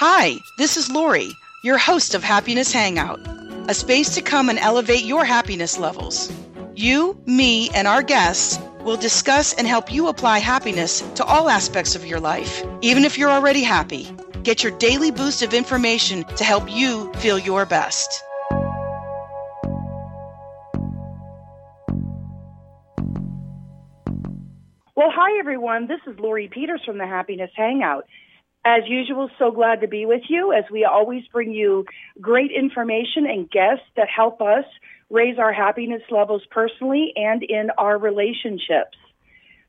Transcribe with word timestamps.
Hi, 0.00 0.36
this 0.58 0.76
is 0.76 0.88
Lori, 0.88 1.36
your 1.64 1.76
host 1.76 2.14
of 2.14 2.22
Happiness 2.22 2.72
Hangout, 2.72 3.18
a 3.68 3.74
space 3.74 4.14
to 4.14 4.22
come 4.22 4.48
and 4.48 4.56
elevate 4.56 5.02
your 5.02 5.24
happiness 5.24 5.76
levels. 5.76 6.32
You, 6.76 7.20
me, 7.26 7.68
and 7.70 7.88
our 7.88 8.04
guests 8.04 8.60
will 8.84 8.96
discuss 8.96 9.54
and 9.54 9.66
help 9.66 9.92
you 9.92 10.06
apply 10.06 10.38
happiness 10.38 11.00
to 11.16 11.24
all 11.24 11.48
aspects 11.48 11.96
of 11.96 12.06
your 12.06 12.20
life, 12.20 12.62
even 12.80 13.02
if 13.02 13.18
you're 13.18 13.28
already 13.28 13.64
happy. 13.64 14.06
Get 14.44 14.62
your 14.62 14.70
daily 14.78 15.10
boost 15.10 15.42
of 15.42 15.52
information 15.52 16.22
to 16.36 16.44
help 16.44 16.72
you 16.72 17.12
feel 17.14 17.40
your 17.40 17.66
best. 17.66 18.22
Well, 24.94 25.10
hi 25.10 25.40
everyone. 25.40 25.88
This 25.88 25.98
is 26.06 26.16
Lori 26.20 26.46
Peters 26.46 26.82
from 26.86 26.98
the 26.98 27.06
Happiness 27.08 27.50
Hangout. 27.56 28.06
As 28.64 28.82
usual, 28.86 29.30
so 29.38 29.50
glad 29.50 29.80
to 29.80 29.88
be 29.88 30.04
with 30.04 30.22
you 30.28 30.52
as 30.52 30.64
we 30.70 30.84
always 30.84 31.26
bring 31.28 31.52
you 31.52 31.86
great 32.20 32.50
information 32.50 33.24
and 33.26 33.50
guests 33.50 33.84
that 33.96 34.08
help 34.14 34.42
us 34.42 34.64
raise 35.10 35.38
our 35.38 35.52
happiness 35.52 36.02
levels 36.10 36.42
personally 36.50 37.12
and 37.16 37.42
in 37.42 37.70
our 37.78 37.96
relationships. 37.96 38.98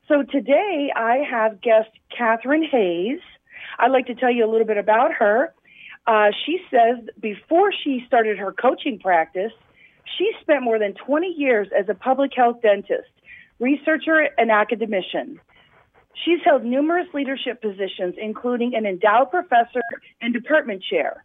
So 0.07 0.23
today 0.23 0.91
I 0.95 1.23
have 1.29 1.61
guest 1.61 1.89
Catherine 2.15 2.67
Hayes. 2.69 3.19
I'd 3.77 3.91
like 3.91 4.07
to 4.07 4.15
tell 4.15 4.31
you 4.31 4.45
a 4.45 4.49
little 4.51 4.67
bit 4.67 4.77
about 4.77 5.13
her. 5.13 5.53
Uh, 6.07 6.31
she 6.45 6.59
says 6.71 7.05
before 7.19 7.71
she 7.71 8.03
started 8.07 8.39
her 8.39 8.51
coaching 8.51 8.99
practice, 8.99 9.53
she 10.17 10.31
spent 10.41 10.63
more 10.63 10.79
than 10.79 10.95
20 10.95 11.27
years 11.27 11.67
as 11.77 11.87
a 11.87 11.93
public 11.93 12.31
health 12.35 12.61
dentist 12.61 13.07
researcher, 13.59 14.29
and 14.37 14.49
academician. 14.49 15.39
She's 16.15 16.39
held 16.43 16.63
numerous 16.63 17.07
leadership 17.13 17.61
positions, 17.61 18.15
including 18.17 18.75
an 18.75 18.85
endowed 18.85 19.31
professor 19.31 19.81
and 20.21 20.33
department 20.33 20.83
chair. 20.83 21.23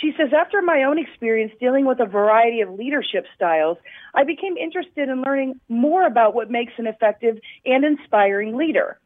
She 0.00 0.12
says, 0.16 0.28
after 0.32 0.62
my 0.62 0.84
own 0.84 0.98
experience 0.98 1.52
dealing 1.58 1.84
with 1.84 1.98
a 1.98 2.06
variety 2.06 2.60
of 2.60 2.70
leadership 2.70 3.26
styles, 3.34 3.78
I 4.14 4.22
became 4.22 4.56
interested 4.56 5.08
in 5.08 5.22
learning 5.22 5.60
more 5.68 6.06
about 6.06 6.34
what 6.34 6.50
makes 6.50 6.72
an 6.78 6.86
effective 6.86 7.38
and 7.66 7.84
inspiring 7.84 8.56
leader. 8.56 8.98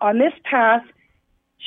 On 0.00 0.18
this 0.18 0.32
path, 0.44 0.84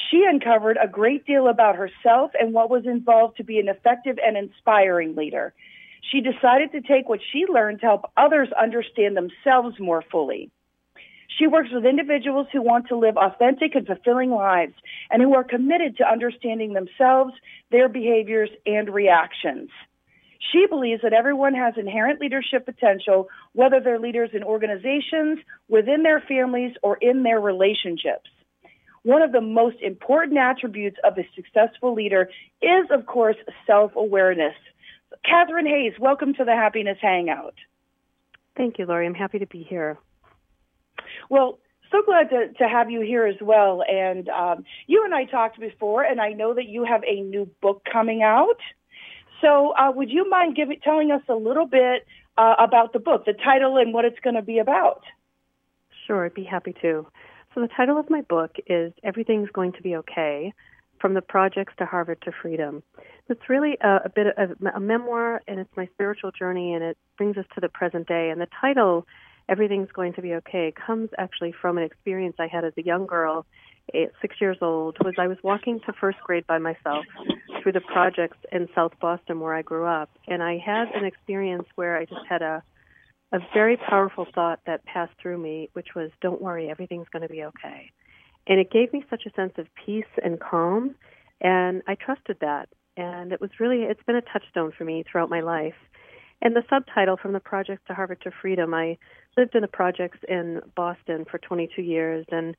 she 0.10 0.26
uncovered 0.28 0.78
a 0.82 0.88
great 0.88 1.26
deal 1.26 1.48
about 1.48 1.76
herself 1.76 2.32
and 2.40 2.54
what 2.54 2.70
was 2.70 2.86
involved 2.86 3.38
to 3.38 3.44
be 3.44 3.60
an 3.60 3.68
effective 3.68 4.18
and 4.26 4.36
inspiring 4.36 5.16
leader. 5.16 5.54
She 6.02 6.22
decided 6.22 6.72
to 6.72 6.82
take 6.82 7.08
what 7.08 7.20
she 7.32 7.46
learned 7.46 7.82
to 7.82 7.86
help 7.86 8.12
others 8.18 8.50
understand 8.60 9.16
themselves 9.16 9.80
more 9.80 10.04
fully. 10.12 10.50
She 11.38 11.48
works 11.48 11.70
with 11.72 11.86
individuals 11.86 12.48
who 12.52 12.62
want 12.62 12.88
to 12.90 12.98
live 12.98 13.18
authentic 13.18 13.74
and 13.76 13.88
fulfilling 13.88 14.32
lives 14.32 14.74
and 15.10 15.22
who 15.22 15.34
are 15.34 15.44
committed 15.44 15.98
to 15.98 16.10
understanding 16.10 16.74
themselves, 16.74 17.34
their 17.72 17.88
behaviors, 17.88 18.50
and 18.66 18.94
reactions. 18.94 19.70
She 20.52 20.66
believes 20.68 21.04
that 21.04 21.14
everyone 21.14 21.54
has 21.54 21.76
inherent 21.78 22.20
leadership 22.20 22.66
potential, 22.66 23.30
whether 23.54 23.80
they're 23.80 24.00
leaders 24.00 24.32
in 24.34 24.44
organizations, 24.44 25.40
within 25.70 26.04
their 26.04 26.20
families, 26.20 26.74
or 26.84 26.98
in 26.98 27.24
their 27.24 27.40
relationships. 27.40 28.30
One 29.04 29.22
of 29.22 29.32
the 29.32 29.42
most 29.42 29.78
important 29.82 30.38
attributes 30.38 30.98
of 31.04 31.18
a 31.18 31.28
successful 31.36 31.94
leader 31.94 32.30
is, 32.62 32.86
of 32.92 33.06
course, 33.06 33.38
self-awareness. 33.66 34.56
Catherine 35.24 35.66
Hayes, 35.68 35.94
welcome 36.00 36.34
to 36.34 36.44
the 36.44 36.56
Happiness 36.56 36.98
Hangout. 37.02 37.56
Thank 38.58 38.80
you, 38.80 38.86
Lori. 38.86 39.06
I'm 39.06 39.14
happy 39.14 39.40
to 39.40 39.48
be 39.48 39.64
here. 39.64 39.98
Well, 41.32 41.60
so 41.92 42.02
glad 42.06 42.30
to, 42.32 42.52
to 42.60 42.68
have 42.68 42.92
you 42.92 43.00
here 43.00 43.26
as 43.26 43.38
well. 43.42 43.84
And 43.90 44.28
um, 44.28 44.66
you 44.86 45.06
and 45.06 45.16
I 45.16 45.24
talked 45.24 45.58
before, 45.62 46.04
and 46.04 46.20
I 46.20 46.34
know 46.34 46.54
that 46.54 46.68
you 46.68 46.84
have 46.84 47.04
a 47.08 47.22
new 47.22 47.50
book 47.62 47.84
coming 47.90 48.22
out. 48.22 48.60
So 49.40 49.74
uh, 49.80 49.94
would 49.96 50.10
you 50.10 50.30
mind 50.30 50.58
giving, 50.58 50.82
telling 50.84 51.10
us 51.10 51.22
a 51.30 51.34
little 51.34 51.66
bit 51.66 52.06
uh, 52.38 52.56
about 52.60 52.92
the 52.92 53.00
book, 53.00 53.24
the 53.26 53.34
title, 53.34 53.78
and 53.78 53.94
what 53.94 54.04
it's 54.04 54.20
going 54.20 54.36
to 54.36 54.42
be 54.42 54.60
about? 54.60 55.04
Sure, 56.06 56.26
I'd 56.26 56.34
be 56.34 56.44
happy 56.44 56.76
to. 56.82 57.08
So 57.56 57.62
the 57.62 57.70
title 57.78 57.98
of 57.98 58.10
my 58.10 58.22
book 58.24 58.58
is 58.68 58.92
Everything's 59.02 59.50
Going 59.54 59.72
to 59.72 59.82
Be 59.82 59.96
Okay, 59.96 60.54
From 61.00 61.14
the 61.14 61.22
Projects 61.22 61.74
to 61.78 61.86
Harvard 61.86 62.22
to 62.24 62.34
Freedom. 62.42 62.84
It's 63.30 63.48
really 63.48 63.78
a, 63.82 64.02
a 64.04 64.10
bit 64.14 64.28
of 64.38 64.52
a, 64.52 64.70
a 64.76 64.80
memoir, 64.82 65.42
and 65.48 65.62
it's 65.62 65.78
my 65.78 65.88
spiritual 65.94 66.32
journey, 66.32 66.74
and 66.74 66.84
it 66.84 66.98
brings 67.18 67.38
us 67.38 67.46
to 67.56 67.62
the 67.62 67.70
present 67.70 68.10
day. 68.10 68.32
And 68.32 68.42
the 68.42 68.50
title, 68.60 69.08
Everything's 69.50 69.92
Going 69.92 70.14
to 70.14 70.22
Be 70.22 70.34
Okay, 70.36 70.74
comes 70.86 71.10
actually 71.18 71.54
from 71.62 71.78
an 71.78 71.84
experience 71.84 72.36
I 72.40 72.48
had 72.48 72.64
as 72.64 72.74
a 72.78 72.84
young 72.84 73.06
girl, 73.06 73.46
eight, 73.94 74.10
six 74.22 74.36
years 74.40 74.58
old, 74.62 74.98
was 75.04 75.16
I 75.18 75.28
was 75.28 75.38
walking 75.44 75.80
to 75.86 75.94
first 75.94 76.20
grade 76.24 76.48
by 76.48 76.58
myself 76.58 77.06
through 77.62 77.74
the 77.74 77.82
projects 77.82 78.38
in 78.52 78.68
South 78.74 78.94
Boston 79.02 79.40
where 79.40 79.54
I 79.54 79.62
grew 79.62 79.86
up, 79.86 80.10
and 80.28 80.42
I 80.42 80.58
had 80.58 80.90
an 80.94 81.06
experience 81.06 81.66
where 81.76 81.98
I 81.98 82.06
just 82.06 82.26
had 82.28 82.42
a 82.42 82.64
a 83.34 83.40
very 83.54 83.78
powerful 83.78 84.28
thought 84.36 84.60
that 84.66 84.84
passed 84.84 85.14
through 85.22 85.38
me, 85.38 85.70
which 85.72 85.96
was, 85.96 86.12
"Don't 86.20 86.42
worry, 86.42 86.70
everything's 86.70 87.08
going 87.10 87.22
to 87.22 87.30
be 87.30 87.46
okay." 87.46 87.90
And 88.46 88.60
it 88.60 88.70
gave 88.72 88.92
me 88.92 89.06
such 89.10 89.26
a 89.26 89.32
sense 89.32 89.54
of 89.58 89.68
peace 89.86 90.12
and 90.22 90.38
calm, 90.38 90.96
and 91.40 91.82
I 91.88 91.96
trusted 91.96 92.38
that 92.42 92.68
and 92.98 93.32
it 93.32 93.42
was 93.42 93.50
really 93.60 93.84
it's 93.84 94.04
been 94.04 94.16
a 94.16 94.22
touchstone 94.22 94.72
for 94.78 94.84
me 94.84 95.04
throughout 95.10 95.30
my 95.30 95.42
life. 95.42 95.76
And 96.42 96.56
the 96.56 96.64
subtitle 96.70 97.18
from 97.18 97.34
the 97.34 97.40
project 97.40 97.88
to 97.88 97.94
Harvard 97.94 98.22
to 98.22 98.32
Freedom, 98.42 98.74
I 98.74 98.98
lived 99.38 99.56
in 99.56 99.62
the 99.62 99.68
projects 99.68 100.20
in 100.28 100.62
Boston 100.76 101.26
for 101.30 101.38
22 101.38 101.82
years 101.82 102.26
and 102.32 102.56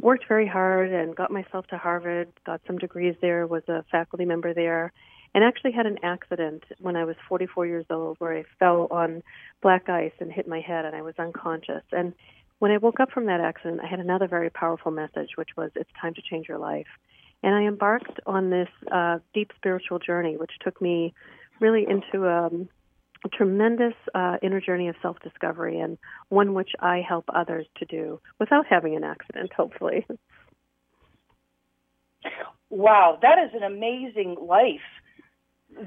worked 0.00 0.26
very 0.26 0.46
hard 0.46 0.92
and 0.92 1.14
got 1.14 1.30
myself 1.30 1.66
to 1.68 1.78
Harvard, 1.78 2.28
got 2.44 2.60
some 2.66 2.78
degrees 2.78 3.14
there, 3.20 3.46
was 3.46 3.62
a 3.68 3.84
faculty 3.90 4.24
member 4.24 4.52
there, 4.54 4.92
and 5.34 5.44
actually 5.44 5.72
had 5.72 5.86
an 5.86 5.98
accident 6.02 6.64
when 6.80 6.96
I 6.96 7.04
was 7.04 7.16
44 7.28 7.66
years 7.66 7.86
old 7.90 8.16
where 8.18 8.36
I 8.36 8.44
fell 8.58 8.88
on 8.90 9.22
black 9.62 9.88
ice 9.88 10.12
and 10.20 10.32
hit 10.32 10.48
my 10.48 10.60
head 10.60 10.84
and 10.84 10.94
I 10.94 11.02
was 11.02 11.14
unconscious. 11.18 11.82
And 11.92 12.14
when 12.58 12.70
I 12.70 12.78
woke 12.78 13.00
up 13.00 13.10
from 13.10 13.26
that 13.26 13.40
accident, 13.40 13.80
I 13.82 13.86
had 13.86 14.00
another 14.00 14.28
very 14.28 14.50
powerful 14.50 14.92
message, 14.92 15.30
which 15.36 15.50
was 15.56 15.70
it's 15.74 15.90
time 16.00 16.14
to 16.14 16.22
change 16.22 16.48
your 16.48 16.58
life. 16.58 16.86
And 17.42 17.54
I 17.54 17.62
embarked 17.62 18.20
on 18.26 18.50
this 18.50 18.68
uh, 18.90 19.18
deep 19.34 19.52
spiritual 19.56 19.98
journey, 19.98 20.36
which 20.36 20.52
took 20.62 20.80
me 20.80 21.12
really 21.60 21.84
into 21.88 22.28
um, 22.28 22.68
tremendous 23.28 23.94
uh, 24.14 24.36
inner 24.42 24.60
journey 24.60 24.88
of 24.88 24.96
self 25.02 25.18
discovery 25.20 25.80
and 25.80 25.98
one 26.28 26.54
which 26.54 26.70
I 26.80 27.02
help 27.06 27.24
others 27.34 27.66
to 27.78 27.84
do 27.84 28.20
without 28.38 28.66
having 28.68 28.96
an 28.96 29.04
accident, 29.04 29.52
hopefully. 29.52 30.06
Wow, 32.70 33.18
that 33.22 33.38
is 33.38 33.50
an 33.54 33.62
amazing 33.62 34.36
life 34.40 34.80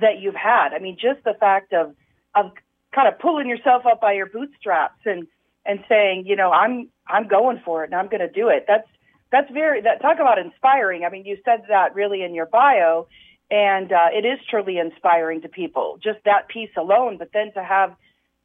that 0.02 0.20
you've 0.20 0.36
had. 0.36 0.74
I 0.74 0.80
mean, 0.80 0.98
just 1.00 1.24
the 1.24 1.34
fact 1.40 1.74
of 1.74 1.96
of 2.36 2.52
kind 2.94 3.08
of 3.08 3.20
pulling 3.20 3.48
yourself 3.48 3.84
up 3.86 4.02
by 4.02 4.14
your 4.14 4.28
bootstraps 4.28 5.00
and 5.06 5.28
and 5.66 5.84
saying, 5.90 6.24
you 6.26 6.36
know, 6.36 6.52
I'm 6.52 6.90
I'm 7.08 7.28
going 7.28 7.62
for 7.64 7.84
it 7.84 7.92
and 7.92 8.00
I'm 8.00 8.08
going 8.08 8.22
to 8.22 8.30
do 8.32 8.50
it. 8.50 8.66
That's 8.68 8.88
that's 9.32 9.52
very 9.52 9.82
that 9.82 10.02
talk 10.02 10.18
about 10.20 10.40
inspiring. 10.40 11.04
I 11.04 11.10
mean, 11.10 11.26
you 11.26 11.38
said 11.44 11.64
that 11.70 11.96
really 11.96 12.24
in 12.24 12.34
your 12.34 12.46
bio, 12.46 13.08
and 13.50 13.92
uh, 13.92 14.08
it 14.12 14.26
is 14.26 14.40
truly 14.50 14.78
inspiring 14.78 15.42
to 15.42 15.50
people. 15.50 15.98
Just 16.04 16.20
that 16.26 16.48
piece 16.50 16.70
alone, 16.78 17.18
but 17.18 17.30
then 17.34 17.54
to 17.54 17.64
have 17.64 17.96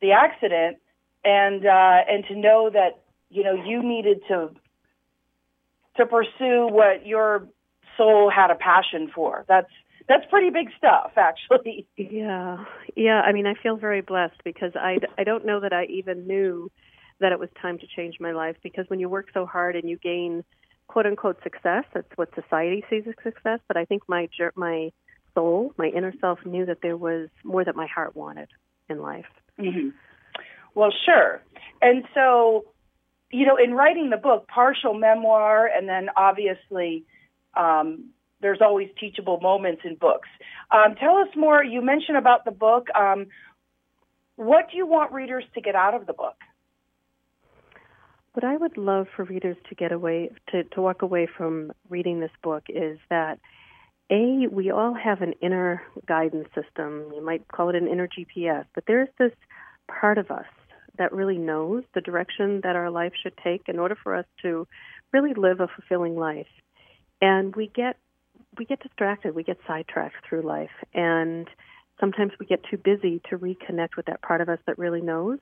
the 0.01 0.13
accident 0.13 0.79
and 1.25 1.67
uh, 1.67 1.99
and 2.09 2.25
to 2.27 2.37
know 2.37 2.71
that 2.73 3.03
you 3.31 3.45
know 3.45 3.55
you 3.55 3.83
needed 3.83 4.23
to 4.29 4.51
to 5.97 6.07
pursue 6.07 6.69
what 6.71 7.07
your 7.07 7.47
soul 7.97 8.31
had 8.31 8.51
a 8.51 8.55
passion 8.55 9.11
for. 9.15 9.45
That's 9.49 9.71
that's 10.09 10.25
pretty 10.31 10.51
big 10.51 10.69
stuff, 10.77 11.13
actually. 11.17 11.87
Yeah, 11.97 12.65
yeah. 12.97 13.21
I 13.21 13.33
mean, 13.33 13.47
I 13.47 13.55
feel 13.55 13.77
very 13.77 14.01
blessed 14.01 14.43
because 14.45 14.73
I 14.75 14.99
I 15.19 15.25
don't 15.25 15.47
know 15.47 15.61
that 15.61 15.73
I 15.73 15.85
even 15.87 16.27
knew 16.27 16.71
that 17.21 17.33
it 17.33 17.39
was 17.39 17.49
time 17.61 17.79
to 17.79 17.87
change 17.87 18.17
my 18.19 18.33
life 18.33 18.57
because 18.63 18.85
when 18.89 18.99
you 18.99 19.09
work 19.09 19.29
so 19.33 19.47
hard 19.47 19.77
and 19.77 19.89
you 19.89 19.97
gain 19.97 20.45
quote 20.89 21.07
unquote 21.07 21.43
success. 21.43 21.85
That's 21.95 22.09
what 22.17 22.35
society 22.35 22.85
sees 22.91 23.05
as 23.07 23.15
success. 23.23 23.61
But 23.69 23.77
I 23.77 23.85
think 23.85 24.03
my 24.09 24.29
my 24.55 24.93
soul, 25.35 25.73
my 25.77 25.87
inner 25.87 26.13
self, 26.21 26.45
knew 26.45 26.67
that 26.67 26.83
there 26.83 26.97
was 26.97 27.29
more 27.45 27.65
that 27.65 27.77
my 27.77 27.87
heart 27.87 28.15
wanted 28.15 28.49
in 28.89 29.01
life. 29.01 29.27
Mm-hmm. 29.59 29.89
Well, 30.75 30.93
sure. 31.05 31.43
And 31.81 32.05
so, 32.15 32.67
you 33.31 33.47
know, 33.47 33.57
in 33.57 33.75
writing 33.75 34.11
the 34.11 34.17
book, 34.17 34.49
partial 34.49 34.95
memoir, 34.95 35.67
and 35.67 35.89
then 35.89 36.09
obviously. 36.17 37.05
Um, 37.55 38.13
there's 38.41 38.61
always 38.61 38.89
teachable 38.99 39.39
moments 39.41 39.83
in 39.85 39.95
books. 39.95 40.29
Um, 40.71 40.97
tell 40.97 41.17
us 41.19 41.29
more. 41.37 41.63
You 41.63 41.81
mentioned 41.81 42.19
about 42.19 42.45
the 42.45 42.51
book. 42.51 42.89
Um, 42.91 43.29
what 44.37 44.71
do 44.71 44.77
you 44.77 44.87
want 44.87 45.13
readers 45.13 45.45
to 45.55 45.61
get 45.61 45.75
out 45.75 45.95
of 45.95 46.07
the 46.07 46.13
book? 46.13 46.37
What 48.35 48.45
I 48.45 48.57
would 48.57 48.79
love 48.79 49.09
for 49.15 49.25
readers 49.25 49.57
to 49.69 49.75
get 49.75 49.93
away 49.93 50.31
to, 50.51 50.65
to 50.65 50.81
walk 50.81 51.03
away 51.03 51.27
from 51.37 51.73
reading 51.91 52.21
this 52.21 52.31
book 52.43 52.65
is 52.69 52.99
that 53.11 53.39
a 54.11 54.47
we 54.51 54.71
all 54.71 54.95
have 54.95 55.21
an 55.21 55.35
inner 55.43 55.83
guidance 56.07 56.49
system. 56.55 57.13
You 57.15 57.23
might 57.25 57.47
call 57.49 57.69
it 57.69 57.77
an 57.77 57.89
inner 57.89 58.09
GPS, 58.09 58.65
but 58.75 58.85
there's 58.87 59.11
this 59.19 59.33
part 59.87 60.17
of 60.17 60.31
us 60.31 60.47
that 60.99 61.13
really 61.13 61.37
knows 61.39 61.85
the 61.95 62.01
direction 62.01 62.61
that 62.63 62.77
our 62.77 62.91
life 62.91 63.13
should 63.23 63.37
take 63.43 63.69
in 63.69 63.79
order 63.79 63.97
for 64.03 64.15
us 64.15 64.27
to 64.43 64.67
really 65.13 65.35
live 65.35 65.61
a 65.61 65.69
fulfilling 65.69 66.17
life. 66.17 66.47
And 67.21 67.55
we 67.55 67.69
get 67.69 67.97
we 68.59 68.65
get 68.65 68.83
distracted, 68.83 69.35
we 69.35 69.45
get 69.45 69.59
sidetracked 69.67 70.27
through 70.27 70.43
life, 70.43 70.71
and 70.95 71.49
sometimes 72.01 72.33
we 72.41 72.47
get 72.47 72.61
too 72.71 72.77
busy 72.79 73.21
to 73.31 73.39
reconnect 73.39 73.97
with 73.97 74.07
that 74.07 74.23
part 74.23 74.41
of 74.41 74.49
us 74.49 74.59
that 74.67 74.79
really 74.79 75.03
knows. 75.03 75.39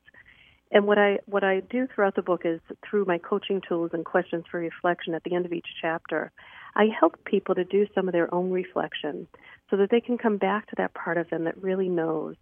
And 0.73 0.87
what 0.87 0.99
I 0.99 1.19
what 1.27 1.43
I 1.43 1.61
do 1.61 1.87
throughout 1.87 2.15
the 2.15 2.23
book 2.23 2.43
is 2.45 2.61
through 2.89 3.05
my 3.05 3.19
coaching 3.19 3.61
tools 3.67 3.91
and 3.93 4.05
questions 4.05 4.45
for 4.51 4.61
reflection 4.61 5.15
at 5.15 5.25
the 5.25 5.35
end 5.35 5.45
of 5.47 5.53
each 5.53 5.67
chapter, 5.81 6.31
I 6.77 6.87
help 6.99 7.25
people 7.25 7.57
to 7.57 7.65
do 7.65 7.87
some 7.95 8.07
of 8.09 8.13
their 8.13 8.33
own 8.33 8.51
reflection 8.51 9.27
so 9.69 9.77
that 9.77 9.91
they 9.91 10.01
can 10.01 10.17
come 10.17 10.37
back 10.37 10.69
to 10.69 10.77
that 10.77 10.95
part 10.95 11.19
of 11.19 11.29
them 11.31 11.45
that 11.45 11.61
really 11.61 11.89
knows 11.89 12.37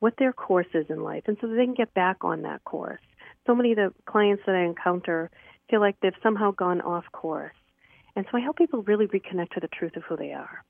what 0.00 0.14
their 0.18 0.32
course 0.32 0.66
is 0.74 0.86
in 0.90 1.02
life 1.02 1.24
and 1.26 1.38
so 1.40 1.46
that 1.46 1.54
they 1.54 1.64
can 1.64 1.74
get 1.74 1.94
back 1.94 2.18
on 2.22 2.42
that 2.42 2.62
course. 2.64 3.00
So 3.46 3.54
many 3.54 3.72
of 3.72 3.76
the 3.76 3.94
clients 4.04 4.42
that 4.46 4.54
I 4.54 4.64
encounter 4.64 5.30
feel 5.70 5.80
like 5.80 5.96
they've 6.00 6.12
somehow 6.22 6.50
gone 6.50 6.80
off 6.82 7.04
course. 7.12 7.54
And 8.14 8.26
so 8.30 8.36
I 8.36 8.40
help 8.40 8.58
people 8.58 8.82
really 8.82 9.06
reconnect 9.06 9.50
to 9.50 9.60
the 9.60 9.68
truth 9.68 9.96
of 9.96 10.02
who 10.02 10.16
they 10.16 10.32
are. 10.32 10.64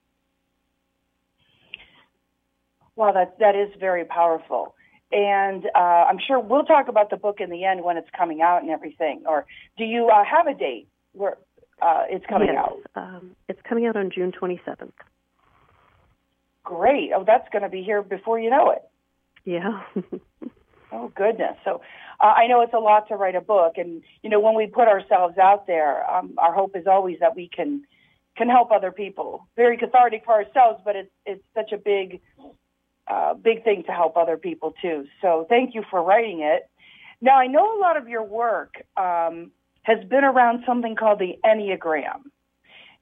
Wow, 2.95 3.13
that 3.13 3.39
that 3.39 3.57
is 3.57 3.71
very 3.81 4.05
powerful. 4.05 4.75
And 5.13 5.67
uh, 5.75 5.79
I'm 5.79 6.19
sure 6.27 6.41
we'll 6.41 6.65
talk 6.65 6.89
about 6.89 7.11
the 7.11 7.17
book 7.17 7.41
in 7.41 7.51
the 7.51 7.65
end 7.65 7.85
when 7.85 7.97
it's 7.97 8.09
coming 8.17 8.41
out 8.41 8.63
and 8.63 8.71
everything. 8.71 9.23
Or 9.27 9.47
do 9.77 9.85
you 9.85 10.09
uh, 10.09 10.25
have 10.25 10.47
a 10.47 10.59
date 10.59 10.89
where 11.13 11.37
uh, 11.83 12.05
it's 12.09 12.25
coming 12.27 12.49
yes, 12.49 12.59
out? 12.59 12.79
Um, 12.95 13.37
it's 13.49 13.61
coming 13.69 13.87
out 13.87 13.97
on 13.97 14.11
June 14.11 14.33
27th. 14.33 14.93
Great. 16.65 17.11
Oh, 17.15 17.25
that's 17.27 17.49
going 17.53 17.63
to 17.63 17.69
be 17.69 17.83
here 17.83 18.03
before 18.03 18.39
you 18.39 18.49
know 18.49 18.71
it. 18.71 18.83
Yeah. 19.45 19.83
oh 20.93 21.13
goodness. 21.15 21.57
So 21.65 21.83
uh, 22.21 22.25
I 22.25 22.47
know 22.47 22.63
it's 22.63 22.73
a 22.73 22.79
lot 22.79 23.09
to 23.09 23.17
write 23.17 23.35
a 23.35 23.41
book, 23.41 23.75
and 23.77 24.03
you 24.23 24.31
know 24.31 24.41
when 24.41 24.55
we 24.55 24.67
put 24.67 24.87
ourselves 24.89 25.39
out 25.39 25.67
there, 25.67 26.09
um, 26.09 26.35
our 26.39 26.55
hope 26.55 26.77
is 26.77 26.87
always 26.87 27.19
that 27.21 27.35
we 27.35 27.49
can 27.49 27.83
can 28.37 28.49
help 28.49 28.71
other 28.71 28.93
people. 28.93 29.49
Very 29.57 29.77
cathartic 29.77 30.25
for 30.25 30.35
ourselves, 30.35 30.81
but 30.85 30.95
it's 30.95 31.11
it's 31.27 31.43
such 31.55 31.73
a 31.73 31.79
big 31.79 32.21
uh, 33.09 33.35
big 33.35 33.65
thing 33.65 33.85
to 33.85 33.93
help 33.93 34.17
other 34.17 34.37
people 34.37 34.75
too. 34.81 35.07
So 35.21 35.47
thank 35.49 35.75
you 35.75 35.83
for 35.91 36.03
writing 36.03 36.41
it. 36.41 36.69
Now 37.21 37.39
I 37.39 37.47
know 37.47 37.79
a 37.79 37.81
lot 37.81 37.97
of 37.97 38.09
your 38.09 38.25
work 38.25 38.83
um, 38.97 39.51
has 39.83 40.03
been 40.05 40.25
around 40.25 40.65
something 40.67 40.97
called 40.97 41.19
the 41.19 41.39
Enneagram. 41.45 42.23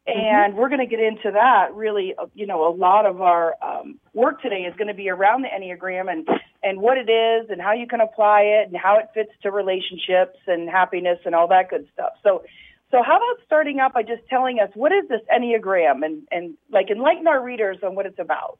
Mm-hmm. 0.08 0.18
And 0.18 0.56
we're 0.56 0.68
going 0.68 0.80
to 0.80 0.86
get 0.86 1.00
into 1.00 1.30
that. 1.32 1.74
Really, 1.74 2.14
uh, 2.16 2.26
you 2.34 2.46
know, 2.46 2.66
a 2.66 2.72
lot 2.74 3.04
of 3.04 3.20
our 3.20 3.54
um, 3.62 4.00
work 4.14 4.40
today 4.40 4.62
is 4.62 4.74
going 4.76 4.88
to 4.88 4.94
be 4.94 5.10
around 5.10 5.42
the 5.42 5.48
Enneagram 5.48 6.10
and 6.10 6.26
and 6.62 6.80
what 6.80 6.98
it 6.98 7.10
is 7.10 7.50
and 7.50 7.60
how 7.60 7.72
you 7.72 7.86
can 7.86 8.00
apply 8.00 8.42
it 8.42 8.68
and 8.68 8.76
how 8.76 8.98
it 8.98 9.06
fits 9.14 9.30
to 9.42 9.50
relationships 9.50 10.38
and 10.46 10.68
happiness 10.68 11.18
and 11.24 11.34
all 11.34 11.48
that 11.48 11.70
good 11.70 11.86
stuff. 11.92 12.12
So, 12.22 12.42
so 12.90 13.02
how 13.02 13.16
about 13.16 13.44
starting 13.46 13.78
out 13.78 13.94
by 13.94 14.02
just 14.02 14.22
telling 14.28 14.58
us 14.58 14.70
what 14.74 14.92
is 14.92 15.08
this 15.08 15.20
Enneagram 15.32 16.04
and 16.04 16.22
and 16.30 16.54
like 16.70 16.90
enlighten 16.90 17.26
our 17.26 17.42
readers 17.42 17.78
on 17.82 17.94
what 17.94 18.06
it's 18.06 18.18
about. 18.18 18.58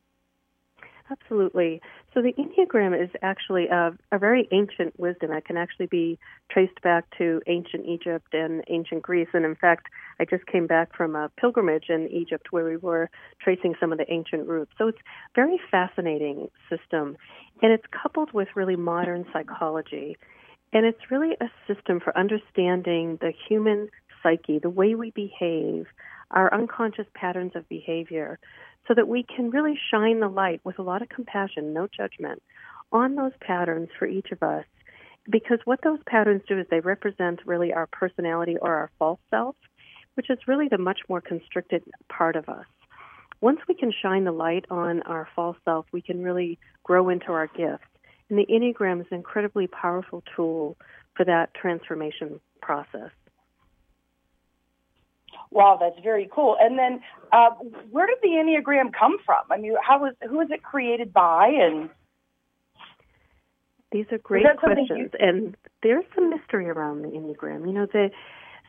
Absolutely. 1.10 1.80
So 2.14 2.22
the 2.22 2.32
Enneagram 2.34 3.00
is 3.00 3.10
actually 3.20 3.66
a, 3.66 3.92
a, 4.12 4.18
very 4.18 4.48
ancient 4.52 4.98
wisdom. 4.98 5.32
It 5.32 5.44
can 5.44 5.56
actually 5.56 5.86
be 5.86 6.18
traced 6.50 6.80
back 6.82 7.04
to 7.18 7.40
ancient 7.48 7.84
Egypt 7.86 8.32
and 8.32 8.62
ancient 8.68 9.02
Greece. 9.02 9.28
And 9.32 9.44
in 9.44 9.56
fact, 9.56 9.88
I 10.20 10.24
just 10.24 10.46
came 10.46 10.68
back 10.68 10.96
from 10.96 11.16
a 11.16 11.28
pilgrimage 11.36 11.86
in 11.88 12.08
Egypt 12.12 12.48
where 12.52 12.64
we 12.64 12.76
were 12.76 13.10
tracing 13.40 13.74
some 13.80 13.90
of 13.90 13.98
the 13.98 14.10
ancient 14.12 14.46
roots. 14.46 14.70
So 14.78 14.88
it's 14.88 14.98
a 14.98 15.34
very 15.34 15.60
fascinating 15.70 16.48
system. 16.68 17.16
And 17.60 17.72
it's 17.72 17.86
coupled 17.90 18.32
with 18.32 18.48
really 18.54 18.76
modern 18.76 19.26
psychology. 19.32 20.16
And 20.72 20.86
it's 20.86 21.10
really 21.10 21.36
a 21.40 21.50
system 21.66 21.98
for 21.98 22.16
understanding 22.16 23.18
the 23.20 23.32
human 23.48 23.88
psyche, 24.22 24.60
the 24.60 24.70
way 24.70 24.94
we 24.94 25.10
behave, 25.10 25.86
our 26.30 26.52
unconscious 26.54 27.06
patterns 27.14 27.52
of 27.56 27.68
behavior 27.68 28.38
so 28.88 28.94
that 28.94 29.08
we 29.08 29.24
can 29.24 29.50
really 29.50 29.78
shine 29.90 30.20
the 30.20 30.28
light 30.28 30.60
with 30.64 30.78
a 30.78 30.82
lot 30.82 31.02
of 31.02 31.08
compassion, 31.08 31.72
no 31.72 31.86
judgment, 31.86 32.42
on 32.92 33.14
those 33.14 33.32
patterns 33.40 33.88
for 33.98 34.06
each 34.06 34.32
of 34.32 34.42
us. 34.42 34.64
Because 35.30 35.58
what 35.64 35.80
those 35.82 36.00
patterns 36.06 36.42
do 36.48 36.58
is 36.58 36.66
they 36.70 36.80
represent 36.80 37.40
really 37.46 37.72
our 37.72 37.86
personality 37.86 38.56
or 38.60 38.74
our 38.74 38.90
false 38.98 39.20
self, 39.30 39.54
which 40.14 40.30
is 40.30 40.38
really 40.46 40.68
the 40.68 40.78
much 40.78 41.00
more 41.08 41.20
constricted 41.20 41.82
part 42.08 42.36
of 42.36 42.48
us. 42.48 42.66
Once 43.40 43.60
we 43.68 43.74
can 43.74 43.92
shine 44.02 44.24
the 44.24 44.32
light 44.32 44.64
on 44.70 45.02
our 45.02 45.28
false 45.34 45.56
self, 45.64 45.86
we 45.92 46.02
can 46.02 46.22
really 46.22 46.58
grow 46.82 47.08
into 47.08 47.32
our 47.32 47.46
gift. 47.46 47.84
And 48.28 48.38
the 48.38 48.46
Enneagram 48.46 49.00
is 49.00 49.06
an 49.10 49.16
incredibly 49.16 49.66
powerful 49.66 50.22
tool 50.36 50.76
for 51.14 51.24
that 51.24 51.54
transformation 51.54 52.40
process. 52.60 53.10
Wow, 55.50 55.78
that's 55.80 55.98
very 56.02 56.28
cool. 56.32 56.56
And 56.60 56.78
then, 56.78 57.00
uh, 57.32 57.50
where 57.90 58.06
did 58.06 58.18
the 58.22 58.28
Enneagram 58.28 58.92
come 58.96 59.16
from? 59.24 59.42
I 59.50 59.58
mean, 59.58 59.74
how 59.82 60.00
was 60.00 60.14
who 60.28 60.38
was 60.38 60.48
it 60.50 60.62
created 60.62 61.12
by? 61.12 61.48
And 61.48 61.90
these 63.90 64.06
are 64.12 64.18
great 64.18 64.46
questions, 64.58 65.10
you... 65.12 65.26
and 65.26 65.56
there's 65.82 66.04
some 66.14 66.30
mystery 66.30 66.68
around 66.68 67.02
the 67.02 67.08
Enneagram. 67.08 67.66
You 67.66 67.72
know, 67.72 67.86
the 67.86 68.10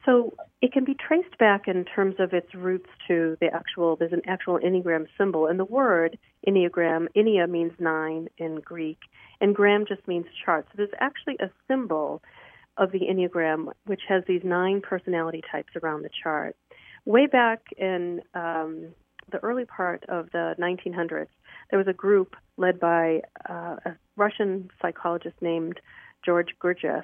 so 0.06 0.34
it 0.62 0.74
can 0.74 0.84
be 0.84 0.96
traced 0.96 1.38
back 1.38 1.68
in 1.68 1.86
terms 1.86 2.16
of 2.18 2.34
its 2.34 2.54
roots 2.56 2.90
to 3.08 3.38
the 3.40 3.54
actual. 3.54 3.96
There's 3.96 4.14
an 4.14 4.24
actual 4.26 4.58
Enneagram 4.58 5.06
symbol, 5.18 5.46
and 5.46 5.60
the 5.60 5.66
word 5.66 6.18
Enneagram, 6.48 7.08
Ennea 7.16 7.48
means 7.48 7.74
nine 7.78 8.28
in 8.40 8.56
Greek, 8.56 8.98
and 9.40 9.56
gram 9.56 9.86
just 9.88 10.08
means 10.08 10.26
chart. 10.44 10.66
So 10.70 10.74
there's 10.78 10.90
actually 11.00 11.38
a 11.40 11.52
symbol 11.68 12.24
of 12.78 12.92
the 12.92 13.02
Enneagram, 13.02 13.72
which 13.86 14.02
has 14.08 14.24
these 14.28 14.42
nine 14.44 14.82
personality 14.82 15.44
types 15.52 15.74
around 15.82 16.02
the 16.02 16.10
chart 16.24 16.56
way 17.06 17.28
back 17.28 17.62
in 17.78 18.22
um, 18.34 18.94
the 19.32 19.40
early 19.44 19.66
part 19.66 20.04
of 20.10 20.30
the 20.32 20.56
1900s, 20.60 21.28
there 21.70 21.80
was 21.80 21.88
a 21.88 21.94
group 21.94 22.36
led 22.58 22.80
by 22.80 23.22
uh, 23.50 23.78
a 23.86 23.96
Russian 24.16 24.70
psychologist 24.82 25.36
named 25.42 25.80
George 26.26 26.50
Gurdjieff. 26.62 27.04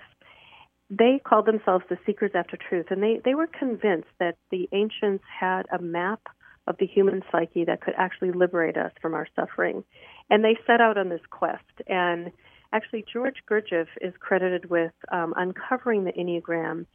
They 0.90 1.20
called 1.24 1.46
themselves 1.46 1.84
the 1.90 1.98
Seekers 2.06 2.32
After 2.34 2.58
Truth, 2.58 2.88
and 2.92 3.04
they, 3.04 3.20
they 3.26 3.36
were 3.36 3.48
convinced 3.48 4.10
that 4.20 4.38
the 4.52 4.70
ancients 4.72 5.24
had 5.40 5.64
a 5.72 5.82
map 5.82 6.22
of 6.68 6.78
the 6.80 6.86
human 6.86 7.24
psyche 7.32 7.66
that 7.66 7.82
could 7.82 7.94
actually 7.98 8.32
liberate 8.32 8.78
us 8.78 8.92
from 9.02 9.14
our 9.14 9.28
suffering. 9.36 9.84
And 10.30 10.44
they 10.44 10.58
set 10.68 10.82
out 10.82 10.98
on 10.98 11.10
this 11.10 11.22
quest. 11.30 11.64
And 11.88 12.32
actually, 12.74 13.06
George 13.12 13.38
Gurdjieff 13.50 13.88
is 14.02 14.14
credited 14.20 14.70
with 14.70 14.92
um, 15.12 15.34
uncovering 15.38 16.04
the 16.04 16.12
Enneagram 16.12 16.86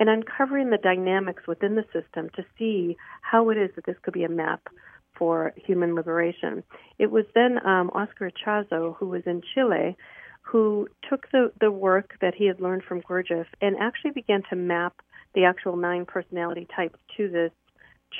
and 0.00 0.08
uncovering 0.08 0.70
the 0.70 0.78
dynamics 0.78 1.42
within 1.46 1.74
the 1.74 1.84
system 1.92 2.28
to 2.36 2.44
see 2.58 2.96
how 3.20 3.50
it 3.50 3.56
is 3.56 3.70
that 3.76 3.86
this 3.86 3.96
could 4.02 4.14
be 4.14 4.24
a 4.24 4.28
map 4.28 4.68
for 5.16 5.52
human 5.56 5.94
liberation. 5.94 6.62
It 6.98 7.10
was 7.10 7.24
then 7.34 7.64
um, 7.66 7.90
Oscar 7.94 8.30
Ichazo, 8.30 8.96
who 8.96 9.06
was 9.06 9.22
in 9.26 9.42
Chile, 9.54 9.96
who 10.42 10.88
took 11.08 11.30
the, 11.30 11.52
the 11.60 11.70
work 11.70 12.14
that 12.20 12.34
he 12.34 12.46
had 12.46 12.60
learned 12.60 12.82
from 12.84 13.02
Gurdjieff 13.02 13.46
and 13.60 13.76
actually 13.78 14.10
began 14.10 14.42
to 14.50 14.56
map 14.56 14.94
the 15.34 15.44
actual 15.44 15.76
nine 15.76 16.04
personality 16.04 16.66
types 16.74 16.98
to 17.16 17.28
this 17.28 17.52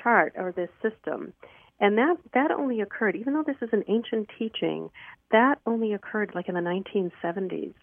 chart 0.02 0.34
or 0.36 0.52
this 0.52 0.70
system. 0.80 1.32
And 1.80 1.98
that, 1.98 2.16
that 2.32 2.52
only 2.52 2.80
occurred, 2.80 3.16
even 3.16 3.34
though 3.34 3.42
this 3.44 3.56
is 3.60 3.70
an 3.72 3.82
ancient 3.88 4.28
teaching, 4.38 4.88
that 5.32 5.58
only 5.66 5.92
occurred 5.94 6.30
like 6.34 6.48
in 6.48 6.54
the 6.54 6.60
1970s 6.60 7.74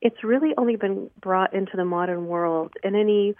it's 0.00 0.22
really 0.22 0.52
only 0.56 0.76
been 0.76 1.10
brought 1.20 1.54
into 1.54 1.76
the 1.76 1.84
modern 1.84 2.26
world 2.26 2.72
in 2.82 2.94
any 2.94 3.34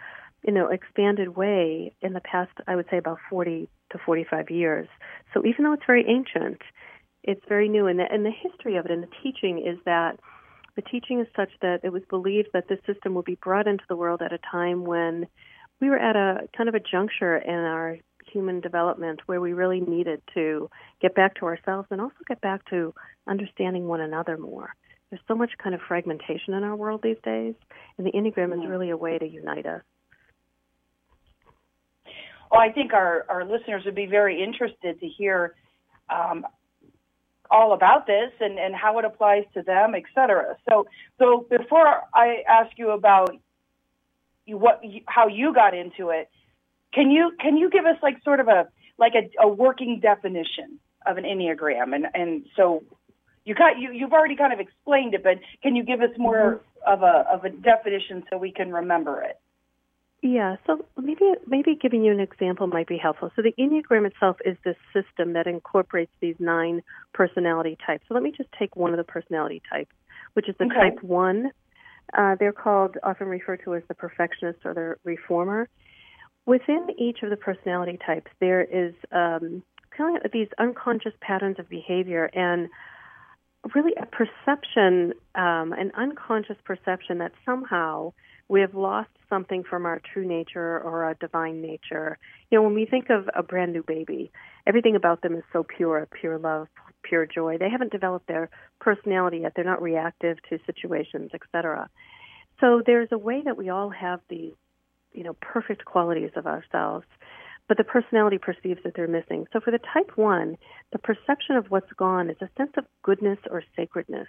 you 0.46 0.52
know 0.52 0.68
expanded 0.68 1.36
way 1.36 1.92
in 2.00 2.12
the 2.12 2.20
past 2.20 2.52
i 2.66 2.76
would 2.76 2.86
say 2.90 2.98
about 2.98 3.18
40 3.30 3.68
to 3.90 3.98
45 4.04 4.50
years. 4.50 4.86
So 5.32 5.44
even 5.46 5.64
though 5.64 5.72
it's 5.72 5.86
very 5.86 6.04
ancient 6.08 6.60
it's 7.24 7.44
very 7.48 7.68
new. 7.68 7.86
And 7.86 7.98
the, 7.98 8.04
and 8.10 8.24
the 8.24 8.30
history 8.30 8.76
of 8.76 8.86
it 8.86 8.90
and 8.90 9.02
the 9.02 9.08
teaching 9.22 9.58
is 9.58 9.78
that 9.84 10.18
the 10.76 10.82
teaching 10.82 11.20
is 11.20 11.26
such 11.36 11.50
that 11.60 11.80
it 11.82 11.92
was 11.92 12.02
believed 12.08 12.48
that 12.54 12.68
this 12.68 12.78
system 12.86 13.14
would 13.14 13.24
be 13.24 13.34
brought 13.42 13.66
into 13.66 13.84
the 13.88 13.96
world 13.96 14.22
at 14.22 14.32
a 14.32 14.38
time 14.50 14.84
when 14.84 15.26
we 15.80 15.90
were 15.90 15.98
at 15.98 16.16
a 16.16 16.48
kind 16.56 16.68
of 16.68 16.74
a 16.74 16.80
juncture 16.80 17.36
in 17.36 17.54
our 17.54 17.98
human 18.32 18.60
development 18.60 19.20
where 19.26 19.40
we 19.40 19.52
really 19.52 19.80
needed 19.80 20.22
to 20.34 20.70
get 21.00 21.14
back 21.14 21.34
to 21.34 21.46
ourselves 21.46 21.88
and 21.90 22.00
also 22.00 22.16
get 22.26 22.40
back 22.40 22.64
to 22.70 22.94
understanding 23.26 23.88
one 23.88 24.00
another 24.00 24.36
more 24.36 24.74
there's 25.10 25.22
so 25.26 25.34
much 25.34 25.52
kind 25.62 25.74
of 25.74 25.80
fragmentation 25.88 26.54
in 26.54 26.62
our 26.62 26.76
world 26.76 27.00
these 27.02 27.16
days, 27.24 27.54
and 27.96 28.06
the 28.06 28.12
Enneagram 28.12 28.52
is 28.52 28.68
really 28.68 28.90
a 28.90 28.96
way 28.96 29.18
to 29.18 29.26
unite 29.26 29.66
us. 29.66 29.82
Well, 32.50 32.60
I 32.60 32.72
think 32.72 32.92
our, 32.92 33.26
our 33.28 33.44
listeners 33.44 33.84
would 33.84 33.94
be 33.94 34.06
very 34.06 34.42
interested 34.42 35.00
to 35.00 35.06
hear 35.06 35.54
um, 36.08 36.46
all 37.50 37.72
about 37.72 38.06
this 38.06 38.32
and, 38.40 38.58
and 38.58 38.74
how 38.74 38.98
it 38.98 39.04
applies 39.04 39.44
to 39.54 39.62
them, 39.62 39.94
et 39.94 40.04
cetera. 40.14 40.56
So, 40.68 40.86
so 41.18 41.46
before 41.48 42.02
I 42.14 42.42
ask 42.48 42.76
you 42.76 42.90
about 42.90 43.36
what 44.46 44.82
how 45.06 45.28
you 45.28 45.52
got 45.52 45.74
into 45.74 46.08
it, 46.10 46.30
can 46.92 47.10
you 47.10 47.32
can 47.38 47.56
you 47.56 47.70
give 47.70 47.84
us 47.84 47.96
like 48.02 48.22
sort 48.24 48.40
of 48.40 48.48
a 48.48 48.68
like 48.98 49.12
a, 49.14 49.42
a 49.42 49.48
working 49.48 50.00
definition 50.00 50.78
of 51.06 51.18
an 51.18 51.24
enneagram 51.24 51.94
and 51.94 52.06
and 52.14 52.46
so 52.56 52.82
you 53.48 53.54
got 53.54 53.78
you 53.78 53.90
you've 53.92 54.12
already 54.12 54.36
kind 54.36 54.52
of 54.52 54.60
explained 54.60 55.14
it, 55.14 55.22
but 55.22 55.38
can 55.62 55.74
you 55.74 55.82
give 55.82 56.00
us 56.02 56.10
more 56.18 56.60
mm-hmm. 56.60 56.92
of 56.92 57.02
a 57.02 57.24
of 57.32 57.44
a 57.44 57.50
definition 57.50 58.22
so 58.30 58.36
we 58.36 58.52
can 58.52 58.70
remember 58.70 59.22
it? 59.22 59.40
Yeah, 60.20 60.56
so 60.66 60.84
maybe 61.00 61.24
maybe 61.46 61.74
giving 61.80 62.04
you 62.04 62.12
an 62.12 62.20
example 62.20 62.66
might 62.66 62.88
be 62.88 62.98
helpful. 62.98 63.30
So 63.34 63.42
the 63.42 63.54
Enneagram 63.58 64.06
itself 64.06 64.36
is 64.44 64.56
this 64.64 64.76
system 64.92 65.32
that 65.32 65.46
incorporates 65.46 66.12
these 66.20 66.34
nine 66.38 66.82
personality 67.14 67.78
types. 67.86 68.04
So 68.08 68.14
let 68.14 68.22
me 68.22 68.32
just 68.36 68.50
take 68.58 68.76
one 68.76 68.90
of 68.90 68.98
the 68.98 69.04
personality 69.04 69.62
types, 69.70 69.94
which 70.34 70.48
is 70.48 70.54
the 70.58 70.66
Okay. 70.66 70.90
type 70.90 71.02
one. 71.02 71.50
Uh, 72.12 72.34
they're 72.38 72.52
called 72.52 72.96
often 73.02 73.28
referred 73.28 73.62
to 73.64 73.74
as 73.76 73.82
the 73.88 73.94
perfectionist 73.94 74.58
or 74.64 74.74
the 74.74 74.96
reformer. 75.04 75.68
Within 76.46 76.88
each 76.98 77.22
of 77.22 77.30
the 77.30 77.36
personality 77.36 77.98
types, 78.04 78.30
there 78.40 78.62
is 78.62 78.94
um, 79.12 79.62
kind 79.96 80.16
of 80.22 80.32
these 80.32 80.48
unconscious 80.58 81.12
patterns 81.20 81.58
of 81.58 81.68
behavior 81.68 82.24
and 82.34 82.68
really 83.74 83.92
a 84.00 84.06
perception, 84.06 85.12
um, 85.34 85.72
an 85.72 85.92
unconscious 85.96 86.56
perception 86.64 87.18
that 87.18 87.32
somehow 87.44 88.12
we 88.48 88.60
have 88.60 88.74
lost 88.74 89.10
something 89.28 89.62
from 89.62 89.84
our 89.84 90.00
true 90.12 90.26
nature 90.26 90.80
or 90.80 91.04
our 91.04 91.14
divine 91.14 91.60
nature. 91.60 92.18
You 92.50 92.58
know, 92.58 92.62
when 92.62 92.74
we 92.74 92.86
think 92.86 93.10
of 93.10 93.28
a 93.34 93.42
brand 93.42 93.72
new 93.72 93.82
baby, 93.82 94.32
everything 94.66 94.96
about 94.96 95.22
them 95.22 95.34
is 95.34 95.42
so 95.52 95.64
pure, 95.64 96.08
pure 96.20 96.38
love, 96.38 96.68
pure 97.02 97.26
joy. 97.26 97.58
They 97.58 97.68
haven't 97.68 97.92
developed 97.92 98.26
their 98.26 98.48
personality 98.80 99.38
yet. 99.38 99.52
They're 99.54 99.64
not 99.64 99.82
reactive 99.82 100.38
to 100.48 100.58
situations, 100.64 101.30
etc. 101.34 101.90
So 102.60 102.82
there's 102.84 103.08
a 103.12 103.18
way 103.18 103.42
that 103.44 103.56
we 103.56 103.68
all 103.68 103.90
have 103.90 104.20
these, 104.28 104.54
you 105.12 105.24
know, 105.24 105.36
perfect 105.40 105.84
qualities 105.84 106.30
of 106.36 106.46
ourselves, 106.46 107.06
but 107.68 107.76
the 107.76 107.84
personality 107.84 108.38
perceives 108.38 108.80
that 108.82 108.94
they're 108.96 109.06
missing. 109.06 109.46
So 109.52 109.60
for 109.60 109.70
the 109.70 109.80
type 109.92 110.16
1, 110.16 110.56
the 110.92 110.98
perception 110.98 111.56
of 111.56 111.70
what's 111.70 111.92
gone 111.92 112.30
is 112.30 112.36
a 112.40 112.48
sense 112.56 112.72
of 112.76 112.84
goodness 113.02 113.38
or 113.50 113.62
sacredness. 113.76 114.26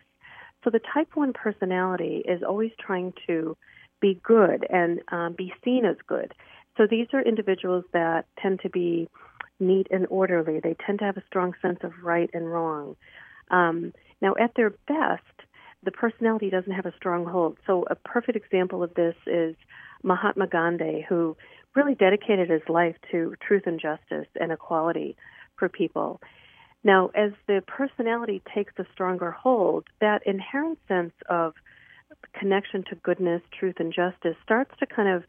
So 0.63 0.69
the 0.69 0.81
type 0.93 1.09
1 1.15 1.33
personality 1.33 2.23
is 2.27 2.43
always 2.43 2.71
trying 2.79 3.13
to 3.27 3.55
be 4.01 4.19
good 4.23 4.65
and 4.69 5.01
um, 5.11 5.33
be 5.37 5.53
seen 5.63 5.85
as 5.85 5.95
good. 6.07 6.33
So 6.77 6.85
these 6.89 7.07
are 7.13 7.21
individuals 7.21 7.85
that 7.93 8.25
tend 8.41 8.59
to 8.61 8.69
be 8.69 9.09
neat 9.59 9.87
and 9.91 10.05
orderly. 10.09 10.59
They 10.61 10.75
tend 10.85 10.99
to 10.99 11.05
have 11.05 11.17
a 11.17 11.23
strong 11.27 11.53
sense 11.61 11.79
of 11.83 11.91
right 12.03 12.29
and 12.33 12.49
wrong. 12.49 12.95
Um, 13.51 13.93
now, 14.21 14.35
at 14.39 14.51
their 14.55 14.71
best, 14.87 15.23
the 15.83 15.91
personality 15.91 16.49
doesn't 16.49 16.71
have 16.71 16.85
a 16.85 16.95
strong 16.95 17.25
hold. 17.25 17.57
So, 17.65 17.85
a 17.89 17.95
perfect 17.95 18.37
example 18.37 18.83
of 18.83 18.93
this 18.93 19.15
is 19.25 19.55
Mahatma 20.03 20.47
Gandhi, 20.47 21.05
who 21.07 21.35
really 21.79 21.95
dedicated 21.95 22.49
his 22.49 22.61
life 22.67 22.95
to 23.11 23.35
truth 23.45 23.63
and 23.65 23.79
justice 23.79 24.27
and 24.39 24.51
equality 24.51 25.15
for 25.57 25.69
people. 25.69 26.19
Now, 26.83 27.09
as 27.15 27.31
the 27.47 27.61
personality 27.67 28.41
takes 28.53 28.73
a 28.77 28.85
stronger 28.93 29.31
hold, 29.31 29.85
that 30.01 30.25
inherent 30.25 30.79
sense 30.87 31.13
of 31.29 31.53
connection 32.33 32.83
to 32.89 32.95
goodness, 32.95 33.41
truth, 33.57 33.75
and 33.79 33.93
justice 33.93 34.35
starts 34.43 34.71
to 34.79 34.85
kind 34.85 35.09
of 35.09 35.23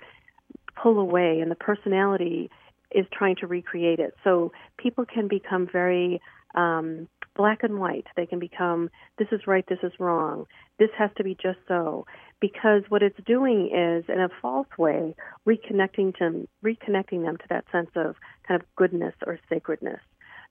pull 0.80 0.98
away, 0.98 1.40
and 1.40 1.50
the 1.50 1.56
personality 1.56 2.50
is 2.90 3.06
trying 3.12 3.36
to 3.36 3.46
recreate 3.46 4.00
it. 4.00 4.14
So 4.24 4.52
people 4.76 5.04
can 5.04 5.28
become 5.28 5.68
very 5.70 6.20
um, 6.54 7.08
black 7.36 7.62
and 7.62 7.78
white. 7.78 8.06
They 8.16 8.26
can 8.26 8.38
become 8.38 8.90
this 9.18 9.28
is 9.32 9.46
right, 9.46 9.64
this 9.68 9.78
is 9.82 9.92
wrong, 9.98 10.46
this 10.78 10.90
has 10.98 11.10
to 11.16 11.24
be 11.24 11.36
just 11.40 11.58
so. 11.68 12.06
Because 12.40 12.82
what 12.88 13.02
it's 13.02 13.18
doing 13.26 13.66
is, 13.66 14.04
in 14.08 14.20
a 14.20 14.28
false 14.40 14.68
way, 14.78 15.14
reconnecting 15.46 16.16
to 16.18 16.48
reconnecting 16.64 17.24
them 17.24 17.36
to 17.36 17.44
that 17.50 17.64
sense 17.70 17.90
of 17.96 18.16
kind 18.48 18.60
of 18.60 18.66
goodness 18.76 19.14
or 19.26 19.38
sacredness. 19.48 20.00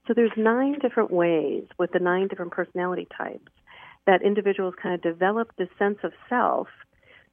So 0.06 0.14
there's 0.14 0.32
nine 0.36 0.78
different 0.80 1.10
ways 1.10 1.64
with 1.78 1.92
the 1.92 1.98
nine 1.98 2.28
different 2.28 2.52
personality 2.52 3.06
types 3.16 3.50
that 4.06 4.22
individuals 4.22 4.74
kind 4.82 4.94
of 4.94 5.02
develop 5.02 5.50
this 5.56 5.68
sense 5.78 5.98
of 6.02 6.12
self, 6.28 6.68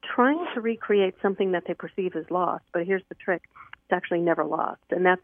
trying 0.03 0.45
to 0.53 0.61
recreate 0.61 1.15
something 1.21 1.53
that 1.53 1.63
they 1.67 1.73
perceive 1.73 2.15
as 2.15 2.25
lost. 2.29 2.65
But 2.73 2.85
here's 2.85 3.03
the 3.09 3.15
trick: 3.15 3.43
it's 3.55 3.93
actually 3.93 4.21
never 4.21 4.43
lost, 4.43 4.83
and 4.91 5.05
that's 5.05 5.23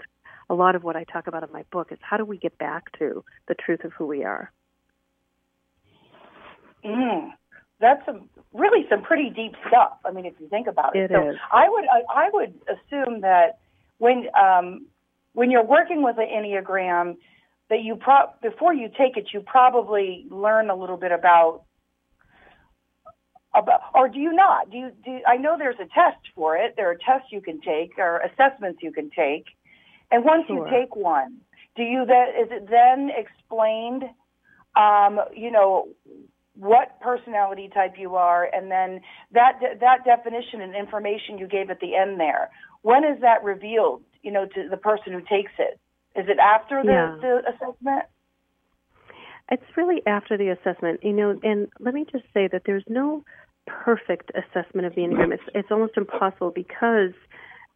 a 0.53 0.55
lot 0.55 0.75
of 0.75 0.83
what 0.83 0.95
I 0.95 1.03
talk 1.03 1.27
about 1.27 1.43
in 1.43 1.51
my 1.51 1.63
book 1.72 1.91
is 1.91 1.98
how 2.01 2.17
do 2.17 2.25
we 2.25 2.38
get 2.38 2.57
back 2.57 2.98
to 3.00 3.24
the 3.48 3.55
truth 3.55 3.83
of 3.83 3.91
who 3.93 4.05
we 4.05 4.24
are. 4.24 4.51
Mm, 6.86 7.31
that's 7.79 8.05
some, 8.05 8.29
really 8.53 8.86
some 8.89 9.01
pretty 9.01 9.29
deep 9.29 9.53
stuff. 9.67 9.93
I 10.05 10.12
mean, 10.12 10.25
if 10.25 10.33
you 10.39 10.48
think 10.48 10.67
about 10.67 10.95
it. 10.95 11.05
It 11.05 11.12
so 11.12 11.29
is. 11.29 11.36
I 11.51 11.67
would 11.69 11.86
I, 11.86 12.25
I 12.25 12.29
would 12.31 12.53
assume 12.67 13.22
that 13.22 13.60
when 13.98 14.27
um, 14.39 14.86
when 15.33 15.50
you're 15.50 15.65
working 15.65 16.03
with 16.03 16.17
an 16.17 16.27
enneagram, 16.27 17.17
that 17.69 17.81
you 17.81 17.95
pro- 17.95 18.31
before 18.41 18.74
you 18.74 18.89
take 18.89 19.17
it, 19.17 19.29
you 19.33 19.41
probably 19.41 20.27
learn 20.29 20.69
a 20.69 20.75
little 20.75 20.98
bit 20.98 21.12
about 21.12 21.63
about, 23.55 23.81
or 23.93 24.07
do 24.10 24.19
you 24.19 24.33
not? 24.33 24.72
Do 24.72 24.77
you 24.77 24.91
do? 25.05 25.19
I 25.27 25.38
know 25.38 25.55
there's 25.57 25.79
a 25.79 25.86
test 25.86 26.22
for 26.36 26.57
it. 26.57 26.75
There 26.75 26.89
are 26.89 26.95
tests 26.95 27.27
you 27.31 27.41
can 27.41 27.62
take 27.62 27.98
or 27.98 28.19
assessments 28.19 28.79
you 28.81 28.91
can 28.91 29.10
take, 29.10 29.45
and 30.13 30.24
once 30.24 30.46
Sure. 30.48 30.65
you 30.65 30.72
take 30.72 30.96
one, 30.96 31.41
do 31.75 31.84
you 31.84 32.05
then 32.05 32.27
is 32.39 32.50
it 32.51 32.70
then 32.70 33.10
explained? 33.10 34.03
Um, 34.75 35.20
you 35.36 35.51
know 35.51 35.89
what 36.55 37.00
personality 37.01 37.70
type 37.74 37.96
you 37.98 38.15
are, 38.15 38.48
and 38.53 38.70
then 38.70 39.01
that 39.32 39.60
that 39.82 40.05
definition 40.05 40.62
and 40.62 40.75
information 40.75 41.38
you 41.38 41.48
gave 41.48 41.70
at 41.70 41.79
the 41.79 41.96
end 41.96 42.20
there. 42.20 42.50
When 42.84 43.03
is 43.03 43.20
that 43.22 43.43
revealed? 43.43 44.03
You 44.22 44.32
know, 44.32 44.46
to 44.46 44.70
the 44.70 44.77
person 44.77 45.13
who 45.13 45.22
takes 45.22 45.51
it. 45.60 45.79
Is 46.15 46.27
it 46.29 46.38
after 46.38 46.84
the, 46.84 46.91
Yeah. 46.91 47.17
the 47.22 47.41
assessment? 47.50 48.05
It's 49.50 49.63
really 49.75 50.01
after 50.05 50.38
the 50.38 50.50
assessment, 50.50 51.03
you 51.03 51.12
know, 51.12 51.39
and 51.43 51.67
let 51.79 51.93
me 51.93 52.05
just 52.10 52.25
say 52.34 52.48
that 52.48 52.63
there's 52.65 52.86
no 52.88 53.24
perfect 53.65 54.32
assessment 54.36 54.88
of 54.88 54.96
the 54.96 55.01
Enneagram. 55.01 55.34
It's, 55.34 55.43
it's 55.53 55.72
almost 55.72 55.98
impossible 55.98 56.51
because 56.51 57.13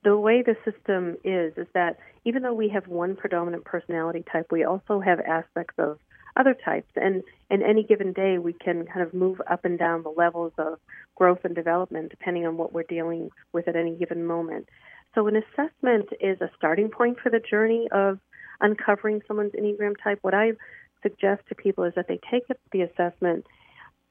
the 0.04 0.18
way 0.18 0.44
the 0.44 0.56
system 0.64 1.18
is, 1.24 1.54
is 1.58 1.68
that 1.74 1.98
even 2.26 2.44
though 2.44 2.54
we 2.54 2.70
have 2.70 2.88
one 2.88 3.16
predominant 3.16 3.66
personality 3.66 4.24
type, 4.32 4.48
we 4.52 4.64
also 4.64 5.00
have 5.00 5.20
aspects 5.20 5.76
of 5.78 6.00
other 6.38 6.54
types. 6.54 6.92
And 6.96 7.24
in 7.50 7.64
any 7.64 7.84
given 7.84 8.14
day, 8.14 8.38
we 8.38 8.54
can 8.54 8.86
kind 8.86 9.02
of 9.02 9.14
move 9.14 9.42
up 9.50 9.66
and 9.66 9.78
down 9.78 10.04
the 10.04 10.10
levels 10.10 10.54
of 10.58 10.80
growth 11.16 11.40
and 11.44 11.56
development 11.56 12.10
depending 12.10 12.46
on 12.46 12.58
what 12.58 12.74
we're 12.74 12.84
dealing 12.84 13.30
with 13.54 13.68
at 13.68 13.76
any 13.76 13.96
given 13.96 14.26
moment. 14.26 14.70
So, 15.16 15.28
an 15.28 15.36
assessment 15.36 16.10
is 16.20 16.40
a 16.42 16.52
starting 16.56 16.90
point 16.90 17.18
for 17.20 17.30
the 17.30 17.40
journey 17.40 17.88
of 17.92 18.20
uncovering 18.62 19.22
someone's 19.28 19.54
Enneagram 19.54 19.94
type. 20.04 20.20
What 20.22 20.36
I 20.36 20.52
suggest 21.02 21.42
to 21.50 21.56
people 21.56 21.86
is 21.86 21.94
that 21.96 22.08
they 22.08 22.20
take 22.30 22.44
the 22.72 22.82
assessment 22.82 23.46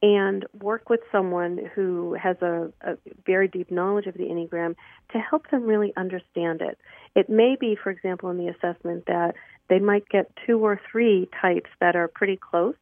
and 0.03 0.45
work 0.61 0.91
with 0.91 1.01
someone 1.11 1.59
who 1.75 2.15
has 2.15 2.37
a, 2.43 2.71
a 2.83 2.97
very 3.25 3.49
deep 3.49 3.71
knowledge 3.71 4.07
of 4.07 4.15
the 4.15 4.25
Enneagram 4.25 4.75
to 5.13 5.19
help 5.19 5.51
them 5.51 5.65
really 5.65 5.93
understand 5.97 6.61
it. 6.61 6.79
It 7.15 7.31
may 7.31 7.57
be, 7.59 7.77
for 7.83 7.91
example, 7.91 8.31
in 8.31 8.37
the 8.37 8.49
assessment 8.49 9.05
that 9.07 9.35
they 9.69 9.79
might 9.79 10.09
get 10.09 10.31
two 10.47 10.59
or 10.59 10.81
three 10.91 11.29
types 11.41 11.71
that 11.81 11.97
are 11.97 12.09
pretty 12.09 12.37
close. 12.37 12.75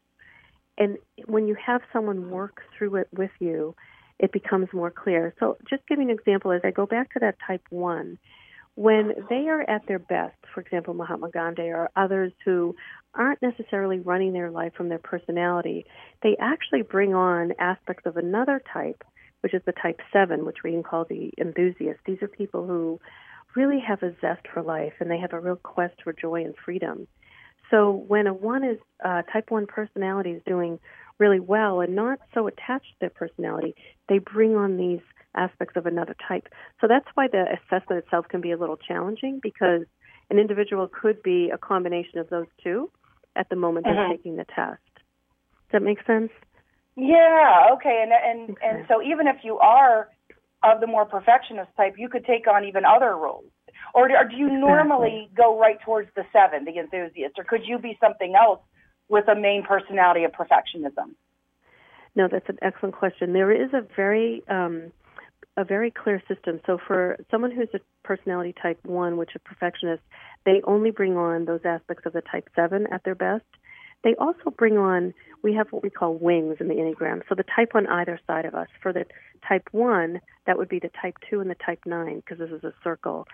And 0.76 0.98
when 1.26 1.46
you 1.46 1.56
have 1.64 1.82
someone 1.92 2.30
work 2.30 2.62
through 2.76 2.96
it 2.96 3.08
with 3.12 3.30
you, 3.38 3.76
it 4.18 4.32
becomes 4.32 4.68
more 4.72 4.90
clear. 4.90 5.34
So, 5.38 5.56
just 5.68 5.86
giving 5.88 6.10
an 6.10 6.16
example, 6.18 6.50
as 6.52 6.62
I 6.64 6.70
go 6.72 6.86
back 6.86 7.12
to 7.14 7.20
that 7.20 7.36
type 7.46 7.62
one, 7.70 8.18
when 8.76 9.12
they 9.30 9.48
are 9.48 9.62
at 9.62 9.86
their 9.86 9.98
best, 9.98 10.36
for 10.52 10.60
example, 10.60 10.94
Mahatma 10.94 11.30
Gandhi 11.30 11.68
or 11.68 11.90
others 11.94 12.32
who 12.44 12.74
aren't 13.14 13.40
necessarily 13.40 14.00
running 14.00 14.32
their 14.32 14.50
life 14.50 14.72
from 14.76 14.88
their 14.88 14.98
personality, 14.98 15.86
they 16.22 16.36
actually 16.40 16.82
bring 16.82 17.14
on 17.14 17.52
aspects 17.58 18.04
of 18.06 18.16
another 18.16 18.60
type, 18.72 19.04
which 19.42 19.54
is 19.54 19.62
the 19.64 19.72
type 19.72 20.00
seven, 20.12 20.44
which 20.44 20.58
we 20.64 20.72
can 20.72 20.82
call 20.82 21.04
the 21.04 21.30
enthusiast. 21.38 22.00
These 22.04 22.22
are 22.22 22.28
people 22.28 22.66
who 22.66 23.00
really 23.54 23.78
have 23.86 24.02
a 24.02 24.12
zest 24.20 24.46
for 24.52 24.62
life 24.62 24.94
and 24.98 25.08
they 25.08 25.18
have 25.18 25.32
a 25.32 25.40
real 25.40 25.56
quest 25.56 25.94
for 26.02 26.12
joy 26.12 26.44
and 26.44 26.54
freedom. 26.64 27.06
So 27.70 27.92
when 27.92 28.26
a 28.26 28.34
one 28.34 28.64
is 28.64 28.78
uh, 29.04 29.22
type 29.32 29.50
one 29.50 29.66
personality 29.66 30.30
is 30.30 30.42
doing 30.46 30.80
really 31.18 31.40
well 31.40 31.80
and 31.80 31.94
not 31.94 32.18
so 32.34 32.48
attached 32.48 32.86
to 32.86 32.96
their 33.00 33.10
personality, 33.10 33.76
they 34.08 34.18
bring 34.18 34.56
on 34.56 34.76
these 34.76 35.00
aspects 35.34 35.76
of 35.76 35.86
another 35.86 36.14
type. 36.26 36.48
So 36.80 36.86
that's 36.88 37.06
why 37.14 37.28
the 37.28 37.44
assessment 37.52 38.04
itself 38.04 38.26
can 38.28 38.40
be 38.40 38.52
a 38.52 38.56
little 38.56 38.76
challenging 38.76 39.40
because 39.42 39.82
an 40.30 40.38
individual 40.38 40.88
could 40.88 41.22
be 41.22 41.50
a 41.52 41.58
combination 41.58 42.18
of 42.18 42.28
those 42.30 42.46
two 42.62 42.90
at 43.36 43.48
the 43.48 43.56
moment 43.56 43.86
they're 43.86 43.94
Mhm. 43.94 44.10
taking 44.10 44.36
the 44.36 44.44
test. 44.44 44.80
Does 44.94 45.72
that 45.72 45.82
make 45.82 46.02
sense? 46.06 46.30
Yeah, 46.96 47.70
okay. 47.72 48.02
And 48.02 48.12
and 48.12 48.50
Okay. 48.50 48.66
and 48.66 48.86
so 48.88 49.02
even 49.02 49.26
if 49.26 49.42
you 49.42 49.58
are 49.58 50.08
of 50.62 50.80
the 50.80 50.86
more 50.86 51.04
perfectionist 51.04 51.70
type, 51.76 51.94
you 51.98 52.08
could 52.08 52.24
take 52.24 52.46
on 52.46 52.64
even 52.64 52.84
other 52.84 53.16
roles. 53.16 53.50
Or 53.92 54.08
do, 54.08 54.14
or 54.14 54.24
do 54.24 54.36
you 54.36 54.48
normally 54.48 55.30
go 55.36 55.58
right 55.58 55.80
towards 55.84 56.08
the 56.16 56.24
seven, 56.32 56.64
the 56.64 56.78
enthusiast, 56.78 57.38
or 57.38 57.44
could 57.44 57.66
you 57.66 57.78
be 57.78 57.98
something 58.00 58.34
else 58.34 58.60
with 59.08 59.28
a 59.28 59.34
main 59.34 59.62
personality 59.62 60.24
of 60.24 60.32
perfectionism? 60.32 61.14
No, 62.16 62.28
that's 62.30 62.48
an 62.48 62.58
excellent 62.62 62.94
question. 62.94 63.32
There 63.32 63.50
is 63.50 63.72
a 63.74 63.82
very 63.96 64.42
um, 64.48 64.92
a 65.56 65.64
very 65.64 65.90
clear 65.90 66.22
system. 66.28 66.60
So 66.66 66.78
for 66.86 67.16
someone 67.30 67.52
who's 67.52 67.68
a 67.74 67.80
personality 68.02 68.54
type 68.60 68.78
one, 68.84 69.16
which 69.16 69.34
is 69.34 69.40
perfectionist, 69.44 70.02
they 70.44 70.60
only 70.64 70.90
bring 70.90 71.16
on 71.16 71.44
those 71.44 71.60
aspects 71.64 72.06
of 72.06 72.12
the 72.12 72.22
type 72.22 72.48
seven 72.56 72.86
at 72.92 73.04
their 73.04 73.14
best. 73.14 73.44
They 74.02 74.14
also 74.16 74.50
bring 74.56 74.76
on 74.76 75.14
we 75.42 75.54
have 75.54 75.68
what 75.70 75.82
we 75.82 75.90
call 75.90 76.14
wings 76.14 76.56
in 76.58 76.68
the 76.68 76.74
Enneagram. 76.74 77.22
So 77.28 77.34
the 77.34 77.44
type 77.44 77.72
on 77.74 77.86
either 77.86 78.18
side 78.26 78.46
of 78.46 78.54
us. 78.54 78.68
For 78.82 78.92
the 78.92 79.04
type 79.46 79.68
1, 79.72 80.20
that 80.46 80.56
would 80.56 80.70
be 80.70 80.78
the 80.78 80.90
type 81.00 81.16
2 81.30 81.40
and 81.40 81.50
the 81.50 81.56
type 81.56 81.80
9 81.86 82.16
because 82.16 82.38
this 82.38 82.50
is 82.50 82.64
a 82.64 82.72
circle. 82.82 83.28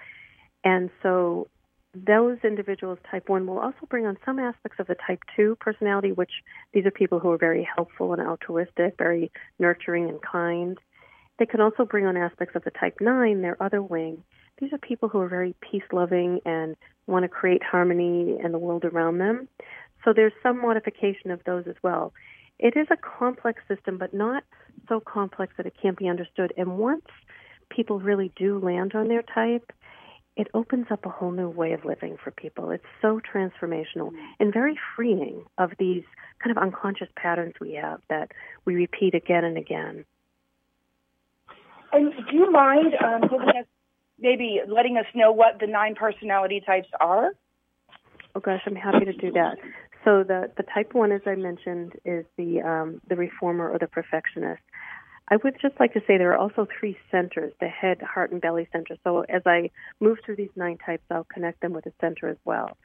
And 0.64 0.90
so 1.02 1.48
those 1.94 2.38
individuals, 2.44 2.98
type 3.10 3.28
1, 3.28 3.46
will 3.46 3.58
also 3.58 3.86
bring 3.88 4.06
on 4.06 4.16
some 4.24 4.38
aspects 4.38 4.78
of 4.80 4.88
the 4.88 4.96
type 5.06 5.20
2 5.36 5.56
personality, 5.60 6.12
which 6.12 6.30
these 6.72 6.84
are 6.84 6.90
people 6.90 7.20
who 7.20 7.30
are 7.30 7.38
very 7.38 7.66
helpful 7.76 8.12
and 8.12 8.20
altruistic, 8.20 8.96
very 8.98 9.30
nurturing 9.58 10.08
and 10.08 10.20
kind. 10.20 10.78
They 11.40 11.46
can 11.46 11.62
also 11.62 11.86
bring 11.86 12.04
on 12.04 12.18
aspects 12.18 12.54
of 12.54 12.64
the 12.64 12.70
type 12.70 12.98
9, 13.00 13.40
their 13.40 13.60
other 13.62 13.82
wing. 13.82 14.22
These 14.60 14.74
are 14.74 14.78
people 14.78 15.08
who 15.08 15.20
are 15.20 15.28
very 15.28 15.54
peace 15.62 15.82
loving 15.90 16.40
and 16.44 16.76
want 17.06 17.22
to 17.22 17.30
create 17.30 17.62
harmony 17.62 18.38
in 18.44 18.52
the 18.52 18.58
world 18.58 18.84
around 18.84 19.18
them. 19.18 19.48
So 20.04 20.12
there's 20.12 20.34
some 20.42 20.60
modification 20.60 21.30
of 21.30 21.42
those 21.44 21.64
as 21.66 21.76
well. 21.82 22.12
It 22.58 22.76
is 22.76 22.88
a 22.90 22.96
complex 22.96 23.62
system, 23.68 23.96
but 23.96 24.12
not 24.12 24.44
so 24.86 25.00
complex 25.00 25.54
that 25.56 25.64
it 25.64 25.72
can't 25.80 25.96
be 25.96 26.08
understood. 26.08 26.52
And 26.58 26.76
once 26.76 27.06
people 27.70 28.00
really 28.00 28.30
do 28.36 28.58
land 28.58 28.94
on 28.94 29.08
their 29.08 29.22
type, 29.22 29.72
it 30.36 30.48
opens 30.52 30.88
up 30.90 31.06
a 31.06 31.10
whole 31.10 31.32
new 31.32 31.48
way 31.48 31.72
of 31.72 31.86
living 31.86 32.18
for 32.22 32.32
people. 32.32 32.70
It's 32.70 32.84
so 33.00 33.18
transformational 33.18 34.10
and 34.38 34.52
very 34.52 34.78
freeing 34.94 35.44
of 35.56 35.72
these 35.78 36.04
kind 36.44 36.54
of 36.54 36.62
unconscious 36.62 37.08
patterns 37.16 37.54
we 37.58 37.72
have 37.74 38.02
that 38.10 38.32
we 38.66 38.74
repeat 38.74 39.14
again 39.14 39.44
and 39.44 39.56
again. 39.56 40.04
And 41.92 42.12
do 42.30 42.36
you 42.36 42.50
mind 42.50 42.94
um, 43.02 43.22
giving 43.22 43.48
us, 43.48 43.66
maybe 44.18 44.60
letting 44.66 44.96
us 44.96 45.06
know 45.14 45.32
what 45.32 45.58
the 45.60 45.66
nine 45.66 45.94
personality 45.94 46.62
types 46.64 46.88
are? 47.00 47.32
Oh 48.34 48.40
gosh, 48.40 48.62
I'm 48.66 48.76
happy 48.76 49.04
to 49.06 49.12
do 49.12 49.32
that. 49.32 49.56
So 50.04 50.22
the 50.22 50.50
the 50.56 50.62
type 50.62 50.94
one, 50.94 51.12
as 51.12 51.20
I 51.26 51.34
mentioned, 51.34 51.92
is 52.04 52.24
the 52.36 52.62
um, 52.62 53.00
the 53.08 53.16
reformer 53.16 53.68
or 53.68 53.78
the 53.78 53.88
perfectionist. 53.88 54.62
I 55.28 55.36
would 55.36 55.56
just 55.60 55.78
like 55.78 55.92
to 55.92 56.00
say 56.00 56.18
there 56.18 56.32
are 56.32 56.38
also 56.38 56.66
three 56.78 56.96
centers: 57.10 57.52
the 57.60 57.68
head, 57.68 58.00
heart, 58.02 58.32
and 58.32 58.40
belly 58.40 58.68
center. 58.72 58.96
So 59.04 59.20
as 59.28 59.42
I 59.46 59.70
move 60.00 60.18
through 60.24 60.36
these 60.36 60.50
nine 60.56 60.78
types, 60.78 61.02
I'll 61.10 61.24
connect 61.24 61.60
them 61.60 61.72
with 61.72 61.86
a 61.86 61.92
center 62.00 62.28
as 62.28 62.38
well. 62.44 62.76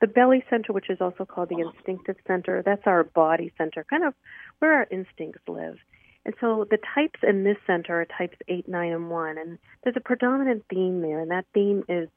The 0.00 0.08
belly 0.08 0.44
center, 0.50 0.72
which 0.72 0.90
is 0.90 1.00
also 1.00 1.24
called 1.24 1.48
the 1.48 1.60
instinctive 1.60 2.16
center, 2.26 2.60
that's 2.64 2.82
our 2.86 3.04
body 3.04 3.52
center, 3.56 3.84
kind 3.88 4.04
of 4.04 4.14
where 4.58 4.72
our 4.72 4.86
instincts 4.90 5.42
live. 5.46 5.76
And 6.24 6.34
so 6.40 6.66
the 6.70 6.78
types 6.94 7.20
in 7.22 7.44
this 7.44 7.56
center 7.66 8.00
are 8.00 8.04
types 8.06 8.36
8, 8.48 8.68
9, 8.68 8.92
and 8.92 9.10
1. 9.10 9.38
And 9.38 9.58
there's 9.82 9.96
a 9.96 10.00
predominant 10.00 10.64
theme 10.70 11.00
there, 11.00 11.20
and 11.20 11.30
that 11.30 11.46
theme 11.52 11.84
is 11.88 12.08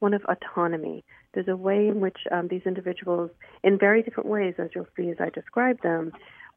one 0.00 0.14
of 0.14 0.22
autonomy. 0.24 1.04
There's 1.32 1.48
a 1.48 1.56
way 1.56 1.86
in 1.86 2.00
which 2.00 2.18
um, 2.30 2.48
these 2.48 2.62
individuals, 2.66 3.30
in 3.62 3.78
very 3.78 4.02
different 4.02 4.28
ways, 4.28 4.54
as 4.58 4.70
you'll 4.74 4.88
see 4.96 5.10
as 5.10 5.16
I 5.20 5.30
describe 5.30 5.80
them, 5.82 6.12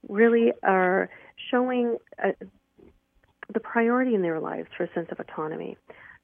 really 0.10 0.52
are 0.64 1.10
showing 1.52 1.98
uh, 2.24 2.32
the 3.54 3.60
priority 3.60 4.16
in 4.16 4.24
their 4.24 4.40
lives 4.40 4.68
for 4.76 4.84
a 4.84 4.94
sense 4.94 5.08
of 5.12 5.20
autonomy. 5.20 5.78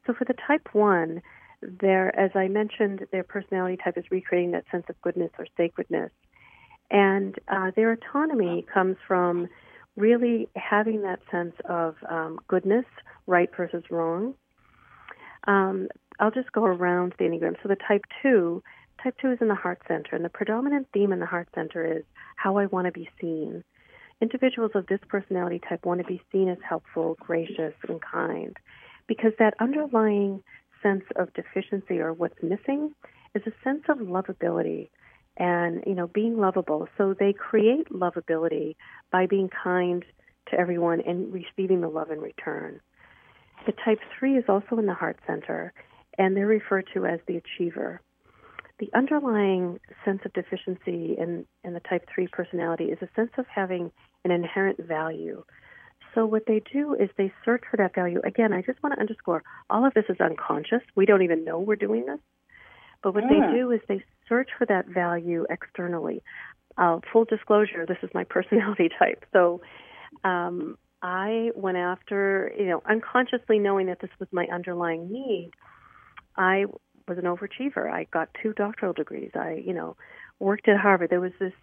So 0.07 0.13
for 0.13 0.25
the 0.25 0.33
type 0.47 0.69
1, 0.73 1.21
their, 1.61 2.17
as 2.19 2.31
I 2.33 2.47
mentioned, 2.47 3.05
their 3.11 3.23
personality 3.23 3.77
type 3.81 3.97
is 3.97 4.05
recreating 4.09 4.51
that 4.51 4.65
sense 4.71 4.85
of 4.89 4.99
goodness 5.01 5.31
or 5.37 5.45
sacredness. 5.55 6.11
And 6.89 7.35
uh, 7.47 7.71
their 7.75 7.91
autonomy 7.93 8.65
comes 8.73 8.97
from 9.07 9.47
really 9.95 10.47
having 10.55 11.01
that 11.03 11.19
sense 11.31 11.53
of 11.65 11.95
um, 12.09 12.39
goodness, 12.47 12.85
right 13.27 13.49
versus 13.55 13.83
wrong. 13.89 14.35
Um, 15.47 15.87
I'll 16.19 16.31
just 16.31 16.51
go 16.51 16.65
around 16.65 17.13
the 17.17 17.25
Enneagram. 17.25 17.55
So 17.61 17.69
the 17.69 17.77
type 17.87 18.05
2, 18.21 18.61
type 19.03 19.15
2 19.21 19.31
is 19.31 19.37
in 19.41 19.47
the 19.47 19.55
heart 19.55 19.81
center, 19.87 20.15
and 20.15 20.23
the 20.23 20.29
predominant 20.29 20.87
theme 20.93 21.11
in 21.11 21.19
the 21.19 21.25
heart 21.25 21.49
center 21.55 21.97
is 21.97 22.03
how 22.35 22.57
I 22.57 22.67
want 22.67 22.85
to 22.85 22.91
be 22.91 23.09
seen. 23.19 23.63
Individuals 24.21 24.71
of 24.75 24.85
this 24.85 24.99
personality 25.07 25.59
type 25.67 25.85
want 25.85 25.99
to 25.99 26.05
be 26.05 26.21
seen 26.31 26.47
as 26.47 26.59
helpful, 26.67 27.17
gracious, 27.19 27.73
and 27.87 27.99
kind 28.01 28.55
because 29.07 29.33
that 29.39 29.53
underlying 29.59 30.41
sense 30.81 31.03
of 31.17 31.33
deficiency 31.33 31.99
or 31.99 32.13
what's 32.13 32.41
missing 32.41 32.93
is 33.35 33.41
a 33.45 33.51
sense 33.63 33.83
of 33.89 33.97
lovability 33.97 34.89
and 35.41 35.83
you 35.87 35.95
know 35.95 36.07
being 36.07 36.37
lovable. 36.37 36.87
So 36.97 37.15
they 37.19 37.33
create 37.33 37.89
lovability 37.89 38.75
by 39.11 39.25
being 39.25 39.49
kind 39.49 40.05
to 40.51 40.59
everyone 40.59 41.01
and 41.01 41.33
receiving 41.33 41.81
the 41.81 41.89
love 41.89 42.11
in 42.11 42.21
return. 42.21 42.79
The 43.65 43.73
type 43.83 43.99
3 44.19 44.37
is 44.37 44.45
also 44.47 44.77
in 44.77 44.85
the 44.85 44.93
heart 44.93 45.17
center 45.25 45.73
and 46.17 46.37
they're 46.37 46.47
referred 46.47 46.87
to 46.93 47.05
as 47.05 47.19
the 47.27 47.37
achiever. 47.37 48.01
The 48.79 48.89
underlying 48.95 49.79
sense 50.03 50.21
of 50.25 50.33
deficiency 50.33 51.15
in, 51.17 51.45
in 51.63 51.73
the 51.73 51.79
type 51.79 52.07
3 52.13 52.27
personality 52.27 52.85
is 52.85 52.99
a 53.01 53.09
sense 53.15 53.31
of 53.37 53.45
having 53.47 53.91
an 54.23 54.31
inherent 54.31 54.79
value. 54.85 55.43
So 56.13 56.25
what 56.25 56.43
they 56.45 56.61
do 56.71 56.93
is 56.93 57.09
they 57.17 57.31
search 57.45 57.63
for 57.69 57.77
that 57.77 57.95
value. 57.95 58.21
Again 58.23 58.53
i 58.53 58.61
just 58.61 58.81
want 58.83 58.93
to 58.93 59.01
underscore 59.01 59.43
all 59.71 59.85
of 59.85 59.93
this 59.95 60.05
is 60.09 60.19
unconscious. 60.19 60.81
We 60.95 61.07
don't 61.07 61.23
even 61.23 61.45
know 61.45 61.59
we're 61.59 61.75
doing 61.77 62.05
this 62.05 62.19
but 63.03 63.13
what 63.13 63.23
they 63.29 63.57
do 63.57 63.71
is 63.71 63.79
they 63.87 64.03
search 64.29 64.49
for 64.57 64.65
that 64.67 64.87
value 64.87 65.45
externally. 65.49 66.23
Uh, 66.77 66.99
full 67.11 67.25
disclosure, 67.25 67.85
this 67.85 67.97
is 68.03 68.09
my 68.13 68.23
personality 68.29 68.89
type. 68.97 69.25
So 69.33 69.61
um, 70.23 70.77
I 71.01 71.51
went 71.55 71.77
after, 71.77 72.51
you 72.57 72.67
know, 72.67 72.81
unconsciously 72.89 73.59
knowing 73.59 73.87
that 73.87 73.99
this 73.99 74.11
was 74.19 74.29
my 74.31 74.47
underlying 74.53 75.11
need. 75.11 75.51
I 76.37 76.65
was 77.07 77.17
an 77.17 77.23
overachiever. 77.23 77.91
I 77.91 78.05
got 78.11 78.29
two 78.41 78.53
doctoral 78.53 78.93
degrees. 78.93 79.31
I, 79.35 79.61
you 79.65 79.73
know, 79.73 79.97
worked 80.39 80.67
at 80.67 80.79
Harvard. 80.79 81.09
There 81.09 81.19
was 81.19 81.33
this 81.39 81.53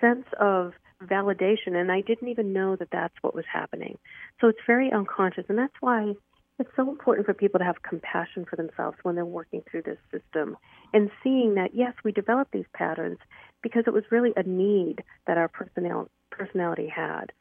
sense 0.00 0.24
of 0.40 0.72
validation, 1.04 1.74
and 1.74 1.92
I 1.92 2.00
didn't 2.00 2.28
even 2.28 2.52
know 2.52 2.76
that 2.76 2.88
that's 2.90 3.14
what 3.20 3.34
was 3.34 3.44
happening. 3.52 3.98
So 4.40 4.48
it's 4.48 4.58
very 4.66 4.90
unconscious, 4.92 5.44
and 5.48 5.58
that's 5.58 5.74
why 5.80 6.14
it's 6.58 6.70
so 6.74 6.88
important 6.90 7.26
for 7.26 7.34
people 7.34 7.58
to 7.58 7.64
have 7.64 7.82
compassion 7.82 8.44
for 8.48 8.56
themselves 8.56 8.96
when 9.02 9.14
they're 9.14 9.24
working 9.24 9.62
through 9.70 9.82
this 9.82 9.98
system 10.10 10.56
and 10.92 11.10
seeing 11.22 11.54
that, 11.54 11.74
yes, 11.74 11.92
we 12.04 12.12
developed 12.12 12.52
these 12.52 12.66
patterns 12.72 13.18
because 13.62 13.84
it 13.86 13.92
was 13.92 14.04
really 14.10 14.32
a 14.36 14.42
need 14.42 15.02
that 15.26 15.38
our 15.38 15.48
personal, 15.48 16.08
personality 16.30 16.88
had. 16.94 17.32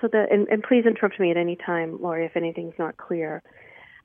So 0.00 0.08
that, 0.12 0.30
and, 0.30 0.48
and 0.48 0.62
please 0.62 0.84
interrupt 0.86 1.18
me 1.18 1.30
at 1.30 1.36
any 1.36 1.56
time, 1.56 1.98
Lori, 2.02 2.26
if 2.26 2.36
anything's 2.36 2.74
not 2.78 2.96
clear. 2.96 3.42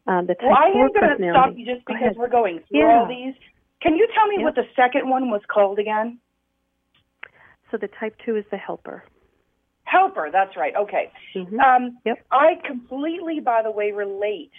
Um, 0.07 0.27
the 0.27 0.35
well, 0.41 0.55
I 0.55 0.67
am 0.67 0.89
going 0.93 1.17
to 1.17 1.31
stop 1.31 1.53
you 1.55 1.65
just 1.65 1.85
because 1.85 2.15
we're 2.15 2.29
going 2.29 2.59
through 2.67 2.79
yeah. 2.79 2.99
all 3.01 3.07
these. 3.07 3.35
Can 3.81 3.95
you 3.95 4.07
tell 4.15 4.27
me 4.27 4.35
yep. 4.37 4.43
what 4.43 4.55
the 4.55 4.65
second 4.75 5.09
one 5.09 5.29
was 5.29 5.41
called 5.51 5.79
again? 5.79 6.19
So 7.71 7.77
the 7.77 7.89
type 7.99 8.15
two 8.25 8.35
is 8.35 8.45
the 8.49 8.57
helper. 8.57 9.03
Helper, 9.83 10.29
that's 10.31 10.55
right. 10.55 10.73
Okay. 10.75 11.11
Mm-hmm. 11.35 11.59
Um, 11.59 11.97
yep. 12.05 12.23
I 12.31 12.53
completely, 12.65 13.39
by 13.39 13.61
the 13.63 13.71
way, 13.71 13.91
relate 13.91 14.51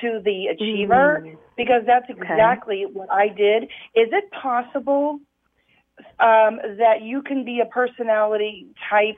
to 0.00 0.20
the 0.24 0.46
achiever 0.46 1.22
mm. 1.24 1.36
because 1.56 1.82
that's 1.86 2.06
exactly 2.08 2.84
okay. 2.84 2.92
what 2.92 3.10
I 3.10 3.28
did. 3.28 3.64
Is 3.94 4.08
it 4.12 4.30
possible 4.30 5.20
um, 6.18 6.58
that 6.78 7.02
you 7.02 7.22
can 7.22 7.44
be 7.44 7.60
a 7.60 7.66
personality 7.66 8.68
type 8.88 9.16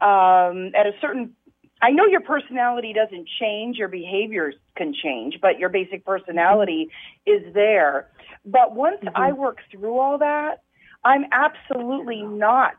um, 0.00 0.72
at 0.74 0.86
a 0.86 0.92
certain 1.00 1.34
I 1.82 1.92
know 1.92 2.04
your 2.04 2.20
personality 2.20 2.92
doesn't 2.92 3.26
change, 3.40 3.78
your 3.78 3.88
behaviors 3.88 4.54
can 4.76 4.92
change, 4.92 5.38
but 5.40 5.58
your 5.58 5.70
basic 5.70 6.04
personality 6.04 6.90
mm-hmm. 7.26 7.46
is 7.46 7.54
there. 7.54 8.10
But 8.44 8.74
once 8.74 8.98
mm-hmm. 9.02 9.16
I 9.16 9.32
work 9.32 9.58
through 9.70 9.98
all 9.98 10.18
that, 10.18 10.62
I'm 11.04 11.24
absolutely 11.32 12.22
not 12.22 12.74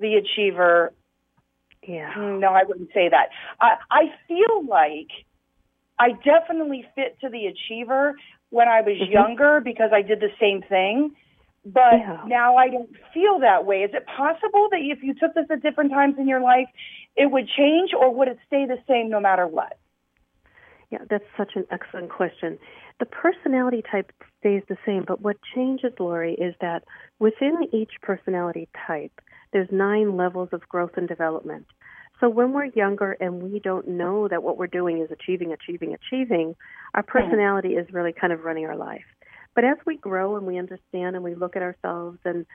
the 0.00 0.14
achiever 0.14 0.92
yeah. 1.86 2.12
No, 2.16 2.48
I 2.48 2.64
wouldn't 2.64 2.90
say 2.92 3.08
that. 3.08 3.28
I, 3.60 3.76
I 3.90 4.02
feel 4.26 4.66
like 4.68 5.08
I 5.98 6.12
definitely 6.24 6.84
fit 6.94 7.18
to 7.20 7.28
the 7.28 7.46
achiever 7.46 8.14
when 8.50 8.68
I 8.68 8.80
was 8.80 8.96
mm-hmm. 8.96 9.12
younger 9.12 9.60
because 9.62 9.90
I 9.92 10.02
did 10.02 10.20
the 10.20 10.30
same 10.40 10.62
thing. 10.62 11.14
But 11.64 11.98
yeah. 11.98 12.22
now 12.26 12.56
I 12.56 12.68
don't 12.68 12.90
feel 13.12 13.40
that 13.40 13.66
way. 13.66 13.82
Is 13.82 13.90
it 13.92 14.06
possible 14.06 14.68
that 14.70 14.80
if 14.80 15.02
you 15.02 15.14
took 15.14 15.34
this 15.34 15.46
at 15.50 15.62
different 15.62 15.90
times 15.90 16.14
in 16.18 16.28
your 16.28 16.40
life, 16.40 16.68
it 17.16 17.30
would 17.30 17.48
change 17.48 17.90
or 17.98 18.14
would 18.14 18.28
it 18.28 18.38
stay 18.46 18.64
the 18.64 18.78
same 18.88 19.10
no 19.10 19.20
matter 19.20 19.46
what? 19.46 19.76
Yeah, 20.90 21.00
that's 21.10 21.24
such 21.36 21.52
an 21.56 21.66
excellent 21.70 22.10
question. 22.10 22.58
The 23.00 23.06
personality 23.06 23.82
type 23.90 24.12
stays 24.40 24.62
the 24.68 24.78
same, 24.86 25.04
but 25.06 25.20
what 25.20 25.36
changes, 25.54 25.92
Lori, 25.98 26.34
is 26.34 26.54
that 26.60 26.84
within 27.18 27.68
each 27.72 27.92
personality 28.02 28.68
type, 28.86 29.12
there's 29.52 29.68
nine 29.70 30.16
levels 30.16 30.48
of 30.52 30.68
growth 30.68 30.92
and 30.96 31.06
development. 31.06 31.66
So 32.20 32.28
when 32.28 32.52
we're 32.52 32.66
younger 32.66 33.12
and 33.12 33.42
we 33.42 33.60
don't 33.60 33.86
know 33.86 34.26
that 34.28 34.42
what 34.42 34.56
we're 34.56 34.66
doing 34.66 35.00
is 35.00 35.10
achieving, 35.10 35.52
achieving, 35.52 35.94
achieving, 35.94 36.56
our 36.94 37.02
personality 37.02 37.70
is 37.70 37.86
really 37.92 38.12
kind 38.12 38.32
of 38.32 38.44
running 38.44 38.66
our 38.66 38.76
life. 38.76 39.04
But 39.54 39.64
as 39.64 39.76
we 39.86 39.96
grow 39.96 40.36
and 40.36 40.46
we 40.46 40.58
understand 40.58 41.16
and 41.16 41.22
we 41.22 41.34
look 41.34 41.56
at 41.56 41.62
ourselves 41.62 42.18
and 42.24 42.46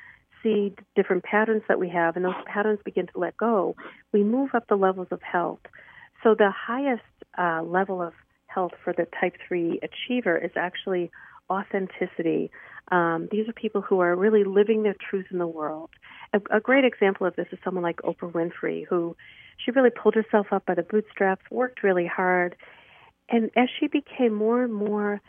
see 0.41 0.73
different 0.95 1.23
patterns 1.23 1.63
that 1.69 1.79
we 1.79 1.89
have, 1.89 2.17
and 2.17 2.25
those 2.25 2.33
patterns 2.45 2.79
begin 2.83 3.07
to 3.07 3.19
let 3.19 3.37
go, 3.37 3.75
we 4.11 4.23
move 4.23 4.49
up 4.53 4.67
the 4.67 4.75
levels 4.75 5.07
of 5.11 5.21
health. 5.21 5.59
So 6.23 6.35
the 6.35 6.51
highest 6.51 7.03
uh, 7.37 7.63
level 7.63 8.01
of 8.01 8.13
health 8.47 8.71
for 8.83 8.93
the 8.93 9.07
type 9.19 9.35
3 9.47 9.79
achiever 9.81 10.37
is 10.37 10.51
actually 10.55 11.11
authenticity. 11.49 12.51
Um, 12.91 13.27
these 13.31 13.47
are 13.47 13.53
people 13.53 13.81
who 13.81 13.99
are 13.99 14.15
really 14.15 14.43
living 14.43 14.83
their 14.83 14.95
truth 15.09 15.25
in 15.31 15.37
the 15.37 15.47
world. 15.47 15.89
A, 16.33 16.57
a 16.57 16.59
great 16.59 16.85
example 16.85 17.25
of 17.25 17.35
this 17.35 17.47
is 17.51 17.59
someone 17.63 17.83
like 17.83 17.97
Oprah 17.97 18.31
Winfrey, 18.31 18.85
who 18.87 19.15
she 19.57 19.71
really 19.71 19.89
pulled 19.89 20.15
herself 20.15 20.47
up 20.51 20.65
by 20.65 20.75
the 20.75 20.83
bootstraps, 20.83 21.43
worked 21.51 21.83
really 21.83 22.07
hard, 22.07 22.55
and 23.29 23.49
as 23.55 23.69
she 23.79 23.87
became 23.87 24.33
more 24.33 24.63
and 24.63 24.73
more, 24.73 25.21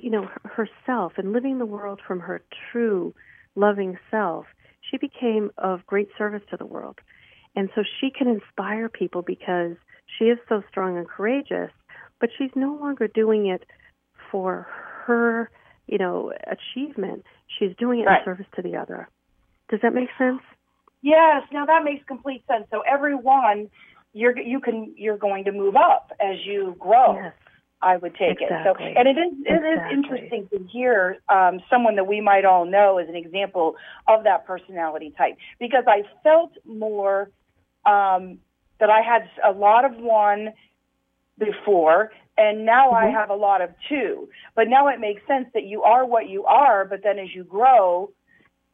you 0.00 0.10
know, 0.10 0.28
herself 0.44 1.12
and 1.16 1.32
living 1.32 1.58
the 1.58 1.66
world 1.66 2.00
from 2.06 2.20
her 2.20 2.42
true, 2.70 3.14
loving 3.54 3.98
self, 4.10 4.46
she 4.90 4.98
became 4.98 5.50
of 5.58 5.86
great 5.86 6.08
service 6.16 6.42
to 6.50 6.56
the 6.56 6.66
world. 6.66 6.98
And 7.54 7.70
so 7.74 7.82
she 8.00 8.10
can 8.10 8.28
inspire 8.28 8.88
people 8.88 9.22
because 9.22 9.76
she 10.18 10.26
is 10.26 10.38
so 10.48 10.62
strong 10.68 10.98
and 10.98 11.08
courageous, 11.08 11.70
but 12.20 12.30
she's 12.36 12.50
no 12.54 12.74
longer 12.74 13.08
doing 13.08 13.46
it 13.46 13.64
for 14.30 14.66
her, 15.06 15.50
you 15.86 15.98
know, 15.98 16.32
achievement. 16.46 17.24
She's 17.58 17.74
doing 17.78 18.00
it 18.00 18.04
right. 18.04 18.20
in 18.20 18.24
service 18.24 18.46
to 18.56 18.62
the 18.62 18.76
other. 18.76 19.08
Does 19.70 19.80
that 19.82 19.94
make 19.94 20.08
sense? 20.18 20.42
Yes. 21.06 21.44
Now 21.52 21.64
that 21.66 21.84
makes 21.84 22.04
complete 22.06 22.42
sense. 22.48 22.66
So 22.68 22.80
everyone, 22.80 23.70
you're 24.12 24.36
you 24.36 24.58
can 24.58 24.92
you're 24.96 25.16
going 25.16 25.44
to 25.44 25.52
move 25.52 25.76
up 25.76 26.10
as 26.20 26.44
you 26.44 26.74
grow. 26.80 27.14
Yes. 27.14 27.32
I 27.80 27.96
would 27.98 28.16
take 28.16 28.40
exactly. 28.40 28.86
it. 28.86 28.94
So, 28.94 28.98
and 28.98 29.06
it 29.06 29.16
is 29.16 29.32
it 29.44 29.52
exactly. 29.52 29.70
is 29.70 29.80
interesting 29.92 30.48
to 30.48 30.64
hear 30.66 31.18
um, 31.28 31.60
someone 31.70 31.94
that 31.94 32.08
we 32.08 32.20
might 32.20 32.44
all 32.44 32.64
know 32.64 32.98
as 32.98 33.08
an 33.08 33.14
example 33.14 33.76
of 34.08 34.24
that 34.24 34.46
personality 34.46 35.14
type 35.16 35.36
because 35.60 35.84
I 35.86 36.02
felt 36.24 36.52
more 36.64 37.30
um, 37.84 38.38
that 38.80 38.90
I 38.90 39.00
had 39.00 39.28
a 39.44 39.56
lot 39.56 39.84
of 39.84 39.96
one 39.98 40.54
before, 41.38 42.10
and 42.36 42.66
now 42.66 42.90
mm-hmm. 42.90 43.06
I 43.06 43.10
have 43.10 43.30
a 43.30 43.36
lot 43.36 43.60
of 43.60 43.70
two. 43.88 44.28
But 44.56 44.66
now 44.66 44.88
it 44.88 44.98
makes 44.98 45.24
sense 45.28 45.46
that 45.54 45.66
you 45.66 45.82
are 45.82 46.04
what 46.04 46.28
you 46.28 46.46
are, 46.46 46.84
but 46.84 47.04
then 47.04 47.20
as 47.20 47.32
you 47.32 47.44
grow, 47.44 48.10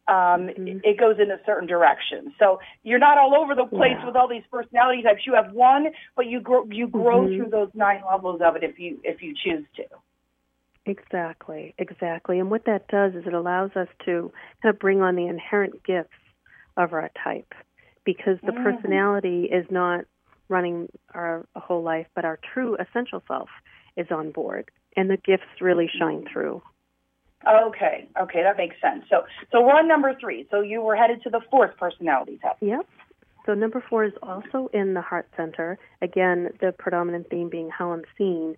um, 0.09 0.49
mm-hmm. 0.49 0.79
it 0.83 0.99
goes 0.99 1.17
in 1.21 1.31
a 1.31 1.38
certain 1.47 1.69
direction. 1.69 2.35
So 2.38 2.59
you're 2.83 2.99
not 2.99 3.19
all 3.19 3.35
over 3.37 3.55
the 3.55 3.67
place 3.67 3.93
yeah. 3.99 4.07
with 4.07 4.17
all 4.17 4.29
these 4.29 4.43
personality 4.51 5.03
types. 5.03 5.23
You 5.27 5.35
have 5.35 5.53
one, 5.53 5.87
but 6.17 6.27
you 6.27 6.41
grow 6.41 6.67
you 6.71 6.88
grow 6.88 7.23
mm-hmm. 7.23 7.37
through 7.37 7.51
those 7.51 7.71
nine 7.75 8.03
levels 8.11 8.41
of 8.45 8.57
it 8.57 8.65
if 8.65 8.79
you 8.79 9.01
if 9.05 9.23
you 9.23 9.35
choose 9.35 9.65
to. 9.77 9.85
Exactly, 10.85 11.75
exactly. 11.79 12.41
And 12.41 12.51
what 12.51 12.65
that 12.65 12.88
does 12.88 13.15
is 13.15 13.25
it 13.27 13.35
allows 13.35 13.71
us 13.77 13.87
to 14.05 14.33
kind 14.62 14.75
of 14.75 14.81
bring 14.81 15.01
on 15.01 15.15
the 15.15 15.27
inherent 15.27 15.85
gifts 15.85 16.11
of 16.77 16.93
our 16.93 17.09
type 17.23 17.55
because 18.05 18.38
the 18.45 18.51
mm-hmm. 18.51 18.65
personality 18.65 19.45
is 19.45 19.65
not 19.71 20.05
running 20.49 20.88
our 21.15 21.47
whole 21.55 21.83
life, 21.83 22.07
but 22.15 22.25
our 22.25 22.38
true 22.53 22.77
essential 22.77 23.23
self 23.29 23.49
is 23.97 24.07
on 24.11 24.33
board, 24.33 24.71
and 24.97 25.09
the 25.09 25.17
gifts 25.17 25.61
really 25.61 25.88
shine 25.99 26.25
through. 26.33 26.61
Okay, 27.48 28.09
okay, 28.20 28.42
that 28.42 28.57
makes 28.57 28.76
sense. 28.81 29.05
So, 29.11 29.24
so 29.50 29.61
we're 29.61 29.74
on 29.74 29.88
number 29.88 30.14
three. 30.20 30.46
So 30.50 30.61
you 30.61 30.81
were 30.81 30.96
headed 30.96 31.22
to 31.22 31.31
the 31.31 31.40
fourth 31.50 31.76
personality 31.76 32.38
type. 32.42 32.57
Yep. 32.61 32.87
So 33.46 33.55
number 33.55 33.83
four 33.88 34.05
is 34.05 34.12
also 34.22 34.68
in 34.72 34.94
the 34.94 35.00
heart 35.00 35.28
center. 35.37 35.78
Again, 36.00 36.50
the 36.61 36.72
predominant 36.72 37.28
theme 37.28 37.48
being 37.48 37.70
how 37.70 37.92
I'm 37.92 38.05
seen. 38.16 38.57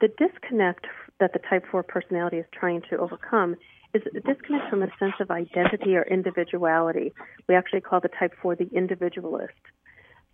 The 0.00 0.08
disconnect 0.08 0.86
that 1.20 1.32
the 1.32 1.38
type 1.38 1.64
four 1.70 1.82
personality 1.82 2.38
is 2.38 2.46
trying 2.52 2.82
to 2.90 2.96
overcome 2.96 3.56
is 3.94 4.02
a 4.16 4.20
disconnect 4.20 4.70
from 4.70 4.82
a 4.82 4.88
sense 4.98 5.14
of 5.20 5.30
identity 5.30 5.96
or 5.96 6.02
individuality. 6.02 7.12
We 7.46 7.54
actually 7.54 7.82
call 7.82 8.00
the 8.00 8.08
type 8.08 8.32
four 8.40 8.56
the 8.56 8.70
individualist. 8.72 9.52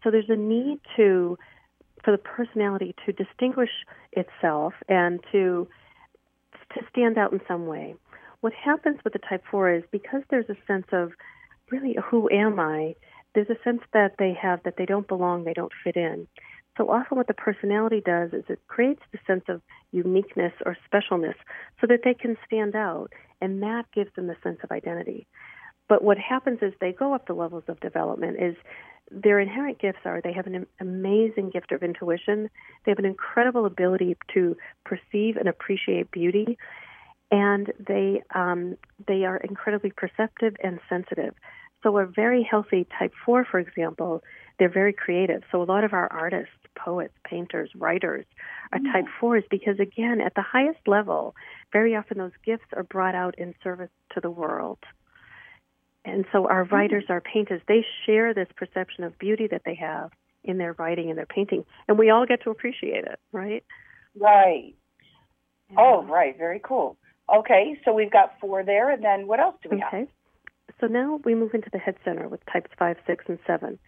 So 0.04 0.11
there's 0.11 0.30
a 0.30 0.37
need 0.37 0.80
to 0.96 1.37
for 2.04 2.12
the 2.12 2.18
personality 2.18 2.94
to 3.04 3.12
distinguish 3.12 3.70
itself 4.12 4.72
and 4.88 5.18
to 5.32 5.66
to 6.74 6.81
stand 6.90 7.18
out 7.18 7.33
in 7.33 7.40
some 7.48 7.66
way. 7.66 7.94
What 8.40 8.52
happens 8.52 8.98
with 9.04 9.12
the 9.12 9.18
type 9.18 9.42
4 9.50 9.72
is 9.72 9.83
because 9.90 10.22
there's 10.31 10.48
a 10.48 10.57
sense 10.66 10.87
of 10.92 11.12
really 11.70 11.96
who 12.11 12.31
am 12.31 12.61
I, 12.61 12.94
there's 13.35 13.50
a 13.50 13.62
sense 13.62 13.83
that 13.92 14.14
they 14.18 14.37
have 14.40 14.62
that 14.64 14.76
they 14.76 14.87
don't 14.87 15.09
belong, 15.09 15.44
they 15.44 15.54
don't 15.54 15.72
fit 15.85 15.96
in. 15.96 16.26
So 16.76 16.88
often 16.90 17.18
what 17.18 17.26
the 17.26 17.35
personality 17.35 18.00
does 18.04 18.33
is 18.33 18.44
it 18.48 18.61
creates 18.68 19.02
the 19.12 19.18
sense 19.26 19.44
of 19.48 19.61
uniqueness 19.90 20.52
or 20.64 20.76
specialness 20.90 21.35
so 21.81 21.88
that 21.88 22.00
they 22.04 22.14
can 22.14 22.37
stand 22.46 22.76
out, 22.76 23.12
and 23.40 23.62
that 23.62 23.87
gives 23.92 24.14
them 24.14 24.28
the 24.28 24.37
sense 24.42 24.59
of 24.62 24.70
identity. 24.70 25.26
But 25.88 26.04
what 26.04 26.18
happens 26.18 26.61
as 26.62 26.72
they 26.81 26.92
go 26.92 27.14
up 27.14 27.26
the 27.26 27.35
levels 27.35 27.64
of 27.66 27.81
development 27.81 28.37
is 28.40 28.54
their 29.11 29.40
inherent 29.40 29.79
gifts 29.79 30.01
are 30.05 30.21
they 30.21 30.33
have 30.33 30.47
an 30.47 30.66
amazing 30.81 31.51
gift 31.51 31.73
of 31.73 31.83
intuition. 31.83 32.51
They 32.85 32.90
have 32.90 32.99
an 32.99 33.05
incredible 33.05 33.66
ability 33.66 34.16
to 34.35 34.57
perceive 34.85 35.37
and 35.37 35.49
appreciate 35.49 36.11
beauty, 36.11 36.59
and 37.31 37.73
they 37.79 38.23
um, 38.35 38.77
they 39.07 39.25
are 39.25 39.37
incredibly 39.37 39.90
perceptive 39.90 40.57
and 40.62 40.81
sensitive. 40.88 41.35
So 41.83 41.97
a 41.99 42.07
very 42.07 42.42
healthy 42.42 42.87
type 42.99 43.12
four, 43.25 43.44
for 43.44 43.61
example, 43.61 44.23
they're 44.59 44.68
very 44.68 44.92
creative. 44.92 45.42
So 45.53 45.62
a 45.62 45.64
lot 45.64 45.85
of 45.85 45.92
our 45.92 46.11
artists, 46.12 46.53
poets, 46.77 47.14
painters, 47.25 47.71
writers 47.77 48.27
are 48.73 48.81
mm-hmm. 48.81 48.92
type 48.92 49.05
fours 49.21 49.44
because 49.49 49.79
again, 49.79 50.21
at 50.21 50.35
the 50.35 50.42
highest 50.42 50.81
level, 50.87 51.35
very 51.73 51.94
often 51.94 52.18
those 52.18 52.33
gifts 52.44 52.66
are 52.77 52.83
brought 52.83 53.14
out 53.14 53.38
in 53.38 53.55
service 53.62 53.90
to 54.14 54.21
the 54.21 54.31
world. 54.31 54.79
And 56.09 56.25
so 56.33 56.49
our 56.49 56.64
hmm. 56.64 56.75
writers, 56.75 57.05
our 57.09 57.21
painters, 57.21 57.61
they 57.68 57.85
share 58.07 58.35
this 58.35 58.49
perception 58.57 59.05
of 59.05 59.18
beauty 59.18 59.47
that 59.51 59.62
they 59.64 59.75
have 59.77 60.11
in 60.44 60.59
their 60.59 60.75
writing 60.75 61.11
and 61.11 61.18
their 61.18 61.27
painting, 61.27 61.64
and 61.88 61.99
we 61.99 62.11
all 62.11 62.25
get 62.25 62.42
to 62.42 62.51
appreciate 62.51 63.05
it, 63.05 63.18
right? 63.33 63.64
Right. 64.18 64.75
Yeah. 65.71 65.77
Oh, 65.79 66.03
right. 66.05 66.37
Very 66.38 66.61
cool. 66.62 66.97
Okay, 67.33 67.79
so 67.85 67.92
we've 67.92 68.11
got 68.11 68.35
four 68.40 68.64
there, 68.64 68.90
and 68.90 69.05
then 69.05 69.27
what 69.27 69.40
else 69.40 69.57
do 69.62 69.68
we 69.68 69.77
okay. 69.77 69.85
have? 69.85 69.94
Okay. 69.94 70.11
So 70.81 70.87
now 70.87 71.21
we 71.25 71.35
move 71.35 71.53
into 71.55 71.68
the 71.73 71.79
head 71.79 71.97
center 72.05 72.29
with 72.29 72.40
types 72.51 72.71
five, 72.79 72.97
six, 73.07 73.25
and 73.29 73.38
seven. 73.47 73.79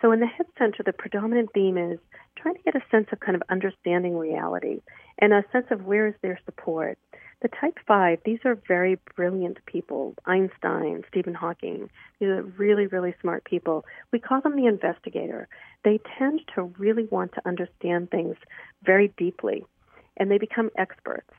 So 0.00 0.12
in 0.12 0.20
the 0.20 0.26
head 0.26 0.46
center, 0.58 0.82
the 0.84 0.92
predominant 0.92 1.50
theme 1.52 1.76
is 1.76 1.98
trying 2.36 2.54
to 2.54 2.62
get 2.62 2.74
a 2.74 2.82
sense 2.90 3.06
of 3.12 3.20
kind 3.20 3.36
of 3.36 3.42
understanding 3.50 4.16
reality 4.16 4.80
and 5.18 5.32
a 5.32 5.44
sense 5.52 5.66
of 5.70 5.84
where 5.84 6.08
is 6.08 6.14
their 6.22 6.40
support 6.46 6.98
the 7.42 7.48
type 7.48 7.78
5, 7.86 8.18
these 8.24 8.40
are 8.44 8.58
very 8.68 8.98
brilliant 9.16 9.64
people. 9.64 10.14
Einstein, 10.26 11.02
Stephen 11.08 11.34
Hawking, 11.34 11.88
these 12.18 12.28
are 12.28 12.42
really, 12.42 12.86
really 12.86 13.14
smart 13.20 13.44
people. 13.44 13.84
We 14.12 14.18
call 14.18 14.42
them 14.42 14.56
the 14.56 14.66
investigator. 14.66 15.48
They 15.82 16.00
tend 16.18 16.42
to 16.54 16.64
really 16.78 17.04
want 17.10 17.32
to 17.34 17.48
understand 17.48 18.10
things 18.10 18.36
very 18.82 19.12
deeply, 19.16 19.64
and 20.18 20.30
they 20.30 20.36
become 20.36 20.70
experts. 20.76 21.30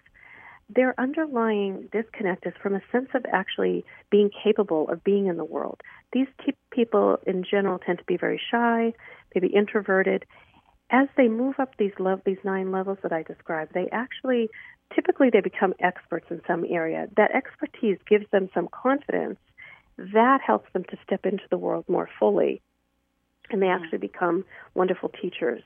Their 0.73 0.99
underlying 0.99 1.89
disconnect 1.91 2.47
is 2.47 2.53
from 2.63 2.75
a 2.75 2.81
sense 2.91 3.09
of 3.13 3.25
actually 3.31 3.85
being 4.09 4.31
capable 4.43 4.89
of 4.89 5.03
being 5.03 5.27
in 5.27 5.37
the 5.37 5.45
world. 5.45 5.81
These 6.13 6.27
t- 6.43 6.55
people, 6.71 7.19
in 7.27 7.43
general, 7.43 7.77
tend 7.77 7.99
to 7.99 8.05
be 8.05 8.17
very 8.17 8.41
shy, 8.49 8.93
maybe 9.35 9.53
introverted. 9.53 10.25
As 10.89 11.09
they 11.15 11.27
move 11.27 11.55
up 11.59 11.75
these, 11.77 11.91
these 12.25 12.37
nine 12.43 12.71
levels 12.71 12.99
that 13.03 13.11
I 13.11 13.23
described, 13.23 13.73
they 13.73 13.89
actually 13.91 14.49
typically 14.95 15.29
they 15.29 15.41
become 15.41 15.73
experts 15.79 16.27
in 16.29 16.41
some 16.47 16.65
area. 16.69 17.07
That 17.17 17.31
expertise 17.31 17.97
gives 18.07 18.25
them 18.31 18.49
some 18.53 18.67
confidence. 18.71 19.39
That 19.97 20.39
helps 20.45 20.71
them 20.73 20.83
to 20.85 20.97
step 21.05 21.25
into 21.25 21.43
the 21.49 21.57
world 21.57 21.85
more 21.87 22.09
fully. 22.19 22.61
And 23.49 23.61
they 23.61 23.67
mm-hmm. 23.67 23.83
actually 23.83 23.99
become 23.99 24.45
wonderful 24.73 25.09
teachers. 25.09 25.61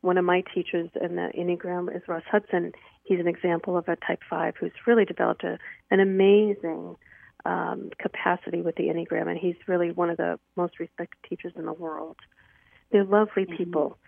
One 0.00 0.18
of 0.18 0.24
my 0.24 0.42
teachers 0.54 0.90
in 1.00 1.16
the 1.16 1.30
Enneagram 1.36 1.94
is 1.94 2.02
Russ 2.06 2.24
Hudson. 2.30 2.72
He's 3.04 3.20
an 3.20 3.28
example 3.28 3.76
of 3.76 3.88
a 3.88 3.96
type 3.96 4.20
5 4.28 4.54
who's 4.58 4.72
really 4.86 5.04
developed 5.04 5.44
a, 5.44 5.58
an 5.90 6.00
amazing 6.00 6.96
um, 7.46 7.90
capacity 7.98 8.62
with 8.62 8.76
the 8.76 8.84
Enneagram, 8.84 9.28
and 9.28 9.38
he's 9.38 9.56
really 9.66 9.92
one 9.92 10.10
of 10.10 10.16
the 10.16 10.38
most 10.56 10.78
respected 10.78 11.18
teachers 11.28 11.52
in 11.56 11.66
the 11.66 11.72
world. 11.72 12.16
They're 12.90 13.04
lovely 13.04 13.44
mm-hmm. 13.44 13.56
people. 13.56 13.98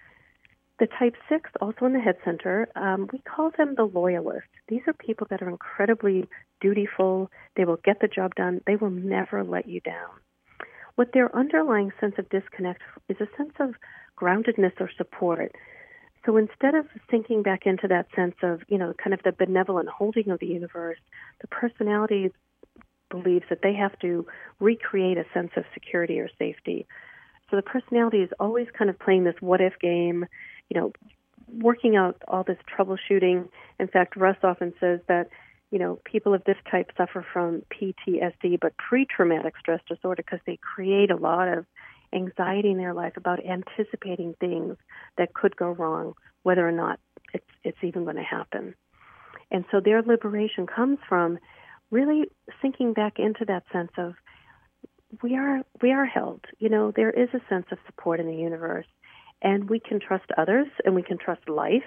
The 0.78 0.86
type 0.98 1.14
6, 1.28 1.50
also 1.60 1.86
in 1.86 1.94
the 1.94 2.00
head 2.00 2.16
center, 2.24 2.68
um, 2.76 3.08
we 3.10 3.20
call 3.20 3.50
them 3.56 3.74
the 3.76 3.84
loyalists. 3.84 4.50
These 4.68 4.82
are 4.86 4.92
people 4.92 5.26
that 5.30 5.40
are 5.40 5.48
incredibly 5.48 6.28
dutiful. 6.60 7.30
They 7.56 7.64
will 7.64 7.78
get 7.82 8.00
the 8.00 8.08
job 8.08 8.34
done. 8.34 8.60
They 8.66 8.76
will 8.76 8.90
never 8.90 9.42
let 9.42 9.66
you 9.66 9.80
down. 9.80 10.10
What 10.96 11.12
their 11.12 11.34
underlying 11.34 11.92
sense 11.98 12.14
of 12.18 12.28
disconnect 12.28 12.82
is 13.08 13.16
a 13.20 13.36
sense 13.36 13.54
of 13.58 13.74
groundedness 14.18 14.78
or 14.80 14.90
support. 14.96 15.52
So 16.26 16.36
instead 16.36 16.74
of 16.74 16.86
sinking 17.10 17.42
back 17.42 17.66
into 17.66 17.88
that 17.88 18.08
sense 18.14 18.34
of, 18.42 18.60
you 18.68 18.76
know, 18.76 18.92
kind 19.02 19.14
of 19.14 19.20
the 19.22 19.32
benevolent 19.32 19.88
holding 19.88 20.30
of 20.30 20.40
the 20.40 20.46
universe, 20.46 20.98
the 21.40 21.46
personality 21.46 22.32
believes 23.10 23.44
that 23.48 23.62
they 23.62 23.74
have 23.74 23.98
to 24.00 24.26
recreate 24.58 25.16
a 25.16 25.24
sense 25.32 25.52
of 25.56 25.64
security 25.72 26.18
or 26.18 26.28
safety. 26.38 26.86
So 27.50 27.56
the 27.56 27.62
personality 27.62 28.18
is 28.18 28.30
always 28.40 28.66
kind 28.76 28.90
of 28.90 28.98
playing 28.98 29.24
this 29.24 29.36
what 29.40 29.60
if 29.60 29.78
game 29.78 30.26
you 30.70 30.80
know, 30.80 30.92
working 31.48 31.96
out 31.96 32.20
all 32.28 32.42
this 32.42 32.58
troubleshooting. 32.76 33.48
In 33.78 33.88
fact, 33.88 34.16
Russ 34.16 34.36
often 34.42 34.72
says 34.80 35.00
that, 35.08 35.28
you 35.70 35.78
know, 35.78 36.00
people 36.04 36.34
of 36.34 36.44
this 36.44 36.56
type 36.70 36.90
suffer 36.96 37.24
from 37.32 37.62
PTSD, 37.70 38.58
but 38.60 38.76
pre-traumatic 38.76 39.54
stress 39.58 39.80
disorder, 39.88 40.22
because 40.22 40.40
they 40.46 40.58
create 40.60 41.10
a 41.10 41.16
lot 41.16 41.48
of 41.48 41.66
anxiety 42.12 42.70
in 42.70 42.78
their 42.78 42.94
life 42.94 43.16
about 43.16 43.44
anticipating 43.44 44.34
things 44.40 44.76
that 45.18 45.34
could 45.34 45.56
go 45.56 45.70
wrong, 45.70 46.14
whether 46.42 46.66
or 46.66 46.72
not 46.72 47.00
it's 47.32 47.44
it's 47.64 47.78
even 47.82 48.04
going 48.04 48.16
to 48.16 48.22
happen. 48.22 48.74
And 49.50 49.64
so 49.70 49.80
their 49.80 50.02
liberation 50.02 50.66
comes 50.66 50.98
from 51.08 51.38
really 51.90 52.24
sinking 52.62 52.92
back 52.92 53.18
into 53.18 53.44
that 53.46 53.64
sense 53.72 53.92
of 53.98 54.14
we 55.22 55.36
are 55.36 55.62
we 55.82 55.92
are 55.92 56.04
held. 56.04 56.44
You 56.58 56.68
know, 56.68 56.92
there 56.94 57.10
is 57.10 57.28
a 57.34 57.40
sense 57.48 57.66
of 57.70 57.78
support 57.86 58.20
in 58.20 58.26
the 58.26 58.34
universe 58.34 58.86
and 59.42 59.68
we 59.68 59.80
can 59.80 60.00
trust 60.00 60.26
others 60.36 60.66
and 60.84 60.94
we 60.94 61.02
can 61.02 61.18
trust 61.18 61.48
life. 61.48 61.84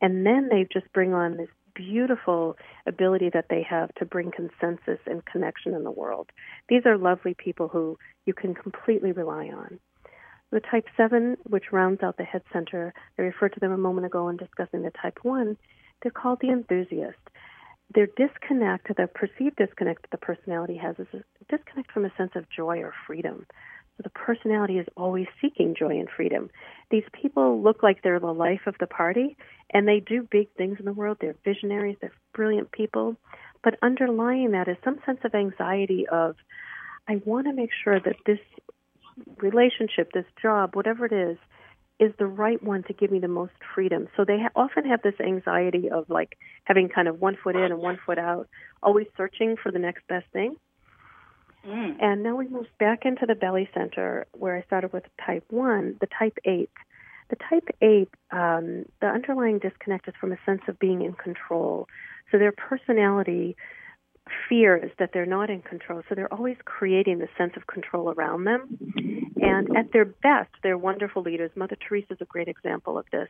And 0.00 0.26
then 0.26 0.48
they 0.50 0.66
just 0.72 0.92
bring 0.92 1.14
on 1.14 1.36
this 1.36 1.48
beautiful 1.74 2.56
ability 2.86 3.30
that 3.32 3.46
they 3.48 3.64
have 3.68 3.94
to 3.94 4.04
bring 4.04 4.30
consensus 4.30 4.98
and 5.06 5.24
connection 5.24 5.74
in 5.74 5.84
the 5.84 5.90
world. 5.90 6.30
These 6.68 6.86
are 6.86 6.98
lovely 6.98 7.34
people 7.34 7.68
who 7.68 7.98
you 8.26 8.34
can 8.34 8.54
completely 8.54 9.12
rely 9.12 9.46
on. 9.48 9.78
The 10.50 10.60
type 10.60 10.84
7, 10.96 11.38
which 11.44 11.72
rounds 11.72 12.02
out 12.02 12.18
the 12.18 12.24
head 12.24 12.42
center, 12.52 12.92
I 13.18 13.22
referred 13.22 13.54
to 13.54 13.60
them 13.60 13.72
a 13.72 13.78
moment 13.78 14.06
ago 14.06 14.28
in 14.28 14.36
discussing 14.36 14.82
the 14.82 14.90
type 14.90 15.18
1, 15.22 15.56
they're 16.02 16.10
called 16.10 16.40
the 16.40 16.50
enthusiast. 16.50 17.18
Their 17.94 18.08
disconnect, 18.16 18.88
the 18.88 19.06
perceived 19.06 19.56
disconnect 19.56 20.02
that 20.02 20.10
the 20.10 20.18
personality 20.18 20.76
has, 20.76 20.96
is 20.98 21.06
a 21.14 21.56
disconnect 21.56 21.90
from 21.92 22.04
a 22.04 22.12
sense 22.16 22.32
of 22.34 22.50
joy 22.50 22.78
or 22.78 22.92
freedom. 23.06 23.46
The 23.98 24.10
personality 24.10 24.78
is 24.78 24.86
always 24.96 25.26
seeking 25.40 25.74
joy 25.78 25.98
and 25.98 26.08
freedom. 26.08 26.50
These 26.90 27.04
people 27.12 27.62
look 27.62 27.82
like 27.82 28.02
they're 28.02 28.20
the 28.20 28.32
life 28.32 28.62
of 28.66 28.74
the 28.80 28.86
party, 28.86 29.36
and 29.72 29.86
they 29.86 30.00
do 30.00 30.26
big 30.30 30.48
things 30.56 30.78
in 30.78 30.84
the 30.84 30.92
world. 30.92 31.18
They're 31.20 31.36
visionaries, 31.44 31.96
they're 32.00 32.12
brilliant 32.34 32.72
people. 32.72 33.16
But 33.62 33.78
underlying 33.82 34.52
that 34.52 34.68
is 34.68 34.76
some 34.82 34.98
sense 35.06 35.20
of 35.24 35.34
anxiety 35.34 36.06
of, 36.08 36.36
I 37.08 37.20
want 37.24 37.46
to 37.46 37.52
make 37.52 37.70
sure 37.84 38.00
that 38.00 38.16
this 38.26 38.40
relationship, 39.38 40.10
this 40.12 40.24
job, 40.40 40.74
whatever 40.74 41.06
it 41.06 41.12
is, 41.12 41.38
is 42.00 42.12
the 42.18 42.26
right 42.26 42.60
one 42.62 42.82
to 42.84 42.92
give 42.92 43.12
me 43.12 43.20
the 43.20 43.28
most 43.28 43.52
freedom. 43.74 44.08
So 44.16 44.24
they 44.24 44.38
ha- 44.40 44.50
often 44.56 44.84
have 44.86 45.02
this 45.02 45.14
anxiety 45.20 45.90
of 45.90 46.10
like 46.10 46.36
having 46.64 46.88
kind 46.88 47.06
of 47.06 47.20
one 47.20 47.36
foot 47.42 47.54
in 47.54 47.62
and 47.62 47.78
one 47.78 47.98
foot 48.04 48.18
out, 48.18 48.48
always 48.82 49.06
searching 49.16 49.56
for 49.62 49.70
the 49.70 49.78
next 49.78 50.06
best 50.08 50.26
thing. 50.32 50.56
Mm. 51.66 52.02
And 52.02 52.22
now 52.22 52.36
we 52.36 52.48
move 52.48 52.66
back 52.78 53.04
into 53.04 53.26
the 53.26 53.34
belly 53.34 53.68
center 53.74 54.26
where 54.32 54.56
I 54.56 54.62
started 54.62 54.92
with 54.92 55.04
type 55.24 55.44
1, 55.50 55.96
the 56.00 56.08
type 56.18 56.38
8. 56.44 56.68
The 57.30 57.36
type 57.48 57.68
8, 57.80 58.08
um, 58.30 58.84
the 59.00 59.06
underlying 59.06 59.58
disconnect 59.58 60.08
is 60.08 60.14
from 60.20 60.32
a 60.32 60.38
sense 60.44 60.62
of 60.68 60.78
being 60.78 61.02
in 61.02 61.14
control. 61.14 61.88
So 62.30 62.38
their 62.38 62.52
personality 62.52 63.56
fears 64.48 64.90
that 64.98 65.10
they're 65.12 65.26
not 65.26 65.50
in 65.50 65.62
control. 65.62 66.02
So 66.08 66.14
they're 66.14 66.32
always 66.32 66.56
creating 66.64 67.18
the 67.18 67.28
sense 67.36 67.52
of 67.56 67.66
control 67.66 68.10
around 68.10 68.44
them. 68.44 68.78
And 69.40 69.76
at 69.76 69.92
their 69.92 70.04
best, 70.04 70.50
they're 70.62 70.78
wonderful 70.78 71.22
leaders. 71.22 71.50
Mother 71.56 71.76
Teresa 71.76 72.12
is 72.12 72.18
a 72.20 72.26
great 72.26 72.48
example 72.48 72.98
of 72.98 73.06
this. 73.10 73.28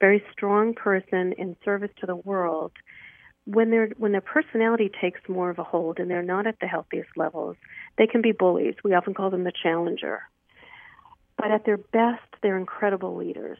Very 0.00 0.22
strong 0.32 0.74
person 0.74 1.32
in 1.36 1.56
service 1.64 1.90
to 2.00 2.06
the 2.06 2.16
world 2.16 2.72
when 3.50 3.70
their 3.70 3.88
when 3.96 4.12
their 4.12 4.20
personality 4.20 4.90
takes 5.00 5.20
more 5.26 5.48
of 5.48 5.58
a 5.58 5.64
hold 5.64 5.98
and 5.98 6.10
they're 6.10 6.22
not 6.22 6.46
at 6.46 6.60
the 6.60 6.66
healthiest 6.66 7.08
levels, 7.16 7.56
they 7.96 8.06
can 8.06 8.20
be 8.20 8.32
bullies. 8.32 8.74
We 8.84 8.92
often 8.92 9.14
call 9.14 9.30
them 9.30 9.44
the 9.44 9.52
challenger. 9.62 10.20
But 11.38 11.50
at 11.50 11.64
their 11.64 11.78
best, 11.78 12.28
they're 12.42 12.58
incredible 12.58 13.16
leaders. 13.16 13.58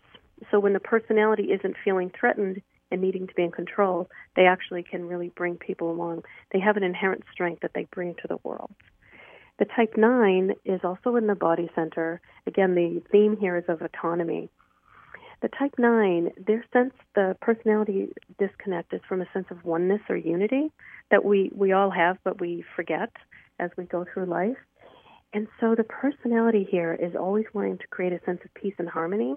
So 0.50 0.60
when 0.60 0.74
the 0.74 0.80
personality 0.80 1.44
isn't 1.52 1.76
feeling 1.82 2.10
threatened 2.10 2.60
and 2.90 3.00
needing 3.00 3.26
to 3.28 3.34
be 3.34 3.44
in 3.44 3.50
control, 3.50 4.10
they 4.36 4.44
actually 4.44 4.82
can 4.82 5.08
really 5.08 5.30
bring 5.34 5.56
people 5.56 5.90
along. 5.90 6.24
They 6.52 6.60
have 6.60 6.76
an 6.76 6.82
inherent 6.82 7.24
strength 7.32 7.62
that 7.62 7.72
they 7.74 7.86
bring 7.90 8.14
to 8.16 8.28
the 8.28 8.38
world. 8.42 8.70
The 9.58 9.64
type 9.64 9.94
9 9.96 10.52
is 10.64 10.80
also 10.84 11.16
in 11.16 11.26
the 11.26 11.34
body 11.34 11.70
center. 11.74 12.20
Again, 12.46 12.74
the 12.74 13.02
theme 13.10 13.36
here 13.38 13.56
is 13.56 13.64
of 13.68 13.80
autonomy. 13.80 14.50
The 15.40 15.48
type 15.48 15.74
9, 15.78 16.30
their 16.46 16.64
sense, 16.72 16.94
the 17.14 17.36
personality 17.40 18.08
disconnect 18.38 18.92
is 18.92 19.00
from 19.08 19.20
a 19.20 19.26
sense 19.32 19.46
of 19.50 19.64
oneness 19.64 20.00
or 20.08 20.16
unity 20.16 20.72
that 21.10 21.24
we, 21.24 21.50
we 21.54 21.72
all 21.72 21.90
have, 21.90 22.18
but 22.24 22.40
we 22.40 22.64
forget 22.74 23.10
as 23.60 23.70
we 23.76 23.84
go 23.84 24.04
through 24.12 24.26
life. 24.26 24.56
And 25.32 25.46
so 25.60 25.74
the 25.74 25.84
personality 25.84 26.66
here 26.68 26.94
is 26.94 27.14
always 27.14 27.44
wanting 27.52 27.78
to 27.78 27.86
create 27.88 28.12
a 28.12 28.20
sense 28.24 28.40
of 28.44 28.52
peace 28.54 28.74
and 28.78 28.88
harmony. 28.88 29.34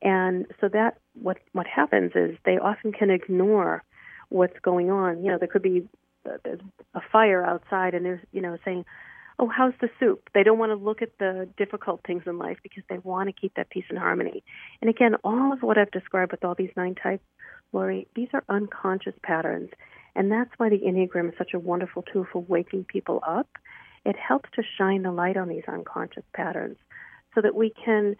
And 0.00 0.46
so 0.60 0.68
that 0.68 0.98
what 1.14 1.38
what 1.52 1.66
happens 1.66 2.12
is 2.14 2.36
they 2.44 2.58
often 2.58 2.92
can 2.92 3.10
ignore 3.10 3.84
what's 4.30 4.58
going 4.60 4.90
on. 4.90 5.22
You 5.22 5.30
know, 5.30 5.38
there 5.38 5.48
could 5.48 5.62
be 5.62 5.86
a 6.24 7.00
fire 7.12 7.44
outside, 7.44 7.94
and 7.94 8.04
they're 8.04 8.22
you 8.32 8.40
know 8.40 8.56
saying, 8.64 8.84
oh, 9.38 9.48
how's 9.48 9.74
the 9.80 9.88
soup? 9.98 10.28
They 10.34 10.42
don't 10.42 10.58
want 10.58 10.70
to 10.70 10.76
look 10.76 11.02
at 11.02 11.18
the 11.18 11.48
difficult 11.56 12.00
things 12.06 12.22
in 12.26 12.38
life 12.38 12.58
because 12.62 12.84
they 12.88 12.98
want 12.98 13.28
to 13.28 13.32
keep 13.32 13.54
that 13.54 13.70
peace 13.70 13.84
and 13.88 13.98
harmony. 13.98 14.42
And 14.80 14.90
again, 14.90 15.14
all 15.24 15.52
of 15.52 15.62
what 15.62 15.78
I've 15.78 15.90
described 15.90 16.32
with 16.32 16.44
all 16.44 16.54
these 16.54 16.70
nine 16.76 16.94
types, 16.94 17.24
Lori, 17.72 18.06
these 18.14 18.28
are 18.32 18.44
unconscious 18.48 19.14
patterns. 19.22 19.70
And 20.14 20.30
that's 20.30 20.50
why 20.58 20.68
the 20.68 20.78
Enneagram 20.78 21.28
is 21.30 21.38
such 21.38 21.54
a 21.54 21.58
wonderful 21.58 22.02
tool 22.02 22.26
for 22.30 22.42
waking 22.42 22.84
people 22.84 23.22
up. 23.26 23.48
It 24.04 24.16
helps 24.16 24.50
to 24.56 24.62
shine 24.78 25.02
the 25.02 25.12
light 25.12 25.36
on 25.36 25.48
these 25.48 25.62
unconscious 25.68 26.24
patterns 26.34 26.76
so 27.34 27.40
that 27.40 27.54
we 27.54 27.72
can 27.84 28.16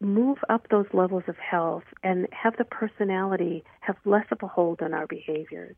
move 0.00 0.38
up 0.48 0.68
those 0.68 0.86
levels 0.92 1.22
of 1.28 1.36
health 1.38 1.84
and 2.02 2.26
have 2.32 2.56
the 2.56 2.64
personality 2.64 3.62
have 3.80 3.96
less 4.04 4.26
of 4.32 4.38
a 4.42 4.48
hold 4.48 4.82
on 4.82 4.92
our 4.92 5.06
behaviors. 5.06 5.76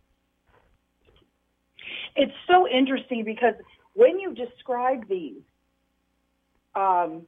It's 2.17 2.33
so 2.49 2.67
interesting 2.67 3.25
because 3.25 3.55
when 3.95 4.21
you 4.21 4.35
describe 4.35 5.09
these, 5.09 5.43
um, 6.75 7.23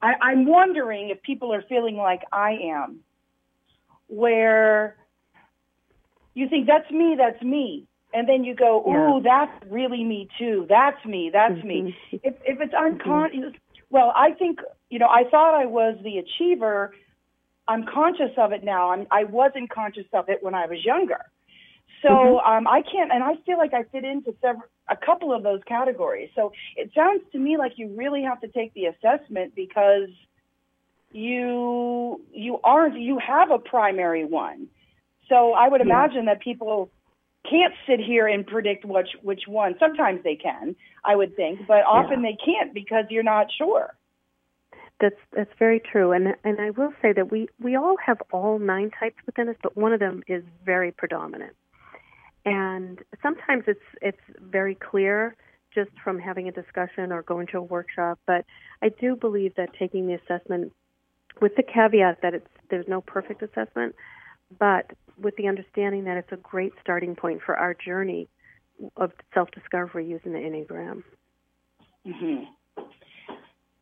I, 0.00 0.14
I'm 0.20 0.46
wondering 0.46 1.10
if 1.10 1.22
people 1.22 1.52
are 1.52 1.62
feeling 1.68 1.96
like 1.96 2.22
I 2.32 2.52
am, 2.74 3.00
where 4.08 4.96
you 6.34 6.48
think 6.48 6.66
that's 6.66 6.90
me, 6.90 7.16
that's 7.18 7.42
me, 7.42 7.86
and 8.12 8.28
then 8.28 8.44
you 8.44 8.54
go, 8.54 8.84
"Ooh, 8.86 9.22
yeah. 9.22 9.48
that's 9.48 9.72
really 9.72 10.04
me 10.04 10.28
too. 10.38 10.66
That's 10.68 11.04
me. 11.04 11.30
That's 11.32 11.54
mm-hmm. 11.54 11.68
me." 11.68 11.96
If 12.12 12.34
if 12.44 12.60
it's 12.60 12.74
unconscious, 12.74 13.38
mm-hmm. 13.38 13.80
well, 13.90 14.12
I 14.14 14.32
think 14.32 14.60
you 14.90 14.98
know. 14.98 15.08
I 15.08 15.24
thought 15.30 15.54
I 15.54 15.66
was 15.66 15.96
the 16.04 16.18
achiever. 16.18 16.92
I'm 17.66 17.86
conscious 17.86 18.30
of 18.36 18.52
it 18.52 18.62
now. 18.62 18.90
I'm, 18.90 19.06
I 19.10 19.24
wasn't 19.24 19.70
conscious 19.70 20.04
of 20.12 20.28
it 20.28 20.42
when 20.42 20.54
I 20.54 20.66
was 20.66 20.84
younger. 20.84 21.20
So 22.02 22.10
mm-hmm. 22.10 22.46
um, 22.46 22.68
I 22.68 22.82
can't, 22.82 23.10
and 23.10 23.24
I 23.24 23.36
feel 23.46 23.56
like 23.56 23.72
I 23.72 23.84
fit 23.84 24.04
into 24.04 24.34
several, 24.42 24.68
a 24.88 24.96
couple 24.96 25.32
of 25.32 25.42
those 25.42 25.60
categories. 25.66 26.30
So 26.34 26.52
it 26.76 26.90
sounds 26.94 27.22
to 27.32 27.38
me 27.38 27.56
like 27.56 27.72
you 27.76 27.94
really 27.96 28.22
have 28.22 28.40
to 28.42 28.48
take 28.48 28.74
the 28.74 28.86
assessment 28.86 29.54
because 29.54 30.08
you 31.12 32.20
you 32.32 32.58
aren't 32.62 32.98
you 32.98 33.18
have 33.18 33.50
a 33.50 33.58
primary 33.58 34.24
one. 34.24 34.68
So 35.28 35.52
I 35.52 35.68
would 35.68 35.80
imagine 35.80 36.26
that 36.26 36.40
people 36.40 36.90
can't 37.48 37.72
sit 37.86 38.00
here 38.00 38.26
and 38.26 38.46
predict 38.46 38.84
which 38.84 39.10
which 39.22 39.42
one. 39.46 39.76
Sometimes 39.78 40.22
they 40.22 40.36
can, 40.36 40.76
I 41.04 41.16
would 41.16 41.36
think, 41.36 41.60
but 41.66 41.84
often 41.86 42.22
yeah. 42.22 42.30
they 42.30 42.38
can't 42.44 42.74
because 42.74 43.04
you're 43.10 43.22
not 43.22 43.46
sure. 43.56 43.94
That's 45.00 45.16
that's 45.32 45.50
very 45.58 45.80
true, 45.80 46.12
and 46.12 46.34
and 46.44 46.60
I 46.60 46.70
will 46.70 46.92
say 47.00 47.12
that 47.12 47.30
we 47.30 47.48
we 47.60 47.76
all 47.76 47.96
have 48.04 48.18
all 48.32 48.58
nine 48.58 48.90
types 48.98 49.16
within 49.26 49.48
us, 49.48 49.56
but 49.62 49.76
one 49.76 49.92
of 49.92 50.00
them 50.00 50.22
is 50.26 50.42
very 50.64 50.92
predominant 50.92 51.54
and 52.44 53.00
sometimes 53.22 53.64
it's 53.66 53.80
it's 54.02 54.20
very 54.40 54.74
clear 54.74 55.36
just 55.74 55.90
from 56.02 56.18
having 56.18 56.48
a 56.48 56.52
discussion 56.52 57.10
or 57.10 57.22
going 57.22 57.46
to 57.48 57.58
a 57.58 57.62
workshop. 57.62 58.18
But 58.26 58.44
I 58.82 58.90
do 58.90 59.16
believe 59.16 59.54
that 59.56 59.70
taking 59.78 60.06
the 60.06 60.14
assessment, 60.14 60.72
with 61.40 61.56
the 61.56 61.62
caveat 61.62 62.18
that 62.22 62.34
it's 62.34 62.46
there's 62.70 62.86
no 62.88 63.00
perfect 63.00 63.42
assessment, 63.42 63.94
but 64.58 64.92
with 65.18 65.36
the 65.36 65.48
understanding 65.48 66.04
that 66.04 66.16
it's 66.16 66.32
a 66.32 66.36
great 66.36 66.72
starting 66.80 67.14
point 67.14 67.40
for 67.44 67.56
our 67.56 67.74
journey 67.74 68.28
of 68.96 69.12
self-discovery 69.32 70.06
using 70.06 70.32
the 70.32 70.38
Enneagram. 70.38 71.02
Mm-hmm. 72.06 72.44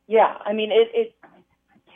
Yeah, 0.07 0.37
I 0.44 0.53
mean 0.53 0.70
it. 0.72 0.88
it 0.94 1.14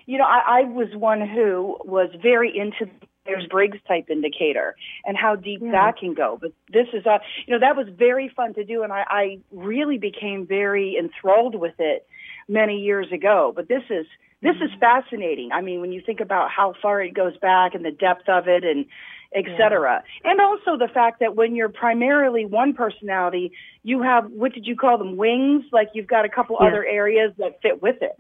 you 0.09 0.19
know, 0.19 0.25
I, 0.25 0.61
I 0.61 0.63
was 0.63 0.87
one 0.95 1.21
who 1.21 1.79
was 1.85 2.11
very 2.23 2.57
into 2.57 2.89
Myers 3.27 3.47
Briggs 3.51 3.79
type 3.87 4.07
indicator 4.11 4.77
and 5.05 5.17
how 5.17 5.37
deep 5.37 5.61
yeah. 5.63 5.73
that 5.73 5.99
can 5.99 6.15
go. 6.15 6.39
But 6.41 6.53
this 6.73 6.87
is 6.93 7.07
a, 7.07 7.21
you 7.47 7.55
know, 7.55 7.61
that 7.61 7.77
was 7.77 7.87
very 7.97 8.31
fun 8.35 8.55
to 8.55 8.65
do, 8.65 8.83
and 8.83 8.93
I, 8.93 9.05
I 9.09 9.39
really 9.53 9.99
became 9.99 10.47
very 10.47 10.97
enthralled 10.99 11.55
with 11.55 11.75
it 11.79 12.07
many 12.49 12.81
years 12.81 13.09
ago. 13.13 13.53
But 13.55 13.69
this 13.69 13.83
is 13.91 14.07
this 14.43 14.57
is 14.57 14.71
mm-hmm. 14.71 14.81
fascinating. 14.81 15.51
I 15.53 15.63
mean, 15.63 15.81
when 15.81 15.93
you 15.93 16.03
think 16.05 16.21
about 16.21 16.51
how 16.51 16.75
far 16.83 17.01
it 17.03 17.15
goes 17.15 17.37
back 17.39 17.75
and 17.75 17.85
the 17.85 17.91
depth 17.91 18.29
of 18.29 18.49
it, 18.49 18.65
and 18.65 18.87
etc. 19.35 20.03
Yeah. 20.25 20.31
And 20.31 20.41
also 20.41 20.77
the 20.77 20.89
fact 20.93 21.21
that 21.21 21.37
when 21.37 21.55
you're 21.55 21.69
primarily 21.69 22.45
one 22.45 22.75
personality, 22.75 23.53
you 23.83 24.03
have 24.03 24.31
what 24.31 24.53
did 24.53 24.67
you 24.67 24.77
call 24.77 24.99
them 24.99 25.17
wings? 25.17 25.65
Like 25.73 25.91
you've 25.95 26.07
got 26.07 26.25
a 26.25 26.29
couple 26.29 26.57
yeah. 26.61 26.69
other 26.69 26.85
areas 26.85 27.33
that 27.39 27.61
fit 27.63 27.83
with 27.83 27.97
it. 28.03 28.17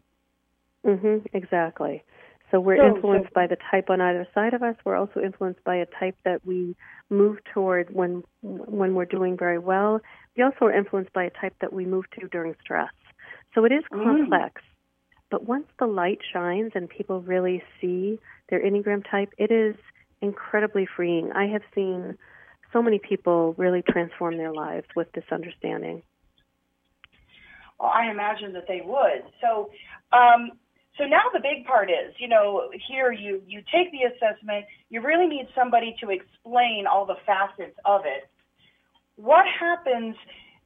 Mhm. 0.85 1.27
Exactly. 1.33 2.03
So 2.51 2.61
we're 2.61 2.77
so, 2.77 2.95
influenced 2.95 3.29
so. 3.29 3.35
by 3.35 3.47
the 3.47 3.57
type 3.71 3.91
on 3.91 4.01
either 4.01 4.27
side 4.35 4.55
of 4.55 4.63
us. 4.63 4.77
We're 4.85 4.97
also 4.97 5.21
influenced 5.21 5.65
by 5.65 5.77
a 5.77 5.87
type 5.87 6.17
that 6.25 6.47
we 6.47 6.77
move 7.11 7.39
toward 7.53 7.93
when 7.95 8.23
when 8.43 8.95
we're 8.95 9.05
doing 9.05 9.37
very 9.37 9.59
well. 9.59 10.01
We 10.37 10.43
also 10.43 10.67
are 10.67 10.73
influenced 10.77 11.13
by 11.13 11.25
a 11.25 11.31
type 11.31 11.55
that 11.61 11.73
we 11.73 11.87
move 11.87 12.05
to 12.19 12.29
during 12.29 12.55
stress. 12.61 12.93
So 13.55 13.65
it 13.65 13.73
is 13.73 13.83
mm. 13.93 14.03
complex. 14.03 14.63
Mm. 14.63 14.77
But 15.31 15.45
once 15.45 15.67
the 15.79 15.87
light 15.87 16.19
shines 16.33 16.73
and 16.75 16.89
people 16.89 17.21
really 17.21 17.63
see 17.81 18.21
their 18.49 18.61
Enneagram 18.61 19.03
type, 19.11 19.33
it 19.39 19.51
is 19.51 19.75
incredibly 20.21 20.87
freeing. 20.97 21.33
I 21.33 21.47
have 21.47 21.63
seen 21.75 22.17
so 22.73 22.81
many 22.81 22.99
people 22.99 23.55
really 23.57 23.83
transform 23.83 24.37
their 24.37 24.53
lives 24.53 24.87
with 24.95 25.11
this 25.13 25.25
understanding. 25.33 26.03
Well, 27.79 27.91
I 27.93 28.11
imagine 28.11 28.53
that 28.55 28.67
they 28.69 28.83
would. 28.85 29.23
So, 29.41 29.71
um, 30.13 30.53
so 30.99 31.05
now 31.05 31.23
the 31.33 31.41
big 31.41 31.67
part 31.67 31.91
is, 31.91 32.15
you 32.19 32.29
know, 32.29 32.71
here 32.89 33.13
you 33.13 33.43
you 33.47 33.63
take 33.73 33.93
the 33.93 34.05
assessment. 34.05 34.65
You 34.89 35.03
really 35.03 35.27
need 35.27 35.49
somebody 35.55 35.95
to 36.01 36.11
explain 36.11 36.87
all 36.87 37.05
the 37.05 37.17
facets 37.27 37.77
of 37.85 38.03
it. 38.05 38.29
What 39.17 39.45
happens 39.47 40.17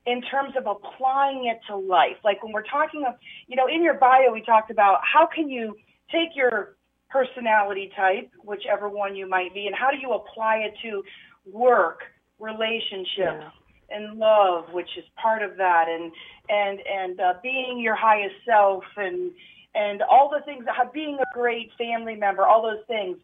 in 0.06 0.22
terms 0.22 0.54
of 0.56 0.66
applying 0.66 1.46
it 1.46 1.60
to 1.68 1.76
life? 1.76 2.16
Like 2.24 2.42
when 2.42 2.52
we're 2.52 2.62
talking 2.62 3.04
of, 3.06 3.14
you 3.48 3.56
know, 3.56 3.66
in 3.66 3.82
your 3.82 3.94
bio 3.94 4.32
we 4.32 4.42
talked 4.42 4.70
about 4.70 5.00
how 5.02 5.26
can 5.26 5.48
you 5.48 5.76
take 6.12 6.36
your 6.36 6.76
personality 7.10 7.90
type, 7.96 8.30
whichever 8.44 8.88
one 8.88 9.16
you 9.16 9.28
might 9.28 9.52
be, 9.52 9.66
and 9.66 9.74
how 9.74 9.90
do 9.90 9.96
you 9.96 10.12
apply 10.12 10.58
it 10.58 10.74
to 10.82 11.02
work, 11.50 12.02
relationships, 12.38 13.16
yeah. 13.18 13.50
and 13.90 14.18
love, 14.18 14.72
which 14.72 14.90
is 14.96 15.04
part 15.20 15.42
of 15.42 15.56
that, 15.56 15.86
and 15.88 16.12
and 16.48 16.78
and 16.86 17.20
uh, 17.20 17.34
being 17.42 17.80
your 17.80 17.96
highest 17.96 18.36
self, 18.46 18.84
and 18.96 19.32
and 19.74 20.02
all 20.02 20.30
the 20.30 20.44
things, 20.44 20.64
being 20.92 21.18
a 21.20 21.34
great 21.34 21.70
family 21.78 22.16
member, 22.16 22.46
all 22.46 22.62
those 22.62 22.84
things. 22.86 23.18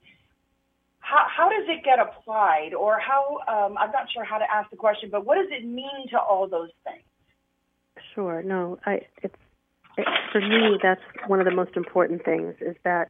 How, 1.00 1.24
how 1.28 1.48
does 1.48 1.68
it 1.68 1.84
get 1.84 1.98
applied, 2.00 2.74
or 2.74 2.98
how? 2.98 3.38
Um, 3.46 3.78
I'm 3.78 3.92
not 3.92 4.10
sure 4.12 4.24
how 4.24 4.38
to 4.38 4.44
ask 4.52 4.70
the 4.70 4.76
question, 4.76 5.08
but 5.10 5.24
what 5.24 5.36
does 5.36 5.48
it 5.50 5.64
mean 5.64 6.08
to 6.10 6.18
all 6.18 6.48
those 6.48 6.70
things? 6.84 7.02
Sure. 8.14 8.42
No, 8.42 8.78
I. 8.84 9.02
It's 9.22 9.34
it, 9.96 10.06
for 10.32 10.40
me. 10.40 10.78
That's 10.82 11.00
one 11.28 11.38
of 11.38 11.44
the 11.44 11.54
most 11.54 11.76
important 11.76 12.24
things. 12.24 12.54
Is 12.60 12.74
that 12.84 13.08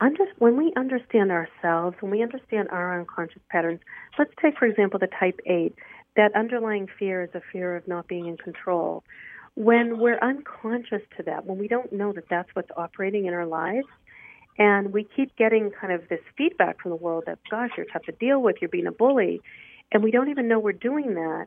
under, 0.00 0.24
when 0.38 0.56
we 0.56 0.72
understand 0.76 1.32
ourselves, 1.32 1.96
when 2.00 2.10
we 2.10 2.22
understand 2.22 2.68
our 2.70 2.98
unconscious 3.00 3.42
patterns, 3.50 3.80
let's 4.18 4.32
take, 4.40 4.58
for 4.58 4.66
example, 4.66 4.98
the 4.98 5.08
type 5.18 5.40
8. 5.46 5.74
That 6.16 6.34
underlying 6.34 6.88
fear 6.98 7.24
is 7.24 7.30
a 7.34 7.40
fear 7.52 7.76
of 7.76 7.86
not 7.88 8.06
being 8.06 8.26
in 8.26 8.36
control. 8.36 9.02
When 9.58 9.98
we're 9.98 10.20
unconscious 10.20 11.02
to 11.16 11.24
that, 11.24 11.44
when 11.44 11.58
we 11.58 11.66
don't 11.66 11.92
know 11.92 12.12
that 12.12 12.28
that's 12.30 12.48
what's 12.52 12.70
operating 12.76 13.26
in 13.26 13.34
our 13.34 13.44
lives, 13.44 13.88
and 14.56 14.92
we 14.92 15.02
keep 15.16 15.34
getting 15.36 15.72
kind 15.72 15.92
of 15.92 16.08
this 16.08 16.20
feedback 16.36 16.80
from 16.80 16.92
the 16.92 16.96
world 16.96 17.24
that, 17.26 17.40
gosh, 17.50 17.70
you're 17.76 17.86
tough 17.92 18.02
to 18.02 18.12
deal 18.12 18.40
with, 18.40 18.56
you're 18.60 18.68
being 18.68 18.86
a 18.86 18.92
bully, 18.92 19.40
and 19.90 20.04
we 20.04 20.12
don't 20.12 20.28
even 20.30 20.46
know 20.46 20.60
we're 20.60 20.72
doing 20.72 21.14
that. 21.14 21.46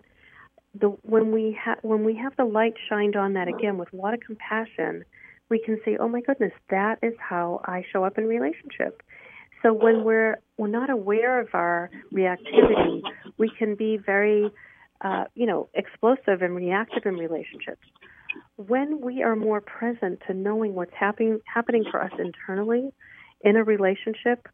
The, 0.77 0.87
when 1.03 1.31
we 1.31 1.57
ha- 1.57 1.79
when 1.83 2.03
we 2.03 2.15
have 2.17 2.33
the 2.35 2.43
light 2.43 2.73
shined 2.89 3.15
on 3.15 3.31
that 3.33 3.47
again 3.47 3.77
with 3.77 3.93
a 3.93 3.95
lot 3.95 4.13
of 4.13 4.19
compassion, 4.19 5.05
we 5.49 5.59
can 5.59 5.79
say, 5.85 5.95
"Oh 5.97 6.09
my 6.09 6.19
goodness, 6.19 6.53
that 6.69 6.99
is 7.01 7.13
how 7.17 7.61
I 7.63 7.85
show 7.93 8.03
up 8.03 8.17
in 8.17 8.25
relationship." 8.25 9.01
So 9.61 9.73
when 9.73 10.03
we're 10.03 10.37
we're 10.57 10.67
not 10.67 10.89
aware 10.89 11.39
of 11.39 11.47
our 11.53 11.89
reactivity, 12.13 13.01
we 13.37 13.49
can 13.57 13.75
be 13.75 13.97
very, 13.97 14.51
uh, 15.01 15.25
you 15.33 15.45
know, 15.45 15.69
explosive 15.73 16.41
and 16.41 16.55
reactive 16.55 17.05
in 17.05 17.15
relationships. 17.15 17.85
When 18.57 19.01
we 19.01 19.23
are 19.23 19.35
more 19.35 19.61
present 19.61 20.21
to 20.27 20.33
knowing 20.33 20.73
what's 20.75 20.93
happening 20.97 21.39
happening 21.45 21.85
for 21.89 22.01
us 22.01 22.11
internally 22.17 22.91
in 23.41 23.55
a 23.55 23.63
relationship, 23.63 24.47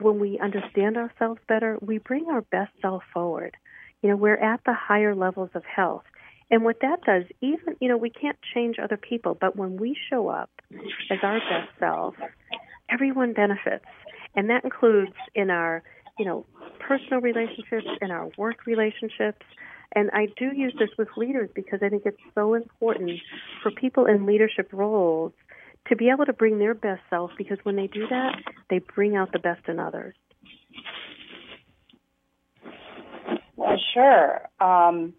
when 0.00 0.18
we 0.18 0.38
understand 0.38 0.96
ourselves 0.96 1.40
better, 1.48 1.78
we 1.80 1.98
bring 1.98 2.26
our 2.30 2.42
best 2.42 2.72
self 2.80 3.02
forward. 3.12 3.56
You 4.02 4.10
know, 4.10 4.16
we're 4.16 4.34
at 4.34 4.60
the 4.66 4.74
higher 4.74 5.14
levels 5.14 5.50
of 5.54 5.64
health. 5.64 6.04
And 6.50 6.64
what 6.64 6.80
that 6.82 7.00
does, 7.06 7.24
even, 7.40 7.76
you 7.80 7.88
know, 7.88 7.96
we 7.96 8.10
can't 8.10 8.36
change 8.54 8.76
other 8.82 8.98
people, 8.98 9.36
but 9.40 9.56
when 9.56 9.78
we 9.78 9.96
show 10.10 10.28
up 10.28 10.50
as 11.10 11.18
our 11.22 11.38
best 11.38 11.70
self, 11.78 12.14
everyone 12.90 13.32
benefits. 13.32 13.86
And 14.34 14.50
that 14.50 14.64
includes 14.64 15.12
in 15.34 15.50
our, 15.50 15.82
you 16.18 16.26
know, 16.26 16.44
personal 16.78 17.20
relationships, 17.20 17.86
in 18.02 18.10
our 18.10 18.28
work 18.36 18.66
relationships. 18.66 19.46
And 19.94 20.10
I 20.12 20.26
do 20.38 20.50
use 20.54 20.74
this 20.78 20.88
with 20.96 21.08
leaders 21.16 21.50
because 21.54 21.80
I 21.82 21.88
think 21.88 22.04
it's 22.06 22.16
so 22.34 22.54
important 22.54 23.20
for 23.62 23.70
people 23.70 24.06
in 24.06 24.26
leadership 24.26 24.68
roles 24.72 25.32
to 25.88 25.96
be 25.96 26.08
able 26.08 26.24
to 26.24 26.32
bring 26.32 26.58
their 26.58 26.74
best 26.74 27.02
self 27.10 27.30
because 27.36 27.58
when 27.64 27.76
they 27.76 27.88
do 27.88 28.06
that, 28.08 28.36
they 28.70 28.80
bring 28.94 29.16
out 29.16 29.32
the 29.32 29.38
best 29.38 29.68
in 29.68 29.78
others. 29.78 30.14
Well, 33.56 33.76
sure. 33.92 34.48
Um, 34.60 35.14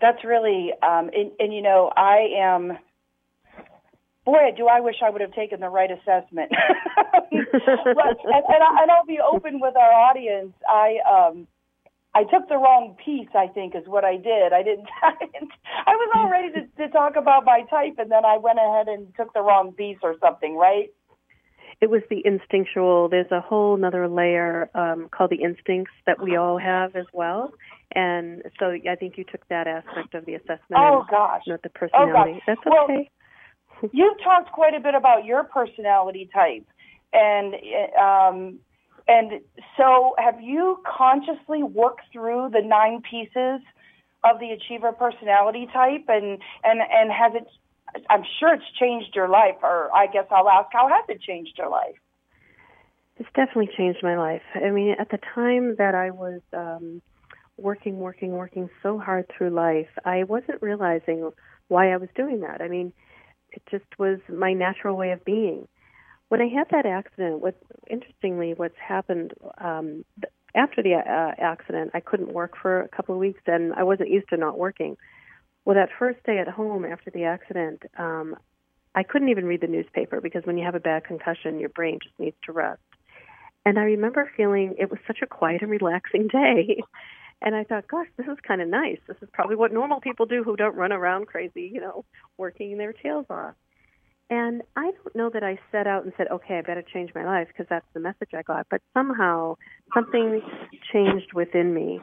that's 0.00 0.24
really, 0.24 0.70
um, 0.82 1.10
and, 1.12 1.32
and 1.38 1.52
you 1.52 1.62
know, 1.62 1.90
I 1.96 2.28
am. 2.38 2.78
Boy, 4.24 4.52
do 4.56 4.66
I 4.66 4.80
wish 4.80 4.96
I 5.04 5.08
would 5.08 5.22
have 5.22 5.32
taken 5.32 5.60
the 5.60 5.70
right 5.70 5.90
assessment. 5.90 6.52
and, 7.32 7.46
and, 7.50 7.98
I, 7.98 8.82
and 8.82 8.90
I'll 8.90 9.06
be 9.06 9.18
open 9.20 9.58
with 9.58 9.74
our 9.74 9.90
audience. 9.90 10.52
I 10.68 10.98
um, 11.10 11.46
I 12.18 12.24
took 12.24 12.48
the 12.48 12.56
wrong 12.56 12.96
piece. 13.04 13.28
I 13.34 13.46
think 13.46 13.74
is 13.74 13.86
what 13.86 14.04
I 14.04 14.16
did. 14.16 14.52
I 14.52 14.62
didn't. 14.62 14.88
I, 15.02 15.14
didn't, 15.20 15.52
I 15.86 15.94
was 15.94 16.10
all 16.16 16.28
ready 16.30 16.50
to, 16.54 16.62
to 16.82 16.92
talk 16.92 17.14
about 17.16 17.44
my 17.44 17.62
type, 17.70 17.94
and 17.98 18.10
then 18.10 18.24
I 18.24 18.38
went 18.38 18.58
ahead 18.58 18.88
and 18.88 19.14
took 19.16 19.32
the 19.34 19.40
wrong 19.40 19.72
piece 19.72 19.98
or 20.02 20.16
something. 20.20 20.56
Right? 20.56 20.90
it 21.80 21.90
was 21.90 22.02
the 22.10 22.20
instinctual. 22.24 23.08
There's 23.08 23.30
a 23.30 23.40
whole 23.40 23.82
other 23.84 24.08
layer 24.08 24.68
um, 24.74 25.08
called 25.10 25.30
the 25.30 25.42
instincts 25.42 25.92
that 26.06 26.20
we 26.20 26.36
all 26.36 26.58
have 26.58 26.96
as 26.96 27.06
well. 27.12 27.52
And 27.94 28.42
so 28.58 28.72
I 28.90 28.96
think 28.96 29.16
you 29.16 29.24
took 29.24 29.46
that 29.48 29.66
aspect 29.66 30.14
of 30.14 30.26
the 30.26 30.34
assessment. 30.34 30.76
Oh 30.76 31.04
gosh, 31.08 31.42
not 31.46 31.62
the 31.62 31.70
personality. 31.70 32.40
Oh, 32.40 32.40
That's 32.46 32.60
okay. 32.66 33.10
Well, 33.80 33.90
you've 33.92 34.18
talked 34.22 34.52
quite 34.52 34.74
a 34.74 34.80
bit 34.80 34.94
about 34.94 35.24
your 35.24 35.44
personality 35.44 36.28
type, 36.34 36.66
and 37.12 37.54
um, 37.96 38.58
and 39.08 39.40
so 39.76 40.14
have 40.18 40.40
you 40.40 40.80
consciously 40.86 41.62
worked 41.62 42.02
through 42.12 42.50
the 42.52 42.62
nine 42.62 43.02
pieces 43.02 43.60
of 44.24 44.38
the 44.38 44.50
achiever 44.50 44.92
personality 44.92 45.66
type, 45.72 46.04
and 46.08 46.38
and 46.62 46.80
and 46.80 47.10
has 47.10 47.32
it? 47.34 47.48
I'm 48.10 48.22
sure 48.38 48.52
it's 48.54 48.70
changed 48.78 49.16
your 49.16 49.28
life, 49.28 49.56
or 49.62 49.90
I 49.94 50.06
guess 50.06 50.26
I'll 50.30 50.48
ask, 50.48 50.68
how 50.72 50.88
has 50.88 51.04
it 51.08 51.22
changed 51.22 51.52
your 51.56 51.70
life? 51.70 51.96
It's 53.16 53.28
definitely 53.34 53.70
changed 53.76 54.00
my 54.02 54.16
life. 54.16 54.42
I 54.54 54.70
mean, 54.70 54.94
at 54.98 55.10
the 55.10 55.18
time 55.34 55.76
that 55.76 55.94
I 55.94 56.10
was 56.10 56.40
um, 56.52 57.00
working, 57.56 57.98
working, 57.98 58.32
working 58.32 58.68
so 58.82 58.98
hard 58.98 59.26
through 59.28 59.50
life, 59.50 59.88
I 60.04 60.24
wasn't 60.24 60.62
realizing 60.62 61.30
why 61.68 61.92
I 61.92 61.96
was 61.96 62.10
doing 62.14 62.40
that. 62.40 62.60
I 62.60 62.68
mean, 62.68 62.92
it 63.50 63.62
just 63.70 63.86
was 63.98 64.18
my 64.28 64.52
natural 64.52 64.96
way 64.96 65.12
of 65.12 65.24
being. 65.24 65.66
When 66.28 66.42
I 66.42 66.48
had 66.48 66.68
that 66.70 66.86
accident, 66.86 67.40
what 67.40 67.56
interestingly, 67.88 68.54
what's 68.54 68.76
happened 68.76 69.32
um, 69.58 70.04
after 70.54 70.82
the 70.82 70.94
uh, 70.94 71.34
accident, 71.42 71.92
I 71.94 72.00
couldn't 72.00 72.32
work 72.32 72.52
for 72.60 72.82
a 72.82 72.88
couple 72.88 73.14
of 73.14 73.20
weeks, 73.20 73.40
and 73.46 73.72
I 73.74 73.84
wasn't 73.84 74.10
used 74.10 74.28
to 74.30 74.36
not 74.36 74.58
working. 74.58 74.96
Well, 75.64 75.76
that 75.76 75.90
first 75.98 76.22
day 76.24 76.38
at 76.38 76.48
home 76.48 76.84
after 76.84 77.10
the 77.10 77.24
accident, 77.24 77.82
um, 77.98 78.36
I 78.94 79.02
couldn't 79.02 79.28
even 79.28 79.44
read 79.44 79.60
the 79.60 79.66
newspaper 79.66 80.20
because 80.20 80.44
when 80.44 80.58
you 80.58 80.64
have 80.64 80.74
a 80.74 80.80
bad 80.80 81.04
concussion, 81.04 81.60
your 81.60 81.68
brain 81.68 81.98
just 82.02 82.18
needs 82.18 82.36
to 82.44 82.52
rest. 82.52 82.80
And 83.64 83.78
I 83.78 83.82
remember 83.82 84.30
feeling 84.36 84.74
it 84.78 84.90
was 84.90 84.98
such 85.06 85.18
a 85.22 85.26
quiet 85.26 85.62
and 85.62 85.70
relaxing 85.70 86.28
day. 86.32 86.82
And 87.40 87.54
I 87.54 87.64
thought, 87.64 87.86
gosh, 87.86 88.06
this 88.16 88.26
is 88.26 88.38
kind 88.46 88.60
of 88.60 88.68
nice. 88.68 88.98
This 89.06 89.18
is 89.22 89.28
probably 89.32 89.56
what 89.56 89.72
normal 89.72 90.00
people 90.00 90.26
do 90.26 90.42
who 90.42 90.56
don't 90.56 90.74
run 90.74 90.92
around 90.92 91.26
crazy, 91.26 91.70
you 91.72 91.80
know, 91.80 92.04
working 92.36 92.76
their 92.78 92.92
tails 92.92 93.26
off. 93.30 93.54
And 94.30 94.62
I 94.76 94.90
don't 94.90 95.16
know 95.16 95.30
that 95.30 95.42
I 95.42 95.58
set 95.72 95.86
out 95.86 96.04
and 96.04 96.12
said, 96.16 96.26
okay, 96.30 96.58
I 96.58 96.62
better 96.62 96.82
change 96.82 97.10
my 97.14 97.24
life 97.24 97.48
because 97.48 97.66
that's 97.70 97.86
the 97.94 98.00
message 98.00 98.30
I 98.34 98.42
got. 98.42 98.66
But 98.70 98.82
somehow 98.92 99.56
something 99.94 100.42
changed 100.92 101.32
within 101.32 101.72
me. 101.72 102.00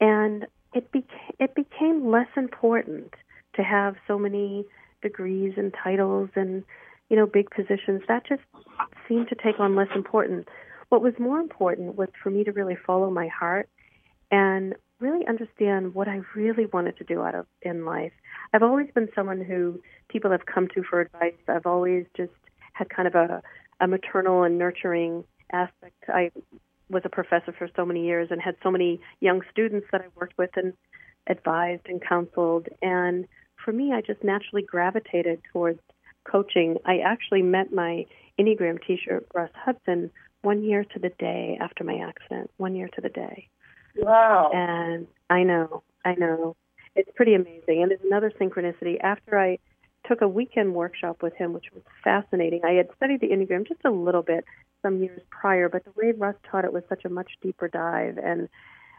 And 0.00 0.46
it, 0.74 0.92
beca- 0.92 1.34
it 1.40 1.54
became 1.54 2.10
less 2.10 2.28
important 2.36 3.14
to 3.56 3.62
have 3.62 3.96
so 4.06 4.18
many 4.18 4.64
degrees 5.02 5.54
and 5.56 5.74
titles 5.82 6.30
and, 6.36 6.62
you 7.08 7.16
know, 7.16 7.26
big 7.26 7.50
positions. 7.50 8.02
That 8.06 8.26
just 8.28 8.42
seemed 9.08 9.28
to 9.28 9.34
take 9.34 9.58
on 9.58 9.74
less 9.74 9.88
importance. 9.94 10.46
What 10.88 11.02
was 11.02 11.14
more 11.18 11.40
important 11.40 11.96
was 11.96 12.08
for 12.22 12.30
me 12.30 12.44
to 12.44 12.52
really 12.52 12.76
follow 12.86 13.10
my 13.10 13.26
heart 13.26 13.68
and 14.30 14.74
really 15.00 15.26
understand 15.26 15.94
what 15.94 16.08
I 16.08 16.20
really 16.34 16.66
wanted 16.66 16.96
to 16.98 17.04
do 17.04 17.22
out 17.22 17.34
of 17.34 17.46
in 17.62 17.84
life. 17.84 18.12
I've 18.52 18.62
always 18.62 18.88
been 18.94 19.08
someone 19.14 19.42
who 19.42 19.80
people 20.08 20.30
have 20.30 20.46
come 20.46 20.68
to 20.74 20.82
for 20.82 21.00
advice. 21.00 21.34
I've 21.48 21.66
always 21.66 22.06
just 22.16 22.32
had 22.72 22.88
kind 22.88 23.08
of 23.08 23.14
a, 23.14 23.42
a 23.80 23.86
maternal 23.86 24.42
and 24.42 24.58
nurturing 24.58 25.24
aspect. 25.52 26.04
I 26.08 26.30
was 26.88 27.02
a 27.04 27.08
professor 27.08 27.52
for 27.56 27.68
so 27.76 27.84
many 27.84 28.06
years 28.06 28.28
and 28.30 28.40
had 28.40 28.56
so 28.62 28.70
many 28.70 29.00
young 29.20 29.42
students 29.50 29.86
that 29.92 30.00
I 30.00 30.06
worked 30.14 30.38
with 30.38 30.50
and 30.56 30.72
advised 31.26 31.82
and 31.86 32.00
counseled. 32.00 32.68
And 32.82 33.26
for 33.64 33.72
me, 33.72 33.92
I 33.92 34.00
just 34.00 34.22
naturally 34.22 34.62
gravitated 34.62 35.40
towards 35.52 35.80
coaching. 36.30 36.76
I 36.84 36.98
actually 36.98 37.42
met 37.42 37.72
my 37.72 38.06
Enneagram 38.38 38.78
teacher, 38.86 39.24
Russ 39.34 39.50
Hudson, 39.54 40.10
one 40.42 40.62
year 40.62 40.84
to 40.84 40.98
the 40.98 41.10
day 41.18 41.58
after 41.60 41.82
my 41.82 41.96
accident, 41.96 42.50
one 42.56 42.74
year 42.76 42.88
to 42.94 43.00
the 43.00 43.08
day. 43.08 43.48
Wow. 43.96 44.50
And 44.52 45.06
I 45.30 45.42
know, 45.42 45.82
I 46.04 46.14
know. 46.14 46.56
It's 46.94 47.10
pretty 47.14 47.34
amazing. 47.34 47.82
And 47.82 47.90
there's 47.90 48.00
another 48.04 48.32
synchronicity. 48.40 48.98
After 49.00 49.38
I 49.38 49.58
took 50.06 50.20
a 50.22 50.28
weekend 50.28 50.74
workshop 50.74 51.22
with 51.22 51.34
him, 51.34 51.52
which 51.52 51.66
was 51.74 51.82
fascinating, 52.02 52.60
I 52.64 52.72
had 52.72 52.88
studied 52.96 53.20
the 53.20 53.28
Enneagram 53.28 53.66
just 53.66 53.80
a 53.84 53.90
little 53.90 54.22
bit, 54.22 54.44
some 54.82 55.02
years 55.02 55.20
prior, 55.30 55.68
but 55.68 55.84
the 55.84 55.92
way 55.96 56.12
Russ 56.12 56.36
taught 56.50 56.64
it 56.64 56.72
was 56.72 56.84
such 56.88 57.04
a 57.04 57.08
much 57.08 57.32
deeper 57.42 57.68
dive, 57.68 58.18
and 58.18 58.48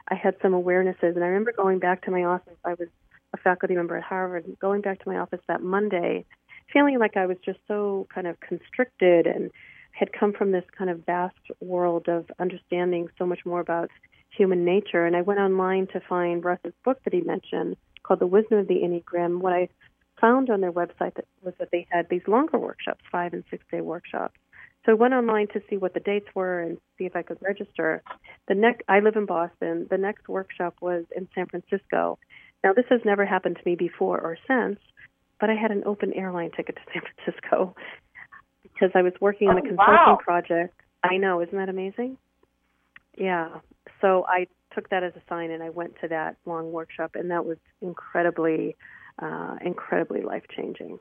I 0.10 0.16
had 0.16 0.36
some 0.42 0.52
awarenesses. 0.52 1.16
And 1.16 1.24
I 1.24 1.28
remember 1.28 1.54
going 1.56 1.80
back 1.80 2.04
to 2.04 2.12
my 2.12 2.24
office. 2.24 2.58
I 2.66 2.74
was 2.74 2.90
a 3.34 3.38
faculty 3.38 3.76
member 3.76 3.98
at 3.98 4.04
Harvard, 4.04 4.46
going 4.60 4.82
back 4.82 5.00
to 5.04 5.10
my 5.10 5.18
office 5.18 5.40
that 5.48 5.62
Monday, 5.62 6.26
feeling 6.72 7.00
like 7.00 7.16
I 7.16 7.26
was 7.26 7.38
just 7.44 7.60
so 7.68 8.08
kind 8.14 8.28
of 8.28 8.40
constricted 8.40 9.28
and 9.28 9.52
had 9.92 10.14
come 10.14 10.34
from 10.34 10.52
this 10.52 10.64
kind 10.78 10.90
of 10.90 11.06
vast 11.06 11.36
world 11.60 12.08
of 12.08 12.26
understanding 12.40 13.08
so 13.18 13.26
much 13.26 13.46
more 13.46 13.60
about 13.60 13.90
human 14.38 14.64
nature. 14.66 15.06
And 15.06 15.16
I 15.16 15.22
went 15.22 15.40
online 15.40 15.88
to 15.94 16.02
find 16.08 16.44
Russ's 16.44 16.74
book 16.86 17.00
that 17.04 17.14
he 17.14 17.22
mentioned 17.22 17.78
called 18.04 18.20
The 18.20 18.28
Wisdom 18.28 18.60
of 18.60 18.68
the 18.68 18.76
Enneagram. 18.76 19.40
What 19.40 19.54
I 19.54 19.70
found 20.22 20.50
on 20.50 20.62
their 20.62 20.72
website 20.72 21.16
that 21.16 21.26
was 21.44 21.54
that 21.60 21.70
they 21.72 21.86
had 21.90 22.08
these 22.10 22.22
longer 22.28 22.58
workshops, 22.58 23.04
five 23.12 23.34
and 23.34 23.44
six 23.50 23.64
day 23.72 23.82
workshops. 23.82 24.36
So 24.86 24.94
I 24.94 24.96
went 24.96 25.14
online 25.14 25.48
to 25.50 25.62
see 25.70 25.76
what 25.78 25.94
the 25.94 26.00
dates 26.00 26.28
were 26.34 26.62
and 26.62 26.78
see 26.98 27.06
if 27.06 27.16
I 27.16 27.22
could 27.22 27.38
register. 27.42 28.02
The 28.48 28.56
next, 28.56 28.84
I 28.88 29.00
live 29.02 29.16
in 29.18 29.26
Boston. 29.26 29.86
The 29.90 29.98
next 29.98 30.30
workshop 30.30 30.76
was 30.82 31.04
in 31.16 31.28
San 31.36 31.48
Francisco. 31.48 32.18
Now 32.64 32.74
this 32.74 32.86
has 32.90 33.02
never 33.04 33.26
happened 33.26 33.58
to 33.58 33.62
me 33.70 33.76
before 33.76 34.20
or 34.20 34.38
since, 34.48 34.80
but 35.42 35.50
I 35.50 35.56
had 35.56 35.72
an 35.72 35.84
open 35.86 36.14
airline 36.14 36.52
ticket 36.56 36.76
to 36.78 36.82
San 36.94 37.02
Francisco 37.02 37.76
because 38.64 38.92
I 38.96 39.02
was 39.02 39.14
working 39.20 39.50
on 39.50 39.58
a 39.58 39.60
Oh, 39.60 39.68
consulting 39.68 39.94
wow. 39.94 40.20
project. 40.24 40.80
I 41.04 41.18
know, 41.18 41.42
isn't 41.42 41.56
that 41.58 41.70
amazing? 41.70 42.18
Yeah. 43.18 43.60
So 44.00 44.26
I 44.28 44.48
took 44.74 44.90
that 44.90 45.04
as 45.04 45.14
a 45.16 45.22
sign 45.28 45.52
and 45.52 45.64
I 45.64 45.70
went 45.70 45.96
to 46.02 46.08
that 46.10 46.38
long 46.46 46.72
workshop 46.72 47.12
and 47.16 47.32
that 47.32 47.46
was 47.46 47.58
incredibly 47.82 48.76
uh 49.20 49.56
incredibly 49.66 50.22
life 50.22 50.44
changing. 50.56 51.00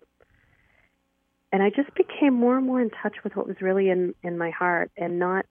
And 1.53 1.63
I 1.63 1.71
just 1.71 1.95
became 1.95 2.35
more 2.35 2.57
and 2.57 2.67
more 2.67 2.81
in 2.81 2.91
touch 2.91 3.17
with 3.23 3.37
what 3.37 3.47
was 3.47 3.57
really 3.61 3.91
in 3.91 4.15
in 4.23 4.39
my 4.39 4.51
heart 4.51 4.91
and 4.97 5.19
not 5.19 5.45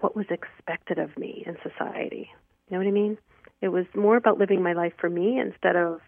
what 0.00 0.14
was 0.14 0.26
expected 0.30 0.98
of 0.98 1.16
me 1.16 1.42
in 1.46 1.56
society. 1.62 2.28
You 2.68 2.76
know 2.76 2.84
what 2.84 2.88
I 2.88 2.92
mean? 2.92 3.16
It 3.62 3.68
was 3.68 3.86
more 3.94 4.16
about 4.16 4.38
living 4.38 4.62
my 4.62 4.74
life 4.74 4.92
for 5.00 5.08
me 5.08 5.40
instead 5.40 5.76
of 5.76 6.00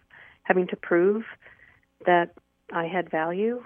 having 0.43 0.67
to 0.67 0.75
prove 0.75 1.23
that 2.05 2.33
I 2.71 2.85
had 2.85 3.09
value. 3.09 3.63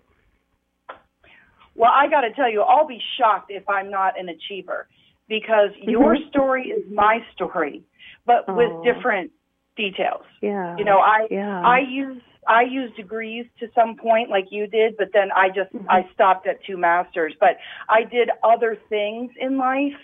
Well, 1.76 1.92
I 1.94 2.08
got 2.08 2.22
to 2.22 2.32
tell 2.34 2.50
you, 2.50 2.62
I'll 2.62 2.88
be 2.88 3.02
shocked 3.18 3.52
if 3.52 3.68
I'm 3.68 3.90
not 3.90 4.18
an 4.18 4.30
achiever 4.30 4.88
because 5.34 5.72
your 5.78 6.16
Mhm. 6.16 6.30
story 6.30 6.70
is 6.70 6.88
my 6.92 7.26
story, 7.34 7.82
but 8.24 8.48
Aw. 8.48 8.54
with 8.56 8.72
different 8.84 9.32
details. 9.76 10.26
Yeah. 10.42 10.78
You 10.78 10.86
know, 10.86 11.00
I 11.00 11.28
yeah. 11.32 11.62
I 11.66 11.80
use 11.80 12.22
I 12.48 12.62
use 12.62 12.92
degrees 12.96 13.48
to 13.60 13.68
some 13.72 13.96
point 13.96 14.30
like 14.30 14.52
you 14.52 14.68
did, 14.68 14.96
but 14.96 15.12
then 15.12 15.32
I 15.32 15.50
just 15.50 15.74
Mhm. 15.74 15.88
I 15.90 16.08
stopped 16.14 16.46
at 16.46 16.64
two 16.64 16.78
masters. 16.78 17.34
But 17.40 17.58
I 17.90 18.04
did 18.04 18.30
other 18.44 18.76
things 18.76 19.32
in 19.38 19.58
life 19.58 20.00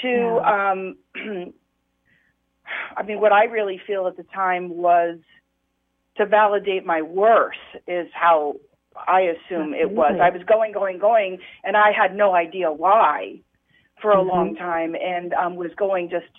to 0.00 0.40
um 0.56 0.96
I 2.96 3.02
mean 3.02 3.20
what 3.20 3.32
I 3.32 3.44
really 3.44 3.76
feel 3.86 4.06
at 4.06 4.16
the 4.16 4.24
time 4.24 4.70
was 4.70 5.18
to 6.16 6.24
validate 6.24 6.86
my 6.86 7.02
worth 7.02 7.66
is 7.86 8.08
how 8.14 8.56
I 8.96 9.20
assume 9.34 9.74
it 9.74 9.90
was. 9.90 10.18
I 10.22 10.30
was 10.30 10.42
going, 10.44 10.72
going, 10.72 10.98
going 10.98 11.40
and 11.64 11.76
I 11.76 11.90
had 11.92 12.14
no 12.16 12.34
idea 12.34 12.72
why 12.72 13.40
for 14.04 14.12
a 14.12 14.16
Mhm. 14.22 14.28
long 14.28 14.54
time 14.54 14.94
and 14.94 15.32
um 15.32 15.56
was 15.56 15.74
going 15.76 16.10
just 16.10 16.34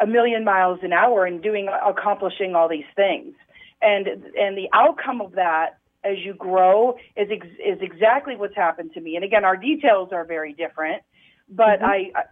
a 0.00 0.06
million 0.06 0.42
miles 0.44 0.80
an 0.82 0.92
hour 0.92 1.24
and 1.24 1.40
doing 1.42 1.68
accomplishing 1.68 2.56
all 2.56 2.68
these 2.68 2.90
things 2.96 3.34
and 3.80 4.08
and 4.08 4.58
the 4.58 4.68
outcome 4.72 5.20
of 5.20 5.32
that 5.32 5.76
as 6.02 6.18
you 6.24 6.34
grow 6.34 6.96
is 7.16 7.28
ex- 7.30 7.60
is 7.64 7.78
exactly 7.80 8.34
what's 8.34 8.56
happened 8.56 8.90
to 8.92 9.00
me 9.00 9.14
and 9.14 9.24
again 9.24 9.44
our 9.44 9.56
details 9.56 10.08
are 10.12 10.24
very 10.24 10.52
different 10.52 11.02
but 11.48 11.78
Mhm. 11.78 11.84
I, 11.84 11.96
I 12.16 12.24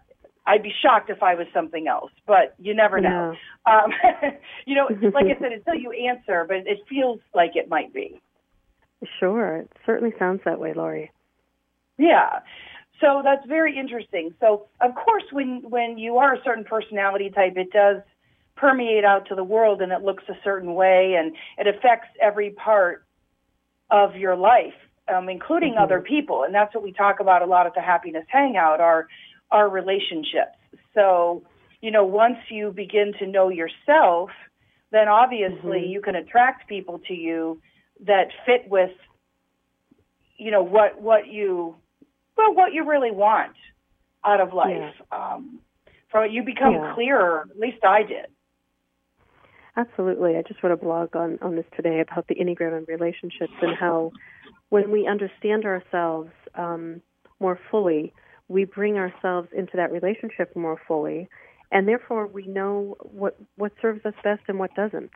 I'd 0.50 0.62
be 0.62 0.72
shocked 0.82 1.10
if 1.10 1.22
I 1.22 1.34
was 1.34 1.46
something 1.52 1.88
else, 1.88 2.10
but 2.26 2.54
you 2.58 2.72
never 2.72 3.02
know. 3.02 3.36
Um, 3.66 3.92
you 4.64 4.74
know, 4.74 4.86
like 5.12 5.26
I 5.26 5.38
said, 5.38 5.52
until 5.52 5.74
you 5.74 5.92
answer, 5.92 6.46
but 6.48 6.66
it 6.66 6.78
feels 6.88 7.20
like 7.34 7.54
it 7.54 7.68
might 7.68 7.92
be. 7.92 8.18
Sure. 9.20 9.56
It 9.58 9.70
certainly 9.84 10.14
sounds 10.18 10.40
that 10.46 10.58
way, 10.58 10.72
Lori. 10.72 11.10
Yeah. 11.98 12.40
So 13.00 13.22
that's 13.24 13.46
very 13.46 13.76
interesting. 13.78 14.34
So 14.40 14.66
of 14.80 14.94
course, 14.94 15.24
when 15.32 15.62
when 15.68 15.98
you 15.98 16.18
are 16.18 16.34
a 16.34 16.42
certain 16.44 16.64
personality 16.64 17.30
type, 17.30 17.56
it 17.56 17.70
does 17.72 18.02
permeate 18.56 19.04
out 19.04 19.26
to 19.28 19.34
the 19.34 19.44
world, 19.44 19.82
and 19.82 19.92
it 19.92 20.02
looks 20.02 20.24
a 20.28 20.34
certain 20.42 20.74
way, 20.74 21.14
and 21.14 21.36
it 21.58 21.66
affects 21.72 22.08
every 22.20 22.50
part 22.50 23.04
of 23.90 24.16
your 24.16 24.34
life, 24.36 24.74
um, 25.06 25.28
including 25.28 25.74
Mhm. 25.74 25.82
other 25.82 26.00
people. 26.00 26.42
And 26.42 26.54
that's 26.54 26.74
what 26.74 26.82
we 26.82 26.92
talk 26.92 27.20
about 27.20 27.42
a 27.42 27.46
lot 27.46 27.66
at 27.66 27.74
the 27.74 27.80
Happiness 27.80 28.26
Hangout: 28.28 28.80
our 28.80 29.06
our 29.50 29.68
relationships. 29.68 30.58
So 30.94 31.42
you 31.80 31.92
know, 31.92 32.04
once 32.04 32.38
you 32.48 32.72
begin 32.72 33.12
to 33.20 33.26
know 33.26 33.48
yourself, 33.50 34.30
then 34.90 35.06
obviously 35.08 35.82
Mhm. 35.82 35.90
you 35.90 36.00
can 36.00 36.16
attract 36.16 36.68
people 36.68 36.98
to 37.06 37.14
you 37.14 37.60
that 38.00 38.32
fit 38.44 38.68
with 38.68 38.90
you 40.36 40.50
know 40.50 40.62
what 40.62 41.00
what 41.00 41.28
you 41.28 41.76
well 42.38 42.54
what 42.54 42.72
you 42.72 42.88
really 42.88 43.10
want 43.10 43.52
out 44.24 44.40
of 44.40 44.54
life 44.54 44.94
um 45.12 45.60
from 46.10 46.30
you 46.30 46.42
become 46.42 46.72
Yeah. 46.72 46.94
clearer 46.94 47.46
at 47.50 47.58
least 47.58 47.84
i 47.84 48.02
did 48.02 48.26
Absolutely. 49.78 50.36
I 50.36 50.42
just 50.42 50.60
wrote 50.60 50.72
a 50.72 50.76
blog 50.76 51.14
on, 51.14 51.38
on 51.40 51.54
this 51.54 51.64
today 51.76 52.00
about 52.00 52.26
the 52.26 52.34
Enneagram 52.34 52.76
and 52.76 52.88
relationships 52.88 53.52
and 53.62 53.76
how 53.76 54.10
when 54.70 54.90
we 54.90 55.06
understand 55.06 55.64
ourselves 55.64 56.32
um, 56.56 57.00
more 57.38 57.60
fully, 57.70 58.12
we 58.48 58.64
bring 58.64 58.96
ourselves 58.96 59.48
into 59.56 59.76
that 59.76 59.92
relationship 59.92 60.54
more 60.56 60.80
fully, 60.88 61.28
and 61.70 61.86
therefore 61.86 62.26
we 62.26 62.44
know 62.48 62.96
what, 63.02 63.36
what 63.54 63.70
serves 63.80 64.04
us 64.04 64.14
best 64.24 64.42
and 64.48 64.58
what 64.58 64.74
doesn't, 64.74 65.10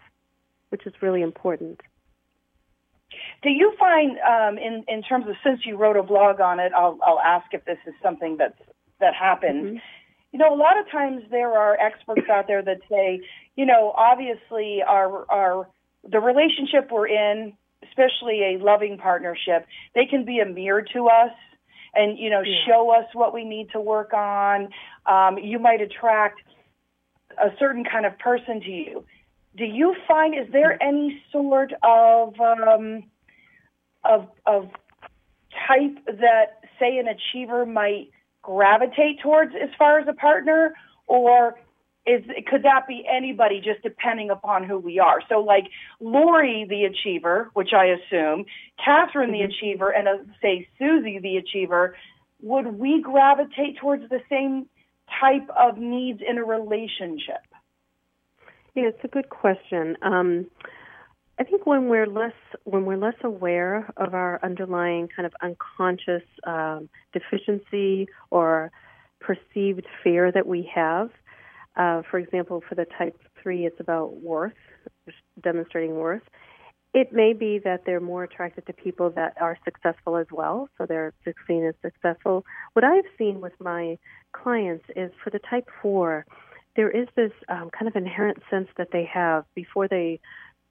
which 0.68 0.86
is 0.86 0.92
really 1.02 1.22
important. 1.22 1.80
Do 3.42 3.50
you 3.50 3.72
find 3.78 4.18
um 4.20 4.58
in 4.58 4.84
in 4.88 5.02
terms 5.02 5.26
of 5.28 5.34
since 5.44 5.60
you 5.66 5.76
wrote 5.76 5.96
a 5.96 6.02
blog 6.02 6.40
on 6.40 6.60
it 6.60 6.72
i'll 6.74 6.98
i'll 7.02 7.20
ask 7.20 7.46
if 7.52 7.64
this 7.64 7.78
is 7.86 7.94
something 8.02 8.36
that's 8.36 8.58
that 9.00 9.14
happens 9.14 9.66
Mhm. 9.66 9.80
you 10.32 10.38
know 10.38 10.54
a 10.54 10.56
lot 10.56 10.78
of 10.78 10.90
times 10.90 11.22
there 11.30 11.52
are 11.52 11.76
experts 11.78 12.28
out 12.30 12.46
there 12.46 12.62
that 12.62 12.78
say 12.88 13.20
you 13.56 13.66
know 13.66 13.92
obviously 13.96 14.82
our 14.86 15.30
our 15.30 15.68
the 16.08 16.20
relationship 16.20 16.90
we're 16.90 17.08
in 17.08 17.52
especially 17.84 18.54
a 18.54 18.58
loving 18.58 18.96
partnership 18.98 19.66
they 19.94 20.06
can 20.06 20.24
be 20.24 20.38
a 20.40 20.46
mirror 20.46 20.82
to 20.82 21.08
us 21.08 21.32
and 21.94 22.18
you 22.18 22.30
know 22.30 22.42
Yeah. 22.42 22.64
show 22.66 22.90
us 22.90 23.06
what 23.12 23.34
we 23.34 23.44
need 23.44 23.70
to 23.72 23.80
work 23.80 24.12
on 24.14 24.68
um 25.06 25.38
you 25.38 25.58
might 25.58 25.80
attract 25.80 26.40
a 27.38 27.50
certain 27.58 27.84
kind 27.84 28.04
of 28.06 28.18
person 28.18 28.60
to 28.60 28.70
you 28.70 29.04
do 29.56 29.64
you 29.64 29.94
find 30.08 30.34
is 30.34 30.50
there 30.52 30.82
any 30.82 31.22
sort 31.30 31.72
of 31.82 32.34
um 32.40 33.04
of 34.04 34.28
of 34.46 34.70
type 35.68 36.04
that 36.06 36.60
say 36.80 36.98
an 36.98 37.06
achiever 37.08 37.66
might 37.66 38.10
gravitate 38.42 39.20
towards 39.22 39.54
as 39.54 39.68
far 39.78 39.98
as 39.98 40.08
a 40.08 40.12
partner? 40.12 40.74
Or 41.06 41.58
is 42.06 42.24
could 42.48 42.62
that 42.64 42.86
be 42.88 43.04
anybody 43.08 43.60
just 43.60 43.82
depending 43.82 44.30
upon 44.30 44.64
who 44.64 44.78
we 44.78 44.98
are? 44.98 45.20
So 45.28 45.40
like 45.40 45.64
lori 46.00 46.66
the 46.68 46.84
achiever 46.84 47.50
which 47.54 47.72
i 47.72 47.86
assume 47.86 48.44
catherine 48.84 49.30
the 49.30 49.38
Mhm. 49.40 49.50
achiever 49.50 49.90
and 49.90 50.08
uh, 50.08 50.16
say 50.40 50.66
susie 50.78 51.18
the 51.20 51.36
achiever 51.36 51.94
would 52.40 52.66
we 52.78 53.00
gravitate 53.00 53.76
towards 53.76 54.08
the 54.08 54.20
same 54.28 54.68
type 55.20 55.48
of 55.50 55.78
needs 55.78 56.20
in 56.28 56.38
a 56.38 56.44
relationship 56.44 57.42
Yeah, 58.74 58.84
it's 58.84 59.04
a 59.04 59.08
good 59.08 59.28
question. 59.28 59.96
Um, 60.02 60.46
I 61.38 61.44
think 61.44 61.66
when 61.66 61.88
we're 61.88 62.06
less 62.06 62.32
when 62.64 62.84
we're 62.84 62.96
less 62.96 63.16
aware 63.22 63.90
of 63.96 64.14
our 64.14 64.40
underlying 64.42 65.08
kind 65.14 65.26
of 65.26 65.32
unconscious 65.42 66.22
um, 66.46 66.88
deficiency 67.12 68.08
or 68.30 68.70
perceived 69.20 69.86
fear 70.02 70.32
that 70.32 70.46
we 70.46 70.70
have, 70.74 71.10
uh, 71.76 72.02
for 72.10 72.18
example, 72.18 72.62
for 72.66 72.74
the 72.74 72.86
type 72.98 73.18
three, 73.42 73.66
it's 73.66 73.80
about 73.80 74.16
worth, 74.22 74.52
demonstrating 75.42 75.96
worth. 75.96 76.22
It 76.94 77.12
may 77.12 77.32
be 77.32 77.58
that 77.64 77.84
they're 77.86 78.00
more 78.00 78.24
attracted 78.24 78.66
to 78.66 78.72
people 78.74 79.10
that 79.10 79.34
are 79.40 79.56
successful 79.64 80.16
as 80.16 80.26
well, 80.30 80.68
so 80.76 80.84
they're 80.86 81.14
seen 81.46 81.64
as 81.64 81.74
successful. 81.80 82.44
What 82.74 82.84
I've 82.84 83.04
seen 83.16 83.40
with 83.40 83.54
my 83.58 83.98
clients 84.32 84.84
is 84.94 85.10
for 85.24 85.30
the 85.30 85.38
type 85.38 85.68
four, 85.80 86.26
there 86.76 86.90
is 86.90 87.08
this 87.16 87.32
um, 87.48 87.70
kind 87.70 87.88
of 87.88 87.96
inherent 87.96 88.38
sense 88.50 88.68
that 88.76 88.88
they 88.92 89.08
have 89.12 89.44
before 89.54 89.88
they 89.88 90.20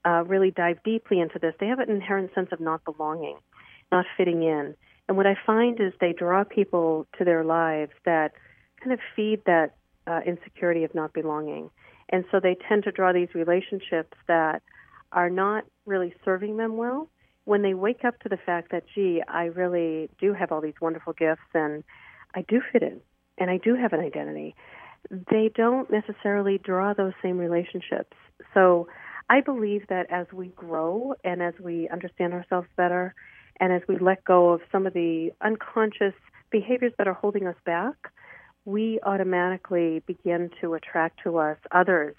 uh, 0.05 0.23
really 0.25 0.51
dive 0.51 0.77
deeply 0.83 1.19
into 1.19 1.39
this. 1.39 1.53
They 1.59 1.67
have 1.67 1.79
an 1.79 1.89
inherent 1.89 2.33
sense 2.33 2.49
of 2.51 2.59
not 2.59 2.83
belonging, 2.83 3.37
not 3.91 4.05
fitting 4.17 4.43
in. 4.43 4.75
And 5.07 5.17
what 5.17 5.27
I 5.27 5.35
find 5.45 5.79
is 5.79 5.93
they 5.99 6.13
draw 6.13 6.43
people 6.43 7.05
to 7.17 7.25
their 7.25 7.43
lives 7.43 7.91
that 8.05 8.31
kind 8.79 8.93
of 8.93 8.99
feed 9.15 9.43
that 9.45 9.75
uh, 10.07 10.21
insecurity 10.25 10.83
of 10.83 10.95
not 10.95 11.13
belonging. 11.13 11.69
And 12.09 12.25
so 12.31 12.39
they 12.39 12.57
tend 12.67 12.83
to 12.85 12.91
draw 12.91 13.13
these 13.13 13.29
relationships 13.33 14.17
that 14.27 14.61
are 15.11 15.29
not 15.29 15.65
really 15.85 16.13
serving 16.25 16.57
them 16.57 16.77
well. 16.77 17.09
When 17.45 17.61
they 17.61 17.73
wake 17.73 18.03
up 18.05 18.19
to 18.19 18.29
the 18.29 18.37
fact 18.37 18.71
that, 18.71 18.83
gee, 18.93 19.21
I 19.27 19.45
really 19.45 20.09
do 20.19 20.33
have 20.33 20.51
all 20.51 20.61
these 20.61 20.79
wonderful 20.81 21.13
gifts 21.13 21.41
and 21.53 21.83
I 22.35 22.43
do 22.47 22.61
fit 22.71 22.83
in 22.83 23.01
and 23.37 23.49
I 23.49 23.57
do 23.57 23.75
have 23.75 23.93
an 23.93 23.99
identity, 23.99 24.55
they 25.11 25.51
don't 25.53 25.91
necessarily 25.91 26.57
draw 26.57 26.93
those 26.93 27.13
same 27.21 27.37
relationships. 27.37 28.15
So 28.53 28.87
I 29.29 29.41
believe 29.41 29.87
that 29.89 30.09
as 30.09 30.27
we 30.33 30.47
grow 30.49 31.13
and 31.23 31.41
as 31.41 31.53
we 31.59 31.89
understand 31.89 32.33
ourselves 32.33 32.67
better 32.77 33.13
and 33.59 33.73
as 33.73 33.81
we 33.87 33.97
let 33.99 34.23
go 34.23 34.49
of 34.49 34.61
some 34.71 34.87
of 34.87 34.93
the 34.93 35.31
unconscious 35.41 36.13
behaviors 36.49 36.93
that 36.97 37.07
are 37.07 37.13
holding 37.13 37.45
us 37.45 37.55
back, 37.65 37.95
we 38.65 38.99
automatically 39.03 40.01
begin 40.05 40.49
to 40.61 40.73
attract 40.75 41.19
to 41.23 41.37
us 41.37 41.57
others 41.71 42.15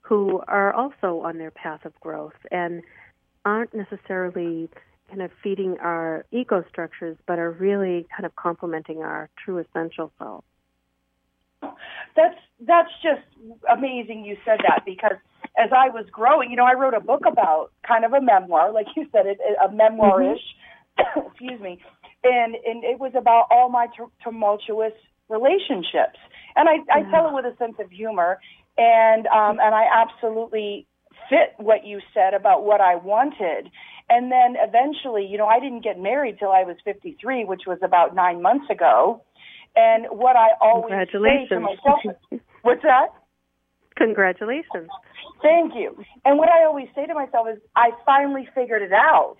who 0.00 0.40
are 0.48 0.72
also 0.72 1.20
on 1.24 1.38
their 1.38 1.50
path 1.50 1.84
of 1.84 1.98
growth 2.00 2.32
and 2.50 2.82
aren't 3.44 3.72
necessarily 3.72 4.68
kind 5.08 5.22
of 5.22 5.30
feeding 5.42 5.76
our 5.80 6.24
ego 6.32 6.64
structures, 6.68 7.16
but 7.26 7.38
are 7.38 7.50
really 7.50 8.06
kind 8.10 8.24
of 8.24 8.34
complementing 8.34 9.02
our 9.02 9.28
true 9.44 9.58
essential 9.58 10.12
self. 10.18 10.44
That's 12.16 12.38
that's 12.66 12.90
just 13.02 13.22
amazing 13.70 14.24
you 14.24 14.36
said 14.44 14.58
that 14.68 14.84
because 14.84 15.16
as 15.58 15.70
I 15.76 15.88
was 15.88 16.06
growing, 16.10 16.50
you 16.50 16.56
know, 16.56 16.64
I 16.64 16.74
wrote 16.74 16.94
a 16.94 17.00
book 17.00 17.22
about 17.26 17.72
kind 17.86 18.04
of 18.04 18.12
a 18.12 18.20
memoir, 18.20 18.72
like 18.72 18.86
you 18.96 19.06
said, 19.12 19.26
it 19.26 19.38
a 19.62 19.72
memoir-ish. 19.72 20.40
Mm-hmm. 20.98 21.20
excuse 21.26 21.60
me, 21.60 21.80
and 22.24 22.54
and 22.54 22.84
it 22.84 22.98
was 22.98 23.12
about 23.16 23.46
all 23.50 23.68
my 23.68 23.86
t- 23.86 24.04
tumultuous 24.22 24.92
relationships, 25.28 26.18
and 26.54 26.68
I, 26.68 26.76
I 26.92 27.10
tell 27.10 27.28
it 27.28 27.34
with 27.34 27.46
a 27.46 27.56
sense 27.56 27.76
of 27.80 27.90
humor, 27.90 28.38
and 28.76 29.26
um, 29.28 29.58
and 29.60 29.74
I 29.74 29.84
absolutely 29.90 30.86
fit 31.28 31.54
what 31.58 31.86
you 31.86 32.00
said 32.14 32.34
about 32.34 32.64
what 32.64 32.80
I 32.80 32.96
wanted. 32.96 33.70
And 34.08 34.30
then 34.30 34.56
eventually, 34.58 35.24
you 35.24 35.38
know, 35.38 35.46
I 35.46 35.60
didn't 35.60 35.82
get 35.82 35.98
married 35.98 36.38
till 36.38 36.50
I 36.50 36.64
was 36.64 36.76
53, 36.84 37.44
which 37.44 37.62
was 37.66 37.78
about 37.82 38.14
nine 38.14 38.42
months 38.42 38.68
ago. 38.70 39.22
And 39.74 40.06
what 40.10 40.36
I 40.36 40.48
always 40.60 40.92
say 41.08 41.46
to 41.48 41.60
myself, 41.60 42.00
what's 42.62 42.82
that? 42.82 43.08
Congratulations. 43.96 44.88
Thank 45.42 45.74
you. 45.74 45.96
And 46.24 46.38
what 46.38 46.48
I 46.48 46.64
always 46.64 46.88
say 46.94 47.06
to 47.06 47.14
myself 47.14 47.46
is, 47.52 47.58
I 47.76 47.90
finally 48.04 48.48
figured 48.54 48.82
it 48.82 48.92
out. 48.92 49.36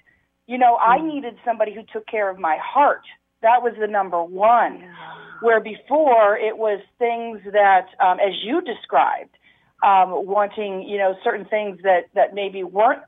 You 0.46 0.58
know, 0.58 0.76
I 0.80 0.98
mm. 0.98 1.14
needed 1.14 1.34
somebody 1.44 1.74
who 1.74 1.82
took 1.92 2.06
care 2.06 2.30
of 2.30 2.38
my 2.38 2.58
heart. 2.60 3.02
That 3.42 3.62
was 3.62 3.74
the 3.80 3.86
number 3.86 4.22
one. 4.22 4.80
Yeah. 4.80 4.94
Where 5.40 5.60
before 5.60 6.36
it 6.36 6.56
was 6.56 6.80
things 6.98 7.40
that, 7.52 7.86
um, 8.04 8.18
as 8.20 8.34
you 8.44 8.60
described, 8.60 9.36
um, 9.82 10.26
wanting, 10.26 10.86
you 10.88 10.98
know, 10.98 11.14
certain 11.24 11.46
things 11.46 11.78
that, 11.82 12.02
that 12.14 12.34
maybe 12.34 12.62
weren't 12.62 13.02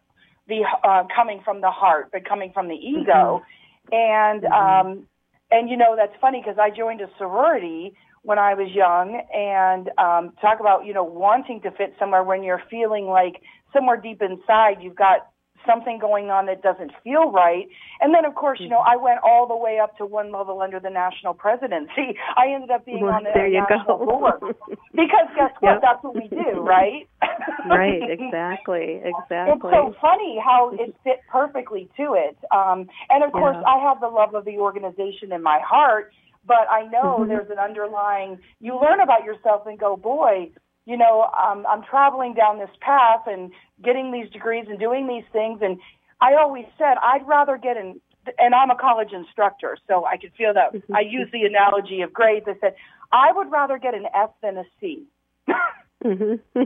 the 0.48 0.62
uh, 0.82 1.04
coming 1.14 1.40
from 1.44 1.60
the 1.60 1.70
heart, 1.70 2.08
but 2.12 2.28
coming 2.28 2.52
from 2.52 2.68
the 2.68 2.74
ego. 2.74 3.42
Mm-hmm. 3.92 3.94
And 3.94 4.42
mm-hmm. 4.42 4.88
um, 4.88 5.06
and 5.54 5.70
you 5.70 5.76
know 5.76 5.94
that's 5.96 6.12
funny 6.20 6.42
because 6.42 6.58
I 6.58 6.70
joined 6.70 7.00
a 7.00 7.08
sorority 7.16 7.94
when 8.22 8.38
I 8.38 8.54
was 8.54 8.70
young, 8.72 9.20
and 9.32 9.90
um, 9.98 10.32
talk 10.40 10.58
about 10.60 10.84
you 10.84 10.92
know 10.92 11.04
wanting 11.04 11.60
to 11.62 11.70
fit 11.70 11.94
somewhere 11.98 12.24
when 12.24 12.42
you're 12.42 12.62
feeling 12.68 13.06
like 13.06 13.40
somewhere 13.72 13.96
deep 13.96 14.20
inside 14.20 14.76
you've 14.80 14.96
got 14.96 15.28
something 15.66 15.98
going 15.98 16.30
on 16.30 16.46
that 16.46 16.62
doesn't 16.62 16.92
feel 17.02 17.30
right. 17.30 17.66
And 18.00 18.14
then, 18.14 18.24
of 18.24 18.34
course, 18.34 18.60
you 18.60 18.68
know. 18.68 18.82
I 18.86 18.96
went 18.96 19.20
all 19.24 19.46
the 19.46 19.56
way 19.56 19.78
up 19.82 19.96
to 19.98 20.06
one 20.06 20.32
level 20.32 20.60
under 20.60 20.78
the 20.78 20.90
national 20.90 21.34
presidency. 21.34 22.16
I 22.36 22.52
ended 22.54 22.70
up 22.70 22.84
being 22.84 23.02
well, 23.02 23.14
on 23.14 23.24
the 23.24 23.30
there 23.34 23.48
you 23.48 23.64
national 23.68 23.98
go. 23.98 24.06
board 24.06 24.56
because 24.92 25.28
guess 25.36 25.52
what? 25.60 25.80
Yep. 25.80 25.82
That's 25.82 26.04
what 26.04 26.14
we 26.14 26.28
do, 26.28 26.60
right? 26.60 27.08
right. 27.68 28.02
Exactly. 28.02 29.00
Exactly. 29.04 29.70
It's 29.72 29.74
so 29.74 29.94
funny 30.00 30.38
how 30.42 30.70
it 30.72 30.94
fit 31.04 31.20
perfectly 31.30 31.88
to 31.96 32.14
it. 32.14 32.36
Um, 32.52 32.86
and 33.10 33.24
of 33.24 33.30
yeah. 33.32 33.40
course, 33.40 33.56
I 33.66 33.78
have 33.78 34.00
the 34.00 34.08
love 34.08 34.34
of 34.34 34.44
the 34.44 34.58
organization 34.58 35.32
in 35.32 35.42
my 35.42 35.60
heart. 35.64 36.12
But 36.46 36.68
I 36.70 36.82
know 36.88 37.20
mm-hmm. 37.20 37.28
there's 37.30 37.48
an 37.48 37.58
underlying, 37.58 38.38
you 38.60 38.78
learn 38.78 39.00
about 39.00 39.24
yourself 39.24 39.66
and 39.66 39.78
go, 39.78 39.96
boy, 39.96 40.50
you 40.86 40.96
know, 40.96 41.22
um, 41.22 41.66
I'm 41.70 41.82
traveling 41.82 42.34
down 42.34 42.58
this 42.58 42.70
path 42.80 43.22
and 43.26 43.50
getting 43.82 44.12
these 44.12 44.30
degrees 44.30 44.66
and 44.68 44.78
doing 44.78 45.06
these 45.06 45.24
things. 45.32 45.60
And 45.62 45.78
I 46.20 46.34
always 46.34 46.66
said 46.78 46.94
I'd 47.02 47.26
rather 47.26 47.56
get 47.56 47.76
in, 47.76 48.00
and 48.38 48.54
I'm 48.54 48.70
a 48.70 48.76
college 48.76 49.12
instructor, 49.12 49.76
so 49.88 50.04
I 50.04 50.16
could 50.16 50.32
feel 50.36 50.54
that. 50.54 50.74
Mm-hmm. 50.74 50.94
I 50.94 51.00
use 51.00 51.28
the 51.32 51.42
analogy 51.42 52.02
of 52.02 52.12
grades. 52.12 52.46
I 52.48 52.54
said 52.60 52.74
I 53.12 53.32
would 53.32 53.50
rather 53.50 53.78
get 53.78 53.94
an 53.94 54.06
F 54.14 54.30
than 54.42 54.58
a 54.58 54.64
C. 54.80 55.06
mm-hmm. 56.04 56.34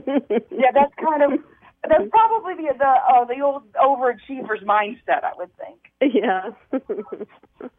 yeah, 0.51 0.71
that's 0.73 0.93
kind 1.01 1.23
of 1.23 1.39
that's 1.87 2.09
probably 2.09 2.55
the 2.55 2.73
the 2.77 2.85
uh, 2.85 3.25
the 3.25 3.41
old 3.41 3.63
overachiever's 3.73 4.63
mindset. 4.65 5.23
I 5.23 5.31
would 5.37 5.49
think. 5.57 6.13
Yeah. 6.13 6.51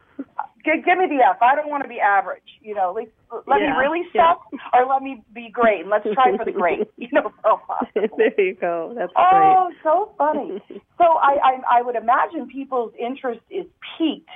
give, 0.65 0.85
give 0.85 0.99
me 0.99 1.07
the 1.07 1.25
F. 1.25 1.39
I 1.43 1.55
don't 1.55 1.69
want 1.69 1.83
to 1.83 1.89
be 1.89 2.01
average. 2.01 2.43
You 2.61 2.75
know, 2.75 2.95
let, 2.95 3.09
let 3.47 3.61
yeah, 3.61 3.73
me 3.73 3.77
really 3.79 4.03
suck 4.15 4.43
yeah. 4.53 4.59
or 4.75 4.87
let 4.87 5.03
me 5.03 5.23
be 5.33 5.49
great. 5.51 5.83
And 5.83 5.91
let's 5.91 6.05
try 6.15 6.37
for 6.37 6.45
the 6.45 6.53
great. 6.53 6.89
You 6.97 7.09
know, 7.13 7.33
so 7.43 7.61
there 8.17 8.41
you 8.41 8.55
go. 8.55 8.93
That's 8.97 9.13
oh, 9.17 9.69
great. 9.69 9.77
so 9.83 10.13
funny. 10.19 10.63
so 10.99 11.05
I, 11.05 11.37
I 11.43 11.79
I 11.79 11.83
would 11.83 11.97
imagine 11.97 12.47
people's 12.47 12.93
interest 12.99 13.41
is 13.51 13.67
peaked 13.97 14.29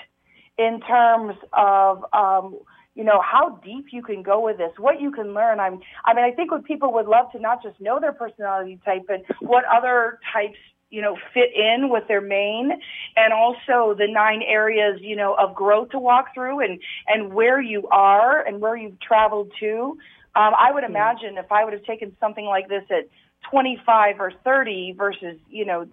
in 0.59 0.81
terms 0.81 1.37
of 1.53 2.05
um, 2.13 2.59
you 2.95 3.05
know 3.05 3.21
how 3.21 3.61
deep 3.65 3.87
you 3.93 4.03
can 4.03 4.23
go 4.23 4.41
with 4.41 4.57
this, 4.57 4.71
what 4.79 5.01
you 5.01 5.11
can 5.11 5.35
learn. 5.35 5.61
I'm 5.61 5.81
I 6.07 6.15
mean 6.15 6.25
I 6.25 6.31
think 6.31 6.53
what 6.53 6.65
people 6.65 6.93
would 6.95 7.07
love 7.07 7.31
to 7.33 7.39
not 7.39 7.63
just 7.63 7.81
know 7.81 8.01
their 8.01 8.13
personality 8.13 8.81
type, 8.85 9.03
but 9.07 9.23
what 9.41 9.65
other 9.67 10.19
types 10.33 10.59
you 10.95 11.03
know, 11.03 11.17
fit 11.35 11.51
in 11.57 11.89
with 11.89 12.07
their 12.07 12.21
main 12.21 12.71
and 13.17 13.33
also 13.33 13.97
the 13.99 14.07
nine 14.09 14.43
areas, 14.47 15.01
you 15.03 15.17
know, 15.17 15.35
of 15.35 15.53
growth 15.53 15.91
to 15.91 15.99
walk 15.99 16.33
through 16.33 16.61
and, 16.61 16.81
and 17.09 17.35
where 17.35 17.61
you 17.61 17.89
are 17.89 18.47
and 18.47 18.61
where 18.61 18.77
you've 18.77 19.01
traveled 19.01 19.51
to. 19.59 19.99
Um, 20.37 20.53
I 20.57 20.71
would 20.73 20.85
imagine 20.85 21.37
if 21.37 21.51
I 21.51 21.65
would 21.65 21.73
have 21.73 21.83
taken 21.83 22.17
something 22.21 22.45
like 22.45 22.69
this 22.69 22.85
at 22.91 23.09
25 23.51 24.21
or 24.21 24.33
30 24.45 24.95
versus, 24.97 25.37
you 25.51 25.65
know, 25.65 25.89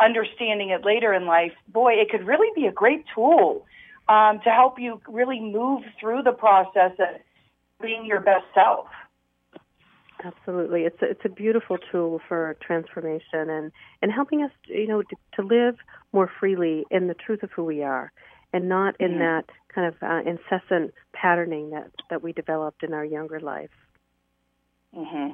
understanding 0.00 0.70
it 0.70 0.84
later 0.84 1.14
in 1.14 1.26
life, 1.26 1.52
boy, 1.68 1.92
it 1.92 2.10
could 2.10 2.26
really 2.26 2.50
be 2.56 2.66
a 2.66 2.72
great 2.72 3.04
tool 3.14 3.64
um, 4.08 4.40
to 4.42 4.50
help 4.50 4.80
you 4.80 5.00
really 5.08 5.38
move 5.38 5.84
through 6.00 6.24
the 6.24 6.32
process 6.32 6.90
of 6.98 7.20
being 7.80 8.04
your 8.04 8.20
best 8.20 8.46
self. 8.52 8.88
Absolutely, 10.22 10.82
it's 10.82 11.00
a, 11.00 11.06
it's 11.06 11.24
a 11.24 11.30
beautiful 11.30 11.78
tool 11.90 12.20
for 12.28 12.56
transformation 12.60 13.48
and 13.48 13.72
and 14.02 14.12
helping 14.12 14.42
us, 14.42 14.50
you 14.66 14.86
know, 14.86 15.02
to, 15.02 15.16
to 15.36 15.42
live 15.42 15.76
more 16.12 16.30
freely 16.40 16.84
in 16.90 17.06
the 17.06 17.14
truth 17.14 17.42
of 17.42 17.50
who 17.52 17.64
we 17.64 17.82
are, 17.82 18.12
and 18.52 18.68
not 18.68 19.00
in 19.00 19.12
mm-hmm. 19.12 19.20
that 19.20 19.44
kind 19.74 19.86
of 19.86 19.94
uh, 20.02 20.20
incessant 20.28 20.92
patterning 21.14 21.70
that 21.70 21.90
that 22.10 22.22
we 22.22 22.32
developed 22.32 22.82
in 22.82 22.92
our 22.92 23.04
younger 23.04 23.40
life. 23.40 23.70
Mm-hmm. 24.94 25.32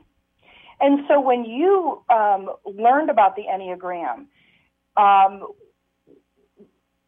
And 0.81 1.01
so, 1.09 1.21
when 1.21 1.45
you 1.45 2.03
um, 2.09 2.51
learned 2.65 3.11
about 3.11 3.35
the 3.35 3.45
Enneagram, 3.51 4.27
um, 4.97 5.49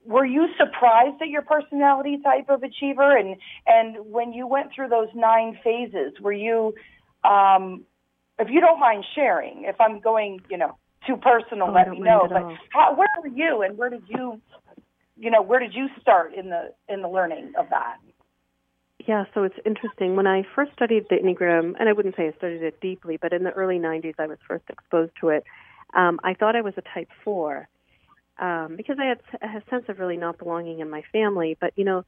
were 0.05 0.25
you 0.25 0.49
surprised 0.57 1.21
at 1.21 1.29
your 1.29 1.43
personality 1.43 2.19
type 2.25 2.49
of 2.49 2.63
achiever? 2.63 3.17
And 3.17 3.37
and 3.67 4.11
when 4.11 4.33
you 4.33 4.47
went 4.47 4.73
through 4.75 4.89
those 4.89 5.09
nine 5.15 5.59
phases, 5.63 6.15
were 6.21 6.33
you 6.33 6.75
um, 7.25 7.85
if 8.39 8.49
you 8.51 8.61
don't 8.61 8.81
mind 8.81 9.05
sharing, 9.15 9.65
if 9.65 9.81
I'm 9.81 10.01
going, 10.01 10.41
you 10.51 10.57
know, 10.57 10.77
too 11.07 11.17
personal, 11.17 11.69
oh, 11.69 11.73
let 11.73 11.91
me 11.91 12.01
know. 12.01 12.27
But 12.29 12.43
how, 12.71 12.95
where 12.95 13.09
were 13.21 13.29
you, 13.29 13.63
and 13.63 13.77
where 13.79 13.91
did 13.91 14.03
you, 14.09 14.41
you 15.17 15.31
know, 15.31 15.43
where 15.43 15.61
did 15.61 15.75
you 15.75 15.89
start 16.01 16.35
in 16.35 16.51
the 16.51 16.73
in 16.89 17.03
the 17.03 17.09
learning 17.09 17.53
of 17.59 17.67
that? 17.71 17.97
Yeah, 19.07 19.25
so 19.33 19.43
it's 19.43 19.57
interesting. 19.65 20.17
When 20.17 20.27
I 20.27 20.43
first 20.55 20.73
studied 20.75 21.07
the 21.09 21.17
Enneagram, 21.17 21.75
and 21.81 21.89
I 21.89 21.93
wouldn't 21.95 22.15
say 22.15 22.29
I 22.29 22.33
studied 22.37 22.63
it 22.63 22.79
deeply, 22.81 23.17
but 23.17 23.33
in 23.33 23.43
the 23.43 23.53
early 23.53 23.79
90s 23.79 24.15
I 24.19 24.27
was 24.27 24.37
first 24.47 24.65
exposed 24.69 25.13
to 25.21 25.31
it, 25.31 25.45
um, 25.95 26.21
I 26.23 26.35
thought 26.35 26.55
I 26.55 26.61
was 26.61 26.75
a 26.77 26.83
type 26.83 27.09
4 27.25 27.67
um, 28.39 28.75
because 28.77 28.99
I 29.01 29.07
had 29.07 29.21
a 29.41 29.63
sense 29.71 29.85
of 29.89 29.99
really 29.99 30.19
not 30.19 30.39
belonging 30.39 30.81
in 30.81 30.91
my 30.91 31.03
family. 31.11 31.57
But, 31.59 31.73
you 31.77 31.85
know, 31.85 32.05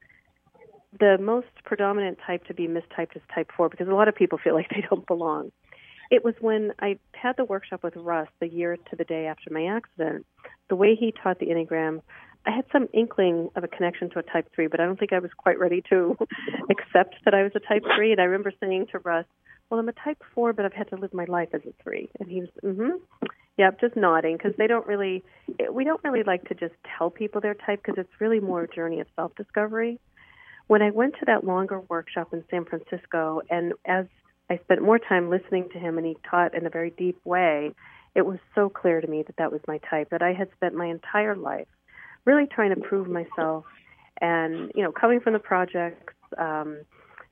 the 0.99 1.17
most 1.19 1.47
predominant 1.63 2.19
type 2.25 2.45
to 2.45 2.53
be 2.53 2.67
mistyped 2.67 3.15
is 3.15 3.21
type 3.33 3.49
4 3.55 3.69
because 3.69 3.87
a 3.87 3.93
lot 3.93 4.07
of 4.07 4.15
people 4.15 4.37
feel 4.37 4.53
like 4.53 4.69
they 4.69 4.83
don't 4.89 5.05
belong. 5.07 5.51
It 6.09 6.25
was 6.25 6.35
when 6.41 6.73
I 6.79 6.99
had 7.13 7.37
the 7.37 7.45
workshop 7.45 7.83
with 7.83 7.95
Russ 7.95 8.27
the 8.41 8.47
year 8.47 8.75
to 8.75 8.95
the 8.97 9.05
day 9.05 9.27
after 9.27 9.49
my 9.49 9.67
accident. 9.67 10.25
The 10.69 10.75
way 10.75 10.95
he 10.95 11.13
taught 11.23 11.39
the 11.39 11.47
Enneagram, 11.47 12.01
I 12.45 12.51
had 12.51 12.65
some 12.71 12.89
inkling 12.93 13.49
of 13.55 13.63
a 13.63 13.69
connection 13.69 14.09
to 14.09 14.19
a 14.19 14.23
type 14.23 14.49
3, 14.53 14.67
but 14.67 14.81
I 14.81 14.85
don't 14.85 14.99
think 14.99 15.13
I 15.13 15.19
was 15.19 15.31
quite 15.37 15.57
ready 15.57 15.81
to 15.89 16.17
accept 16.69 17.15
that 17.23 17.33
I 17.33 17.43
was 17.43 17.53
a 17.55 17.59
type 17.59 17.83
3. 17.95 18.11
And 18.11 18.19
I 18.19 18.25
remember 18.25 18.51
saying 18.59 18.87
to 18.91 18.99
Russ, 18.99 19.25
Well, 19.69 19.79
I'm 19.79 19.87
a 19.87 19.93
type 19.93 20.21
4, 20.35 20.51
but 20.51 20.65
I've 20.65 20.73
had 20.73 20.89
to 20.89 20.97
live 20.97 21.13
my 21.13 21.25
life 21.25 21.49
as 21.53 21.61
a 21.65 21.73
3. 21.81 22.09
And 22.19 22.29
he 22.29 22.41
was, 22.41 22.49
Mm 22.63 22.75
hmm. 22.75 23.25
Yep, 23.57 23.81
just 23.81 23.95
nodding 23.95 24.37
because 24.37 24.53
they 24.57 24.65
don't 24.65 24.87
really, 24.87 25.23
we 25.71 25.83
don't 25.83 26.03
really 26.03 26.23
like 26.23 26.47
to 26.47 26.55
just 26.55 26.73
tell 26.97 27.09
people 27.09 27.41
their 27.41 27.53
type 27.53 27.81
because 27.83 27.99
it's 27.99 28.21
really 28.21 28.39
more 28.39 28.63
a 28.63 28.67
journey 28.67 29.01
of 29.01 29.07
self 29.15 29.35
discovery 29.35 29.99
when 30.67 30.81
I 30.81 30.91
went 30.91 31.15
to 31.19 31.25
that 31.25 31.43
longer 31.43 31.81
workshop 31.81 32.33
in 32.33 32.43
San 32.49 32.65
Francisco, 32.65 33.41
and 33.49 33.73
as 33.85 34.05
I 34.49 34.57
spent 34.63 34.81
more 34.81 34.99
time 34.99 35.29
listening 35.29 35.69
to 35.73 35.79
him 35.79 35.97
and 35.97 36.05
he 36.05 36.17
taught 36.29 36.55
in 36.55 36.65
a 36.65 36.69
very 36.69 36.91
deep 36.91 37.19
way, 37.25 37.73
it 38.15 38.25
was 38.25 38.39
so 38.55 38.69
clear 38.69 38.99
to 39.01 39.07
me 39.07 39.23
that 39.23 39.37
that 39.37 39.51
was 39.51 39.61
my 39.67 39.79
type, 39.89 40.09
that 40.11 40.21
I 40.21 40.33
had 40.33 40.49
spent 40.55 40.75
my 40.75 40.87
entire 40.87 41.35
life 41.35 41.67
really 42.25 42.45
trying 42.45 42.75
to 42.75 42.81
prove 42.81 43.07
myself. 43.07 43.65
And, 44.19 44.71
you 44.75 44.83
know, 44.83 44.91
coming 44.91 45.19
from 45.19 45.33
the 45.33 45.39
projects, 45.39 46.13
um, 46.37 46.79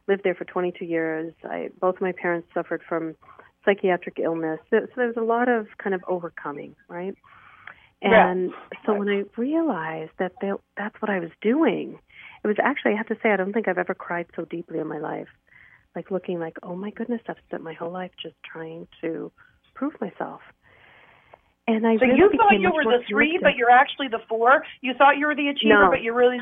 lived 0.10 0.24
there 0.24 0.36
for 0.36 0.44
22 0.44 0.84
years. 0.84 1.34
I 1.44 1.70
both 1.80 2.02
my 2.02 2.12
parents 2.12 2.50
suffered 2.54 2.82
from 2.90 3.16
psychiatric 3.64 4.20
illness, 4.20 4.60
so, 4.70 4.80
so 4.82 4.92
there 4.96 5.08
was 5.08 5.18
a 5.18 5.22
lot 5.22 5.48
of 5.48 5.68
kind 5.78 5.94
of 5.94 6.02
overcoming, 6.08 6.76
right? 6.88 7.16
And 8.02 8.50
yeah. 8.50 8.80
so 8.86 8.94
when 8.94 9.10
I 9.10 9.24
realized 9.38 10.12
that 10.20 10.32
they, 10.42 10.52
that's 10.78 10.96
what 11.02 11.12
I 11.12 11.20
was 11.20 11.32
doing, 11.42 12.00
it 12.44 12.48
was 12.48 12.58
actually 12.62 12.94
I 12.94 12.98
have 12.98 13.08
to 13.08 13.16
say 13.22 13.32
I 13.32 13.38
don't 13.38 13.54
think 13.54 13.68
I've 13.68 13.78
ever 13.78 13.94
cried 13.94 14.28
so 14.36 14.46
deeply 14.46 14.80
in 14.80 14.88
my 14.88 15.00
life. 15.00 15.28
Like 15.96 16.12
looking 16.12 16.40
like, 16.40 16.58
oh 16.64 16.76
my 16.76 16.92
goodness, 16.92 17.22
I've 17.28 17.38
spent 17.48 17.64
my 17.64 17.74
whole 17.74 17.92
life 17.92 18.12
just 18.22 18.36
trying 18.44 18.88
to 19.02 19.32
prove 19.74 19.94
myself. 20.00 20.42
And 21.68 21.86
I 21.86 21.98
so 21.98 22.06
really 22.06 22.18
you 22.18 22.30
thought 22.38 22.60
you 22.60 22.72
were 22.74 22.84
the 22.84 23.04
three, 23.10 23.40
but 23.42 23.56
you're 23.56 23.70
actually 23.72 24.08
the 24.08 24.20
four. 24.28 24.64
You 24.82 24.94
thought 24.98 25.18
you 25.18 25.28
were 25.28 25.36
the 25.36 25.48
achiever, 25.50 25.84
No. 25.86 25.90
but 25.92 26.02
you're 26.02 26.16
really, 26.16 26.40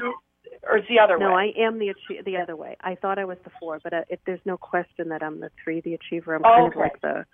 or 0.63 0.77
it's 0.77 0.87
the 0.87 0.99
other 0.99 1.17
No, 1.17 1.33
way. 1.33 1.53
I 1.57 1.61
am 1.61 1.79
the 1.79 1.87
achie- 1.93 2.23
the 2.23 2.37
other 2.37 2.55
way. 2.55 2.77
I 2.81 2.95
thought 2.95 3.19
I 3.19 3.25
was 3.25 3.37
the 3.43 3.51
four, 3.59 3.79
but 3.83 3.93
uh, 3.93 4.01
it, 4.09 4.21
there's 4.25 4.39
no 4.45 4.57
question 4.57 5.09
that 5.09 5.21
I'm 5.23 5.39
the 5.41 5.49
three, 5.63 5.81
the 5.81 5.95
achiever. 5.95 6.35
I'm 6.35 6.43
kind 6.43 6.67
Okay. 6.67 6.75
of 6.75 6.79
like 6.79 7.01
the 7.01 7.25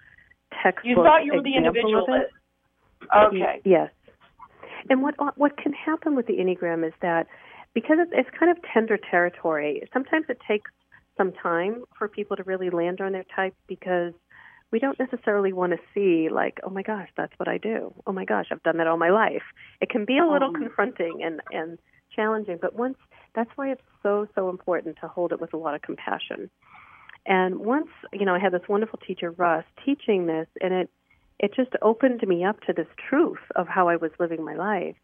textbook 0.64 0.86
You 0.86 0.96
thought 0.96 1.24
you 1.26 1.34
were 1.34 1.44
the 1.44 1.56
example 1.58 1.70
of 1.70 1.76
it. 1.76 1.80
individualist. 1.80 2.34
Okay. 3.16 3.62
Yes. 3.66 3.90
And 4.90 5.02
what 5.02 5.16
what 5.38 5.58
can 5.58 5.74
happen 5.74 6.16
with 6.16 6.26
the 6.28 6.34
Enneagram 6.34 6.86
is 6.88 6.94
that 7.02 7.28
because 7.74 7.98
it's, 8.00 8.12
it's 8.14 8.30
kind 8.38 8.52
of 8.52 8.58
tender 8.74 8.98
territory, 8.98 9.88
sometimes 9.94 10.26
it 10.30 10.40
takes 10.48 10.72
some 11.18 11.32
time 11.32 11.84
for 11.98 12.08
people 12.08 12.36
to 12.38 12.44
really 12.44 12.70
land 12.70 13.02
on 13.02 13.12
their 13.12 13.26
type 13.36 13.54
because 13.68 14.14
we 14.72 14.80
don't 14.80 14.98
necessarily 15.00 15.54
want 15.54 15.72
to 15.72 15.78
see 15.94 16.30
like, 16.34 16.60
oh 16.64 16.70
my 16.70 16.82
gosh, 16.82 17.10
that's 17.16 17.34
what 17.38 17.48
I 17.48 17.60
do. 17.60 17.94
Oh 18.08 18.12
my 18.12 18.26
gosh, 18.26 18.48
I've 18.52 18.64
done 18.64 18.78
that 18.78 18.88
all 18.88 18.98
my 18.98 19.12
life. 19.12 19.44
It 19.82 19.90
can 19.90 20.06
be 20.06 20.18
a 20.18 20.26
little 20.26 20.50
Mhm. 20.50 20.58
confronting 20.58 21.22
and 21.24 21.42
and 21.52 21.78
challenging, 22.16 22.58
but 22.62 22.74
once 22.76 22.98
that's 23.36 23.52
why 23.56 23.72
it's 23.72 23.84
so 24.02 24.28
so 24.36 24.50
important 24.50 24.98
to 25.02 25.08
hold 25.08 25.32
it 25.32 25.40
with 25.40 25.54
a 25.54 25.58
lot 25.58 25.76
of 25.76 25.82
compassion. 25.84 26.50
And 27.26 27.60
once, 27.60 27.90
you 28.12 28.26
know, 28.26 28.34
I 28.36 28.40
had 28.40 28.52
this 28.52 28.68
wonderful 28.68 29.00
teacher 29.00 29.32
Russ 29.32 29.66
teaching 29.86 30.26
this 30.26 30.48
and 30.62 30.74
it 30.74 30.90
it 31.40 31.54
just 31.56 31.72
opened 31.82 32.28
me 32.28 32.44
up 32.44 32.60
to 32.62 32.74
this 32.74 32.88
truth 33.10 33.40
of 33.56 33.68
how 33.68 33.88
I 33.90 33.98
was 33.98 34.12
living 34.20 34.44
my 34.44 34.56
life. 34.56 34.96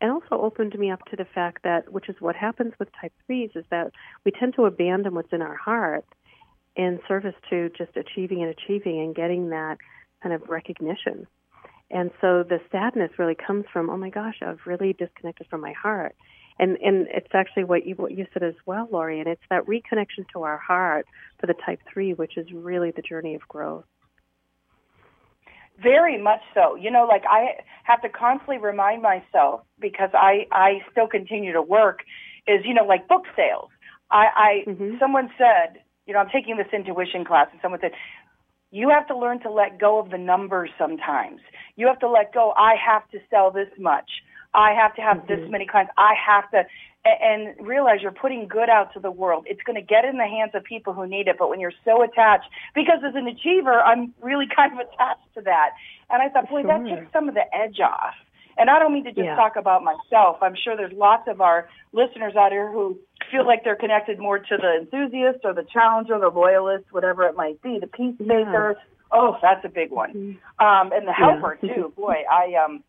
And 0.00 0.10
also 0.10 0.42
opened 0.42 0.78
me 0.78 0.90
up 0.90 1.04
to 1.06 1.16
the 1.16 1.24
fact 1.24 1.62
that, 1.64 1.90
which 1.90 2.08
is 2.08 2.16
what 2.20 2.36
happens 2.36 2.74
with 2.78 2.88
type 3.00 3.12
threes, 3.26 3.50
is 3.54 3.64
that 3.70 3.92
we 4.24 4.30
tend 4.30 4.54
to 4.56 4.66
abandon 4.66 5.14
what's 5.14 5.32
in 5.32 5.42
our 5.42 5.56
heart 5.56 6.04
in 6.76 7.00
service 7.08 7.34
to 7.48 7.70
just 7.70 7.96
achieving 7.96 8.42
and 8.42 8.50
achieving 8.50 9.00
and 9.00 9.14
getting 9.14 9.50
that 9.50 9.78
kind 10.22 10.34
of 10.34 10.48
recognition. 10.48 11.26
And 11.90 12.10
so 12.20 12.42
the 12.42 12.60
sadness 12.70 13.12
really 13.18 13.36
comes 13.36 13.64
from, 13.72 13.88
oh 13.88 13.96
my 13.96 14.10
gosh, 14.10 14.36
I've 14.42 14.60
really 14.66 14.92
disconnected 14.92 15.46
from 15.48 15.60
my 15.60 15.72
heart. 15.72 16.14
And 16.58 16.78
and 16.78 17.06
it's 17.08 17.34
actually 17.34 17.64
what 17.64 17.86
you 17.86 17.94
what 17.96 18.12
you 18.12 18.26
said 18.32 18.42
as 18.42 18.54
well, 18.64 18.88
Lori, 18.90 19.20
and 19.20 19.28
it's 19.28 19.42
that 19.50 19.66
reconnection 19.66 20.26
to 20.32 20.42
our 20.42 20.56
heart 20.56 21.06
for 21.38 21.46
the 21.46 21.54
type 21.54 21.80
three, 21.92 22.14
which 22.14 22.38
is 22.38 22.50
really 22.50 22.92
the 22.92 23.02
journey 23.02 23.34
of 23.34 23.46
growth. 23.46 23.84
Very 25.82 26.20
much 26.20 26.40
so. 26.54 26.74
You 26.74 26.90
know, 26.90 27.04
like 27.06 27.24
I 27.28 27.60
have 27.84 28.00
to 28.02 28.08
constantly 28.08 28.58
remind 28.58 29.02
myself 29.02 29.62
because 29.78 30.10
I 30.14 30.46
I 30.52 30.80
still 30.90 31.06
continue 31.06 31.52
to 31.52 31.62
work. 31.62 32.00
Is 32.46 32.64
you 32.64 32.74
know 32.74 32.84
like 32.84 33.08
book 33.08 33.24
sales. 33.36 33.70
I, 34.10 34.26
I 34.66 34.70
Mhm. 34.70 34.98
someone 34.98 35.30
said 35.36 35.82
you 36.06 36.14
know 36.14 36.20
I'm 36.20 36.30
taking 36.30 36.56
this 36.56 36.68
intuition 36.72 37.24
class 37.24 37.48
and 37.52 37.60
someone 37.60 37.80
said 37.80 37.92
you 38.70 38.88
have 38.90 39.06
to 39.08 39.16
learn 39.16 39.40
to 39.40 39.50
let 39.50 39.78
go 39.78 39.98
of 39.98 40.10
the 40.10 40.18
numbers 40.18 40.70
sometimes. 40.78 41.40
You 41.76 41.86
have 41.86 41.98
to 42.00 42.08
let 42.08 42.32
go. 42.32 42.52
I 42.56 42.74
have 42.76 43.08
to 43.10 43.20
sell 43.30 43.50
this 43.50 43.68
much. 43.78 44.10
I 44.54 44.72
have 44.72 44.94
to 44.96 45.02
have 45.02 45.26
this 45.26 45.40
Mhm. 45.40 45.50
many 45.50 45.66
clients. 45.66 45.92
I 45.98 46.14
have 46.14 46.50
to, 46.50 46.66
and 47.20 47.54
realize 47.66 48.00
you're 48.02 48.12
putting 48.12 48.48
good 48.48 48.68
out 48.68 48.92
to 48.94 49.00
the 49.00 49.10
world. 49.10 49.44
It's 49.48 49.62
going 49.62 49.76
to 49.76 49.82
get 49.82 50.04
in 50.04 50.16
the 50.16 50.26
hands 50.26 50.52
of 50.54 50.64
people 50.64 50.92
who 50.92 51.06
need 51.06 51.28
it. 51.28 51.36
But 51.38 51.48
when 51.50 51.60
you're 51.60 51.72
so 51.84 52.02
attached, 52.02 52.48
because 52.74 52.98
as 53.06 53.14
an 53.14 53.26
achiever, 53.26 53.80
I'm 53.80 54.14
really 54.20 54.46
kind 54.54 54.72
of 54.72 54.80
attached 54.80 55.34
to 55.34 55.40
that. 55.42 55.70
And 56.10 56.22
I 56.22 56.28
thought, 56.28 56.48
boy, 56.48 56.62
that 56.64 56.86
Sure. 56.86 56.96
takes 57.00 57.12
some 57.12 57.28
of 57.28 57.34
the 57.34 57.44
edge 57.54 57.80
off. 57.80 58.14
And 58.58 58.70
I 58.70 58.78
don't 58.78 58.92
mean 58.94 59.04
to 59.04 59.10
just 59.12 59.24
Yeah. 59.26 59.36
talk 59.36 59.56
about 59.56 59.84
myself. 59.84 60.38
I'm 60.42 60.54
sure 60.54 60.76
there's 60.76 60.92
lots 60.92 61.28
of 61.28 61.40
our 61.40 61.68
listeners 61.92 62.34
out 62.36 62.52
here 62.52 62.70
who 62.70 62.98
feel 63.30 63.44
like 63.46 63.64
they're 63.64 63.76
connected 63.76 64.18
more 64.18 64.38
to 64.38 64.56
the 64.56 64.76
enthusiast 64.80 65.40
or 65.44 65.52
the 65.52 65.64
challenger, 65.64 66.18
the 66.18 66.28
loyalist, 66.30 66.84
whatever 66.90 67.24
it 67.24 67.36
might 67.36 67.60
be, 67.60 67.78
the 67.78 67.86
peacemaker. 67.86 68.76
Oh, 69.12 69.36
that's 69.42 69.64
a 69.64 69.68
big 69.68 69.90
one. 69.90 70.12
Mhm. 70.60 70.64
Um, 70.64 70.92
and 70.92 71.06
the 71.06 71.14
Yeah. 71.18 71.26
helper 71.32 71.56
too. 71.60 71.92
Boy, 71.96 72.24
I 72.30 72.54
um, 72.54 72.82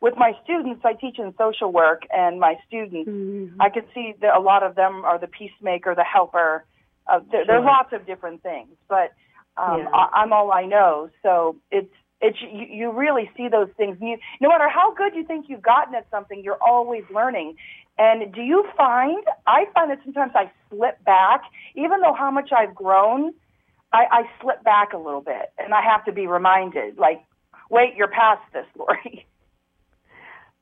with 0.00 0.14
my 0.16 0.32
students, 0.44 0.82
I 0.84 0.92
teach 0.94 1.18
in 1.18 1.34
social 1.36 1.72
work, 1.72 2.02
and 2.14 2.38
my 2.38 2.56
students, 2.66 3.10
Mhm. 3.10 3.56
I 3.60 3.68
can 3.68 3.84
see 3.92 4.14
that 4.20 4.36
a 4.36 4.40
lot 4.40 4.62
of 4.62 4.74
them 4.74 5.04
are 5.04 5.18
the 5.18 5.26
peacemaker, 5.26 5.94
the 5.94 6.04
helper. 6.04 6.64
Uh, 7.06 7.20
there, 7.30 7.44
There's 7.44 7.64
lots 7.64 7.92
of 7.92 8.06
different 8.06 8.42
things, 8.42 8.76
but 8.88 9.12
um, 9.56 9.80
Yeah. 9.80 9.88
I, 9.92 10.22
I'm 10.22 10.32
all 10.32 10.52
I 10.52 10.66
know. 10.66 11.10
So 11.22 11.56
it's 11.70 11.92
it's 12.20 12.40
you, 12.42 12.66
you 12.68 12.90
really 12.90 13.30
see 13.36 13.48
those 13.48 13.70
things. 13.76 13.96
You, 14.00 14.18
no 14.40 14.48
matter 14.48 14.68
how 14.68 14.92
good 14.92 15.14
you 15.14 15.24
think 15.24 15.48
you've 15.48 15.62
gotten 15.62 15.94
at 15.94 16.08
something, 16.10 16.42
you're 16.42 16.60
always 16.62 17.04
learning. 17.10 17.56
And 17.96 18.32
do 18.32 18.42
you 18.42 18.68
find? 18.76 19.24
I 19.46 19.66
find 19.74 19.90
that 19.90 20.00
sometimes 20.04 20.32
I 20.34 20.50
slip 20.68 21.02
back, 21.04 21.42
even 21.74 22.00
though 22.00 22.12
how 22.14 22.30
much 22.30 22.52
I've 22.52 22.74
grown. 22.74 23.34
I, 23.92 24.04
I 24.10 24.30
slip 24.40 24.62
back 24.64 24.92
a 24.92 24.98
little 24.98 25.22
bit, 25.22 25.50
and 25.58 25.72
I 25.72 25.80
have 25.80 26.04
to 26.04 26.12
be 26.12 26.26
reminded, 26.26 26.98
like, 26.98 27.24
wait, 27.70 27.94
you're 27.96 28.08
past 28.08 28.42
this, 28.52 28.66
Lori. 28.76 29.24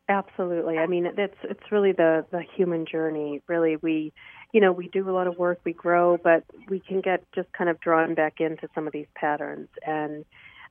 Absolutely. 0.09 0.79
I 0.79 0.87
mean, 0.87 1.07
it's 1.07 1.37
it's 1.43 1.73
really 1.73 1.93
the 1.93 2.25
the 2.31 2.43
human 2.57 2.87
journey. 2.87 3.43
Really, 3.49 3.77
we, 3.77 4.13
you 4.53 4.61
know, 4.61 4.71
we 4.71 4.89
do 4.89 5.09
a 5.09 5.13
lot 5.13 5.27
of 5.27 5.37
work, 5.37 5.59
we 5.65 5.73
grow, 5.73 6.17
but 6.17 6.45
we 6.69 6.79
can 6.79 7.01
get 7.01 7.25
just 7.35 7.53
kind 7.53 7.69
of 7.69 7.81
drawn 7.81 8.15
back 8.15 8.35
into 8.41 8.69
some 8.75 8.87
of 8.87 8.93
these 8.93 9.09
patterns. 9.17 9.69
And 9.85 10.25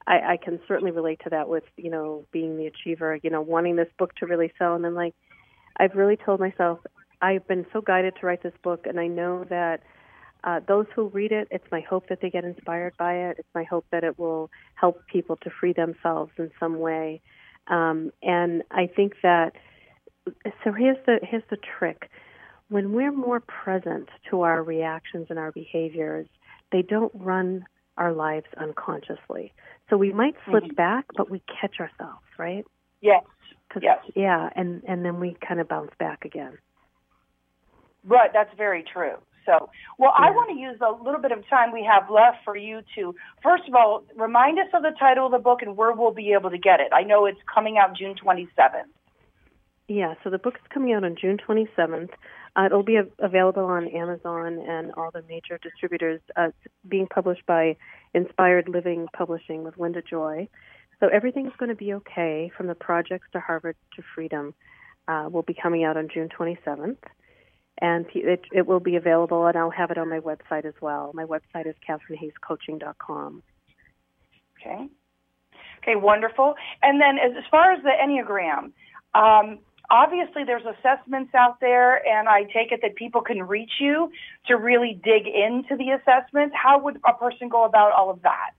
I, 0.08 0.34
I 0.34 0.38
can 0.42 0.60
certainly 0.68 0.92
relate 0.92 1.20
to 1.26 1.30
that 1.32 1.50
with 1.50 1.66
you 1.76 1.90
know 1.90 2.26
being 2.32 2.56
the 2.58 2.68
achiever. 2.68 3.20
You 3.24 3.30
know, 3.30 3.42
wanting 3.42 3.76
this 3.76 3.90
book 4.00 4.16
to 4.18 4.26
really 4.26 4.54
sell, 4.58 4.74
and 4.74 4.86
then 4.86 4.96
like 4.96 5.14
I've 5.78 5.96
really 5.96 6.18
told 6.18 6.40
myself 6.40 6.80
I've 7.22 7.46
been 7.48 7.66
so 7.74 7.82
guided 7.82 8.14
to 8.22 8.26
write 8.26 8.42
this 8.42 8.54
book, 8.64 8.86
and 8.88 9.00
I 9.00 9.08
know 9.08 9.44
that. 9.50 9.82
Uh, 10.44 10.60
those 10.68 10.86
who 10.96 11.08
read 11.08 11.32
it, 11.32 11.48
it's 11.50 11.66
my 11.72 11.82
hope 11.82 12.08
that 12.08 12.20
they 12.22 12.30
get 12.30 12.46
inspired 12.46 12.94
by 13.00 13.14
it. 13.16 13.38
It's 13.40 13.50
my 13.56 13.64
hope 13.64 13.84
that 13.92 14.04
it 14.04 14.20
will 14.20 14.52
help 14.76 15.02
people 15.12 15.38
to 15.38 15.50
free 15.50 15.74
themselves 15.74 16.32
in 16.38 16.52
some 16.60 16.78
way. 16.80 17.22
Um, 17.68 18.12
and 18.22 18.64
I 18.72 18.88
think 18.88 19.14
that 19.24 19.54
so 20.64 20.72
here's 20.72 20.98
the 21.06 21.20
here's 21.24 21.44
the 21.50 21.58
trick. 21.58 22.10
When 22.70 22.94
we're 22.94 23.12
more 23.12 23.40
present 23.40 24.10
to 24.30 24.42
our 24.42 24.64
reactions 24.64 25.28
and 25.30 25.38
our 25.38 25.52
behaviors, 25.52 26.28
they 26.72 26.82
don't 26.82 27.12
run 27.14 27.66
our 27.98 28.12
lives 28.12 28.48
unconsciously. 28.58 29.54
So 29.90 29.98
we 29.98 30.12
might 30.12 30.36
slip 30.46 30.64
Mhm. 30.64 30.76
back, 30.76 31.06
but 31.16 31.30
we 31.30 31.40
catch 31.42 31.80
ourselves, 31.80 32.26
right? 32.38 32.66
Yes. 33.02 33.24
Yes. 33.82 34.00
Yeah, 34.16 34.50
and 34.56 34.84
and 34.88 35.06
then 35.06 35.20
we 35.20 35.36
kind 35.36 35.60
of 35.60 35.68
bounce 35.68 35.94
back 35.96 36.26
again. 36.26 36.58
Right, 38.04 38.32
that's 38.32 38.54
very 38.56 38.84
true. 38.84 39.18
So, 39.46 39.70
well, 39.98 40.14
I 40.16 40.32
want 40.32 40.50
to 40.50 40.58
use 40.58 40.80
a 40.82 41.04
little 41.04 41.22
bit 41.22 41.32
of 41.32 41.48
time 41.50 41.72
we 41.72 41.88
have 41.90 42.10
left 42.10 42.38
for 42.44 42.58
you 42.58 42.82
to, 42.96 43.16
first 43.44 43.64
of 43.68 43.76
all, 43.76 44.04
remind 44.16 44.60
us 44.60 44.68
of 44.74 44.84
the 44.84 44.92
title 44.98 45.28
of 45.28 45.32
the 45.32 45.40
book 45.40 45.62
and 45.62 45.78
where 45.78 45.94
we'll 45.94 46.14
be 46.14 46.34
able 46.34 46.50
to 46.50 46.58
get 46.58 46.80
it. 46.80 46.88
I 46.94 47.04
know 47.04 47.26
it's 47.26 47.40
coming 47.54 47.78
out 47.78 47.96
June 47.96 48.16
27th. 48.16 48.90
Yeah, 49.88 50.16
so 50.24 50.32
the 50.32 50.40
book 50.40 50.56
is 50.56 50.68
coming 50.74 50.94
out 50.94 51.04
on 51.04 51.16
June 51.20 51.38
27th. 51.38 52.10
Uh, 52.56 52.66
it'll 52.66 52.84
be 52.84 52.96
a- 52.96 53.08
available 53.20 53.66
on 53.66 53.88
Amazon 53.90 54.60
and 54.68 54.92
all 54.94 55.12
the 55.12 55.24
major 55.30 55.60
distributors. 55.62 56.22
Uh, 56.36 56.48
it's 56.48 56.74
being 56.88 57.06
published 57.08 57.46
by 57.46 57.76
Inspired 58.14 58.68
Living 58.68 59.08
Publishing 59.16 59.64
with 59.64 59.78
Linda 59.78 60.02
Joy. 60.02 60.48
So 61.00 61.08
everything's 61.08 61.52
going 61.60 61.70
to 61.70 61.76
be 61.76 61.94
okay 61.94 62.52
from 62.56 62.68
the 62.68 62.76
projects 62.76 63.28
to 63.34 63.40
Harvard 63.40 63.76
to 63.96 64.04
Freedom 64.16 64.54
uh, 65.08 65.30
will 65.32 65.44
be 65.44 65.54
coming 65.54 65.84
out 65.84 65.98
on 65.98 66.08
June 66.12 66.30
27th. 66.30 66.98
And 67.82 68.06
it, 68.14 68.46
it 68.54 68.66
will 68.66 68.80
be 68.80 68.96
available, 68.96 69.46
and 69.48 69.58
I'll 69.58 69.70
have 69.70 69.92
it 69.92 69.98
on 69.98 70.10
my 70.10 70.20
website 70.20 70.66
as 70.66 70.74
well. 70.82 71.12
My 71.14 71.26
website 71.26 71.68
is 71.68 71.76
catherinehayescoaching.com. 71.88 73.44
Okay. 74.60 74.88
Okay, 75.82 75.96
wonderful. 75.96 76.56
And 76.82 77.00
then 77.00 77.18
as, 77.18 77.38
as 77.38 77.44
far 77.52 77.74
as 77.74 77.84
the 77.84 77.92
Enneagram, 77.92 78.72
um, 79.14 79.60
obviously 79.90 80.44
there's 80.46 80.64
assessments 80.64 81.34
out 81.36 81.60
there, 81.60 82.06
and 82.08 82.28
I 82.28 82.44
take 82.44 82.72
it 82.72 82.80
that 82.82 82.96
people 82.96 83.22
can 83.22 83.44
reach 83.44 83.74
you 83.80 84.12
to 84.48 84.56
really 84.56 85.00
dig 85.04 85.28
into 85.28 85.76
the 85.76 85.92
assessments. 85.92 86.56
How 86.56 86.80
would 86.80 87.00
a 87.08 87.14
person 87.14 87.50
go 87.50 87.66
about 87.66 87.92
all 87.92 88.10
of 88.10 88.22
that? 88.24 88.52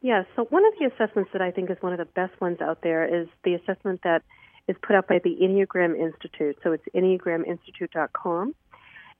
Yeah, 0.00 0.24
so 0.36 0.44
one 0.50 0.64
of 0.66 0.74
the 0.78 0.86
assessments 0.86 1.30
that 1.32 1.40
I 1.40 1.50
think 1.50 1.70
is 1.70 1.78
one 1.80 1.92
of 1.92 1.98
the 1.98 2.04
best 2.04 2.38
ones 2.40 2.58
out 2.60 2.80
there 2.82 3.04
is 3.22 3.26
the 3.42 3.54
assessment 3.54 4.00
that 4.04 4.22
is 4.68 4.76
put 4.82 4.96
out 4.96 5.08
by 5.08 5.20
the 5.22 5.36
Enneagram 5.42 5.98
Institute. 5.98 6.58
So 6.62 6.72
it's 6.72 6.84
enneagraminstitute.com. 6.94 8.54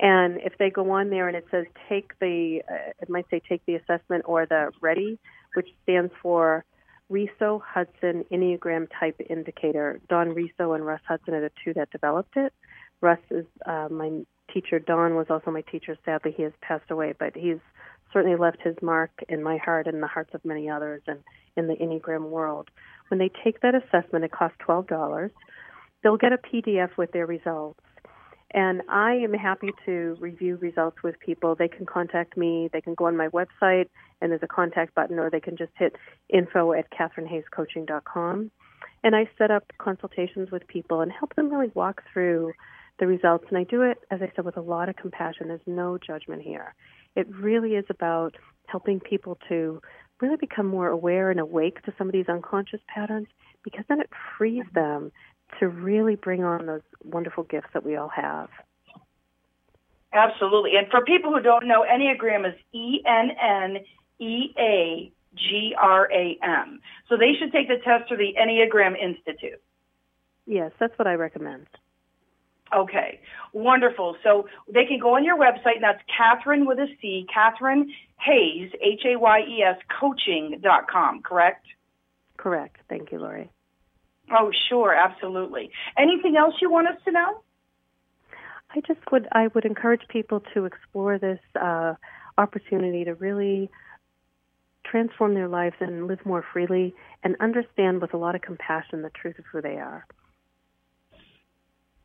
And 0.00 0.40
if 0.40 0.58
they 0.58 0.70
go 0.70 0.90
on 0.90 1.10
there 1.10 1.28
and 1.28 1.36
it 1.36 1.46
says 1.50 1.66
take 1.88 2.18
the, 2.18 2.62
uh, 2.68 2.92
it 3.00 3.08
might 3.08 3.26
say 3.30 3.40
take 3.48 3.64
the 3.66 3.76
assessment 3.76 4.24
or 4.26 4.46
the 4.46 4.72
RHETI, 4.82 5.18
which 5.54 5.68
stands 5.82 6.12
for 6.20 6.64
Riso 7.08 7.62
Hudson 7.64 8.24
Enneagram 8.32 8.88
Type 8.98 9.20
Indicator. 9.28 10.00
Don 10.08 10.30
Riso 10.30 10.72
and 10.72 10.84
Russ 10.84 11.02
Hudson 11.06 11.34
are 11.34 11.40
the 11.40 11.52
two 11.64 11.74
that 11.74 11.90
developed 11.90 12.36
it. 12.36 12.52
Russ 13.00 13.20
is 13.30 13.44
uh, 13.66 13.88
my 13.90 14.24
teacher. 14.52 14.78
Don 14.78 15.14
was 15.14 15.26
also 15.30 15.50
my 15.50 15.60
teacher. 15.60 15.96
Sadly, 16.04 16.32
he 16.36 16.42
has 16.42 16.52
passed 16.60 16.90
away, 16.90 17.14
but 17.18 17.36
he's 17.36 17.58
certainly 18.12 18.36
left 18.36 18.62
his 18.62 18.76
mark 18.80 19.10
in 19.28 19.42
my 19.42 19.58
heart 19.58 19.86
and 19.86 20.02
the 20.02 20.06
hearts 20.06 20.30
of 20.34 20.44
many 20.44 20.70
others 20.70 21.02
and 21.06 21.20
in 21.56 21.66
the 21.66 21.74
Enneagram 21.74 22.30
world. 22.30 22.70
When 23.08 23.18
they 23.18 23.30
take 23.42 23.60
that 23.60 23.74
assessment, 23.74 24.24
it 24.24 24.32
costs 24.32 24.58
$12. 24.66 25.30
They'll 26.02 26.16
get 26.16 26.32
a 26.32 26.38
PDF 26.38 26.96
with 26.96 27.12
their 27.12 27.26
results. 27.26 27.80
And 28.54 28.82
I 28.88 29.14
am 29.14 29.32
happy 29.32 29.70
to 29.84 30.16
review 30.20 30.56
results 30.56 30.98
with 31.02 31.18
people. 31.18 31.56
They 31.56 31.66
can 31.66 31.86
contact 31.86 32.36
me. 32.36 32.70
They 32.72 32.80
can 32.80 32.94
go 32.94 33.06
on 33.06 33.16
my 33.16 33.28
website, 33.28 33.88
and 34.20 34.30
there's 34.30 34.44
a 34.44 34.48
contact 34.48 34.94
button, 34.94 35.18
or 35.18 35.28
they 35.28 35.40
can 35.40 35.56
just 35.56 35.72
hit 35.76 35.96
info 36.28 36.72
at 36.72 36.86
catherinehayescoaching.com. 36.92 38.52
And 39.02 39.16
I 39.16 39.28
set 39.36 39.50
up 39.50 39.64
consultations 39.78 40.50
with 40.52 40.66
people 40.68 41.00
and 41.00 41.10
help 41.10 41.34
them 41.34 41.50
really 41.50 41.72
walk 41.74 42.02
through 42.12 42.52
the 43.00 43.08
results. 43.08 43.44
And 43.48 43.58
I 43.58 43.64
do 43.64 43.82
it, 43.82 43.98
as 44.10 44.22
I 44.22 44.30
said, 44.36 44.44
with 44.44 44.56
a 44.56 44.62
lot 44.62 44.88
of 44.88 44.94
compassion. 44.94 45.48
There's 45.48 45.60
no 45.66 45.98
judgment 45.98 46.42
here. 46.42 46.74
It 47.16 47.26
really 47.34 47.72
is 47.72 47.86
about 47.90 48.36
helping 48.66 49.00
people 49.00 49.36
to 49.48 49.80
really 50.20 50.36
become 50.36 50.66
more 50.66 50.88
aware 50.88 51.30
and 51.30 51.40
awake 51.40 51.82
to 51.82 51.94
some 51.98 52.08
of 52.08 52.12
these 52.12 52.28
unconscious 52.28 52.80
patterns 52.88 53.26
because 53.62 53.84
then 53.88 54.00
it 54.00 54.10
frees 54.36 54.64
them 54.74 55.12
to 55.60 55.68
really 55.68 56.16
bring 56.16 56.44
on 56.44 56.66
those 56.66 56.82
wonderful 57.04 57.44
gifts 57.44 57.68
that 57.74 57.84
we 57.84 57.96
all 57.96 58.08
have. 58.08 58.48
Absolutely. 60.12 60.72
And 60.76 60.86
for 60.90 61.04
people 61.04 61.32
who 61.32 61.40
don't 61.40 61.66
know, 61.66 61.84
Enneagram 61.84 62.48
is 62.48 62.54
E 62.72 63.02
N 63.04 63.30
N 63.40 63.78
E 64.20 64.54
A 64.56 65.12
G 65.34 65.74
R 65.80 66.08
A 66.12 66.38
M. 66.42 66.80
So 67.08 67.16
they 67.16 67.32
should 67.38 67.52
take 67.52 67.68
the 67.68 67.78
test 67.84 68.08
through 68.08 68.18
the 68.18 68.34
Enneagram 68.40 68.94
Institute. 69.00 69.60
Yes, 70.46 70.70
that's 70.78 70.96
what 70.98 71.08
I 71.08 71.14
recommend. 71.14 71.66
Okay, 72.74 73.20
wonderful. 73.52 74.16
So 74.24 74.48
they 74.72 74.84
can 74.84 74.98
go 74.98 75.14
on 75.14 75.24
your 75.24 75.38
website, 75.38 75.76
and 75.76 75.84
that's 75.84 76.02
Catherine 76.16 76.66
with 76.66 76.78
a 76.78 76.86
C, 77.00 77.26
Catherine 77.32 77.92
Hayes, 78.20 78.72
H-A-Y-E-S, 78.82 79.76
coaching.com, 80.00 81.22
correct? 81.22 81.66
Correct. 82.36 82.76
Thank 82.88 83.12
you, 83.12 83.20
Lori. 83.20 83.50
Oh, 84.32 84.50
sure, 84.68 84.92
absolutely. 84.94 85.70
Anything 85.96 86.36
else 86.36 86.54
you 86.60 86.70
want 86.70 86.88
us 86.88 86.96
to 87.04 87.12
know? 87.12 87.42
I 88.74 88.80
just 88.80 89.00
would 89.12 89.28
I 89.30 89.48
would 89.48 89.64
encourage 89.64 90.02
people 90.08 90.42
to 90.52 90.64
explore 90.64 91.18
this 91.18 91.38
uh, 91.60 91.94
opportunity 92.36 93.04
to 93.04 93.14
really 93.14 93.70
transform 94.84 95.34
their 95.34 95.48
lives 95.48 95.76
and 95.80 96.08
live 96.08 96.24
more 96.24 96.44
freely 96.52 96.94
and 97.22 97.36
understand 97.40 98.00
with 98.00 98.14
a 98.14 98.16
lot 98.16 98.34
of 98.34 98.42
compassion 98.42 99.02
the 99.02 99.10
truth 99.10 99.38
of 99.38 99.44
who 99.52 99.62
they 99.62 99.76
are. 99.76 100.06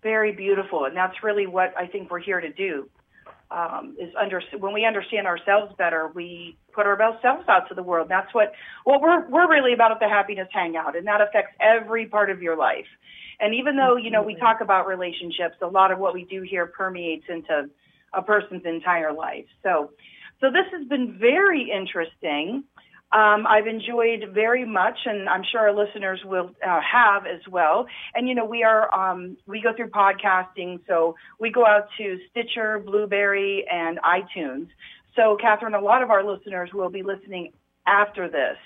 Very 0.01 0.31
beautiful, 0.31 0.85
and 0.85 0.95
that's 0.95 1.23
really 1.23 1.47
what 1.47 1.73
I 1.77 1.87
think 1.87 2.09
we're 2.09 2.19
here 2.19 2.39
to 2.39 2.51
do. 2.51 2.89
Um, 3.51 3.95
is 3.99 4.13
under 4.19 4.41
when 4.59 4.73
we 4.73 4.85
understand 4.85 5.25
ourselves 5.25 5.73
better, 5.77 6.11
we 6.13 6.55
put 6.71 6.85
our 6.85 6.95
best 6.95 7.21
selves 7.21 7.49
out 7.49 7.67
to 7.69 7.73
the 7.73 7.81
world. 7.81 8.07
That's 8.07 8.33
what 8.33 8.53
what 8.83 9.01
we're 9.01 9.27
we're 9.27 9.49
really 9.49 9.73
about 9.73 9.91
at 9.91 9.99
the 9.99 10.07
Happiness 10.07 10.47
Hangout, 10.53 10.95
and 10.95 11.07
that 11.07 11.19
affects 11.19 11.55
every 11.59 12.05
part 12.05 12.29
of 12.29 12.41
your 12.41 12.55
life. 12.55 12.85
And 13.39 13.55
even 13.55 13.75
though 13.75 13.95
you 13.97 14.11
know 14.11 14.21
we 14.21 14.35
talk 14.35 14.61
about 14.61 14.87
relationships, 14.87 15.55
a 15.61 15.67
lot 15.67 15.91
of 15.91 15.99
what 15.99 16.13
we 16.13 16.25
do 16.25 16.43
here 16.43 16.67
permeates 16.67 17.25
into 17.27 17.69
a 18.13 18.21
person's 18.21 18.65
entire 18.65 19.13
life. 19.13 19.45
So, 19.63 19.91
so 20.41 20.47
this 20.51 20.65
has 20.71 20.87
been 20.87 21.17
very 21.19 21.71
interesting. 21.71 22.63
Um, 23.11 23.47
I've 23.47 23.65
enjoyed 23.65 24.33
very 24.33 24.65
much, 24.65 24.97
and 25.05 25.27
I'm 25.27 25.41
sure 25.51 25.61
our 25.61 25.73
listeners 25.73 26.19
will 26.23 26.51
uh, 26.65 26.79
have 26.79 27.25
as 27.25 27.41
well. 27.49 27.87
And 28.13 28.27
you 28.27 28.35
know, 28.35 28.45
we 28.45 28.63
are 28.63 28.93
um, 28.93 29.35
we 29.47 29.61
go 29.61 29.73
through 29.75 29.89
podcasting, 29.89 30.79
so 30.87 31.15
we 31.39 31.51
go 31.51 31.65
out 31.65 31.87
to 31.97 32.19
Stitcher, 32.29 32.79
Blubrry, 32.85 33.65
and 33.71 33.99
iTunes. 33.99 34.67
So, 35.15 35.37
Catherine, 35.41 35.73
a 35.73 35.81
lot 35.81 36.03
of 36.03 36.11
our 36.11 36.23
listeners 36.23 36.69
will 36.71 36.91
be 36.91 37.01
listening 37.01 37.51
after 37.87 38.29
this, 38.29 38.57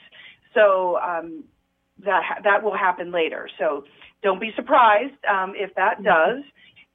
so 0.53 0.97
um, 0.97 1.45
that 2.03 2.41
that 2.43 2.63
will 2.63 2.75
happen 2.77 3.13
later. 3.13 3.47
So, 3.57 3.85
don't 4.23 4.41
be 4.41 4.51
surprised 4.57 5.23
um, 5.29 5.53
if 5.55 5.73
that 5.75 5.95
mm-hmm. 5.95 6.03
does. 6.03 6.43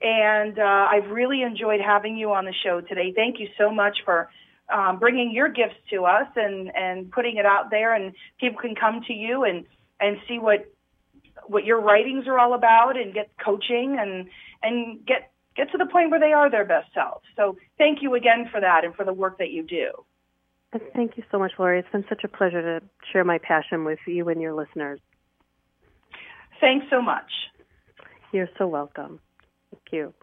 And 0.00 0.58
uh, 0.58 0.62
I've 0.92 1.10
really 1.10 1.42
enjoyed 1.42 1.80
having 1.80 2.16
you 2.16 2.30
on 2.32 2.44
the 2.44 2.54
show 2.62 2.80
today. 2.82 3.12
Thank 3.16 3.40
you 3.40 3.48
so 3.58 3.70
much 3.70 3.98
for 4.04 4.28
um, 4.70 4.98
bringing 4.98 5.32
your 5.32 5.48
gifts 5.48 5.76
to 5.90 6.04
us 6.04 6.28
and 6.36 6.74
and 6.74 7.10
putting 7.10 7.36
it 7.36 7.46
out 7.46 7.70
there, 7.70 7.94
and 7.94 8.12
people 8.38 8.60
can 8.60 8.74
come 8.74 9.02
to 9.06 9.12
you 9.12 9.44
and 9.44 9.64
and 10.00 10.18
see 10.26 10.38
what 10.38 10.72
what 11.46 11.64
your 11.64 11.80
writings 11.80 12.26
are 12.26 12.38
all 12.38 12.54
about, 12.54 12.96
and 12.96 13.14
get 13.14 13.30
coaching 13.42 13.96
and 13.98 14.28
and 14.62 15.04
get 15.06 15.30
get 15.56 15.70
to 15.72 15.78
the 15.78 15.86
point 15.86 16.10
where 16.10 16.20
they 16.20 16.32
are 16.32 16.50
their 16.50 16.64
best 16.64 16.92
selves. 16.94 17.24
So 17.36 17.56
thank 17.78 18.02
you 18.02 18.14
again 18.14 18.48
for 18.50 18.60
that 18.60 18.84
and 18.84 18.94
for 18.94 19.04
the 19.04 19.12
work 19.12 19.38
that 19.38 19.50
you 19.50 19.62
do. 19.62 19.90
Thank 20.94 21.16
you 21.16 21.24
so 21.30 21.38
much, 21.38 21.52
Lori. 21.58 21.78
It's 21.78 21.88
been 21.90 22.04
such 22.08 22.24
a 22.24 22.28
pleasure 22.28 22.60
to 22.60 22.86
share 23.10 23.24
my 23.24 23.38
passion 23.38 23.84
with 23.84 23.98
you 24.06 24.28
and 24.28 24.40
your 24.40 24.52
listeners. 24.52 25.00
Thanks 26.60 26.86
so 26.90 27.00
much. 27.00 27.30
You're 28.32 28.50
so 28.58 28.66
welcome. 28.66 29.20
Thank 29.70 29.84
you. 29.92 30.14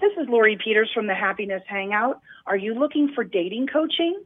This 0.00 0.12
is 0.20 0.28
Lori 0.28 0.58
Peters 0.62 0.90
from 0.94 1.06
the 1.06 1.14
Happiness 1.14 1.62
Hangout. 1.66 2.20
Are 2.46 2.56
you 2.56 2.74
looking 2.74 3.12
for 3.14 3.24
dating 3.24 3.68
coaching? 3.72 4.22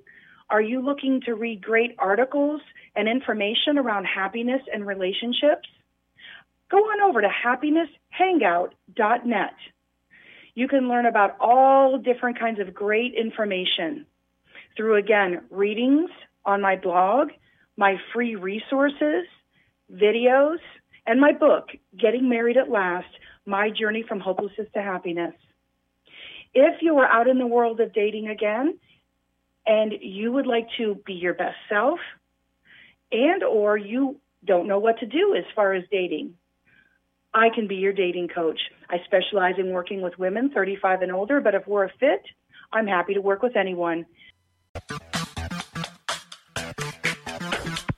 Are 0.51 0.61
you 0.61 0.81
looking 0.81 1.21
to 1.27 1.35
read 1.35 1.62
great 1.62 1.95
articles 1.99 2.61
and 2.95 3.09
information 3.09 3.79
around 3.79 4.05
happiness 4.05 4.61
and 4.73 4.87
relationships? 4.87 5.68
Go 6.71 6.79
on 6.79 7.01
over 7.01 7.21
to 7.21 7.29
happinesshangout.net. 7.29 9.55
You 10.55 10.68
can 10.68 10.89
learn 10.89 11.07
about 11.07 11.37
all 11.41 11.99
different 11.99 12.39
kinds 12.39 12.61
of 12.61 12.75
great 12.75 13.14
information 13.14 14.07
through, 14.77 14.97
again, 14.97 15.43
readings 15.51 16.11
on 16.45 16.61
my 16.61 16.77
blog, 16.77 17.31
my 17.77 17.97
free 18.12 18.35
resources, 18.35 19.27
videos, 19.93 20.59
and 21.07 21.21
my 21.21 21.33
book, 21.33 21.68
Getting 21.99 22.29
Married 22.29 22.57
at 22.57 22.71
Last, 22.71 23.09
My 23.47 23.71
Journey 23.71 24.05
from 24.07 24.21
Hopelessness 24.21 24.68
to 24.75 24.83
Happiness. 24.83 25.35
If 26.53 26.82
you 26.82 26.98
are 26.98 27.07
out 27.07 27.28
in 27.28 27.38
the 27.38 27.46
world 27.46 27.80
of 27.80 27.92
dating 27.92 28.28
again 28.28 28.76
and 29.66 29.92
you 30.01 30.32
would 30.32 30.46
like 30.46 30.66
to 30.78 30.96
be 31.07 31.12
your 31.12 31.34
best 31.34 31.57
self 31.68 32.01
and 33.12 33.44
or 33.44 33.76
you 33.76 34.16
don't 34.44 34.66
know 34.66 34.80
what 34.80 34.98
to 34.98 35.07
do 35.07 35.36
as 35.36 35.44
far 35.55 35.74
as 35.74 35.84
dating, 35.92 36.34
I 37.32 37.51
can 37.55 37.68
be 37.68 37.76
your 37.76 37.92
dating 37.92 38.28
coach. 38.34 38.59
I 38.88 38.96
specialize 39.05 39.55
in 39.59 39.70
working 39.70 40.01
with 40.01 40.18
women 40.18 40.51
35 40.51 41.03
and 41.03 41.12
older, 41.12 41.40
but 41.40 41.55
if 41.55 41.68
we're 41.68 41.84
a 41.84 41.92
fit, 42.01 42.22
I'm 42.72 42.88
happy 42.88 43.14
to 43.14 43.20
work 43.20 43.42
with 43.42 43.57
anyone. 43.57 44.07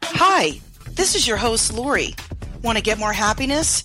Hi, 0.02 0.60
this 0.90 1.14
is 1.14 1.26
your 1.26 1.38
host, 1.38 1.72
Lori. 1.72 2.14
Want 2.62 2.76
to 2.76 2.84
get 2.84 2.98
more 2.98 3.14
happiness? 3.14 3.82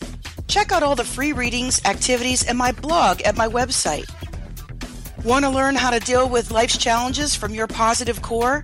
Check 0.50 0.74
out 0.74 0.84
all 0.84 0.96
the 0.96 1.06
free 1.06 1.32
readings, 1.32 1.84
activities, 1.86 2.46
and 2.46 2.58
my 2.58 2.74
blog 2.74 3.22
at 3.22 3.38
my 3.38 3.48
website 3.48 4.10
Want 5.24 5.46
to 5.46 5.50
learn 5.50 5.76
how 5.76 5.90
to 5.90 6.00
deal 6.00 6.30
with 6.30 6.52
life's 6.52 6.78
challenges 6.78 7.36
from 7.36 7.54
your 7.54 7.68
positive 7.68 8.22
core? 8.22 8.64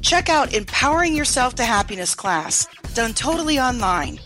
Check 0.00 0.28
out 0.28 0.52
Empowering 0.54 1.14
Yourself 1.14 1.54
to 1.56 1.64
Happiness 1.64 2.14
class, 2.14 2.66
done 2.94 3.12
totally 3.12 3.58
online. 3.60 4.18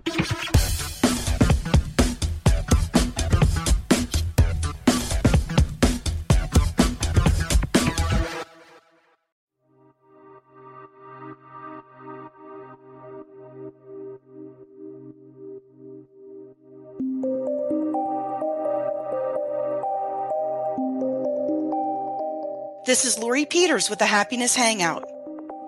This 22.95 23.07
is 23.07 23.19
Lori 23.19 23.45
Peters 23.45 23.91
with 23.91 23.99
the 23.99 24.07
Happiness 24.07 24.55
Hangout. 24.55 25.03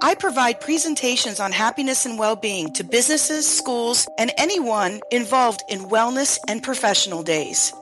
I 0.01 0.15
provide 0.15 0.61
presentations 0.61 1.41
on 1.41 1.51
happiness 1.51 2.07
and 2.07 2.21
well-being 2.21 2.73
to 2.75 2.85
businesses, 2.85 3.53
schools, 3.53 4.07
and 4.17 4.31
anyone 4.39 5.01
involved 5.11 5.65
in 5.69 5.91
wellness 5.91 6.39
and 6.47 6.63
professional 6.63 7.25
days. 7.25 7.73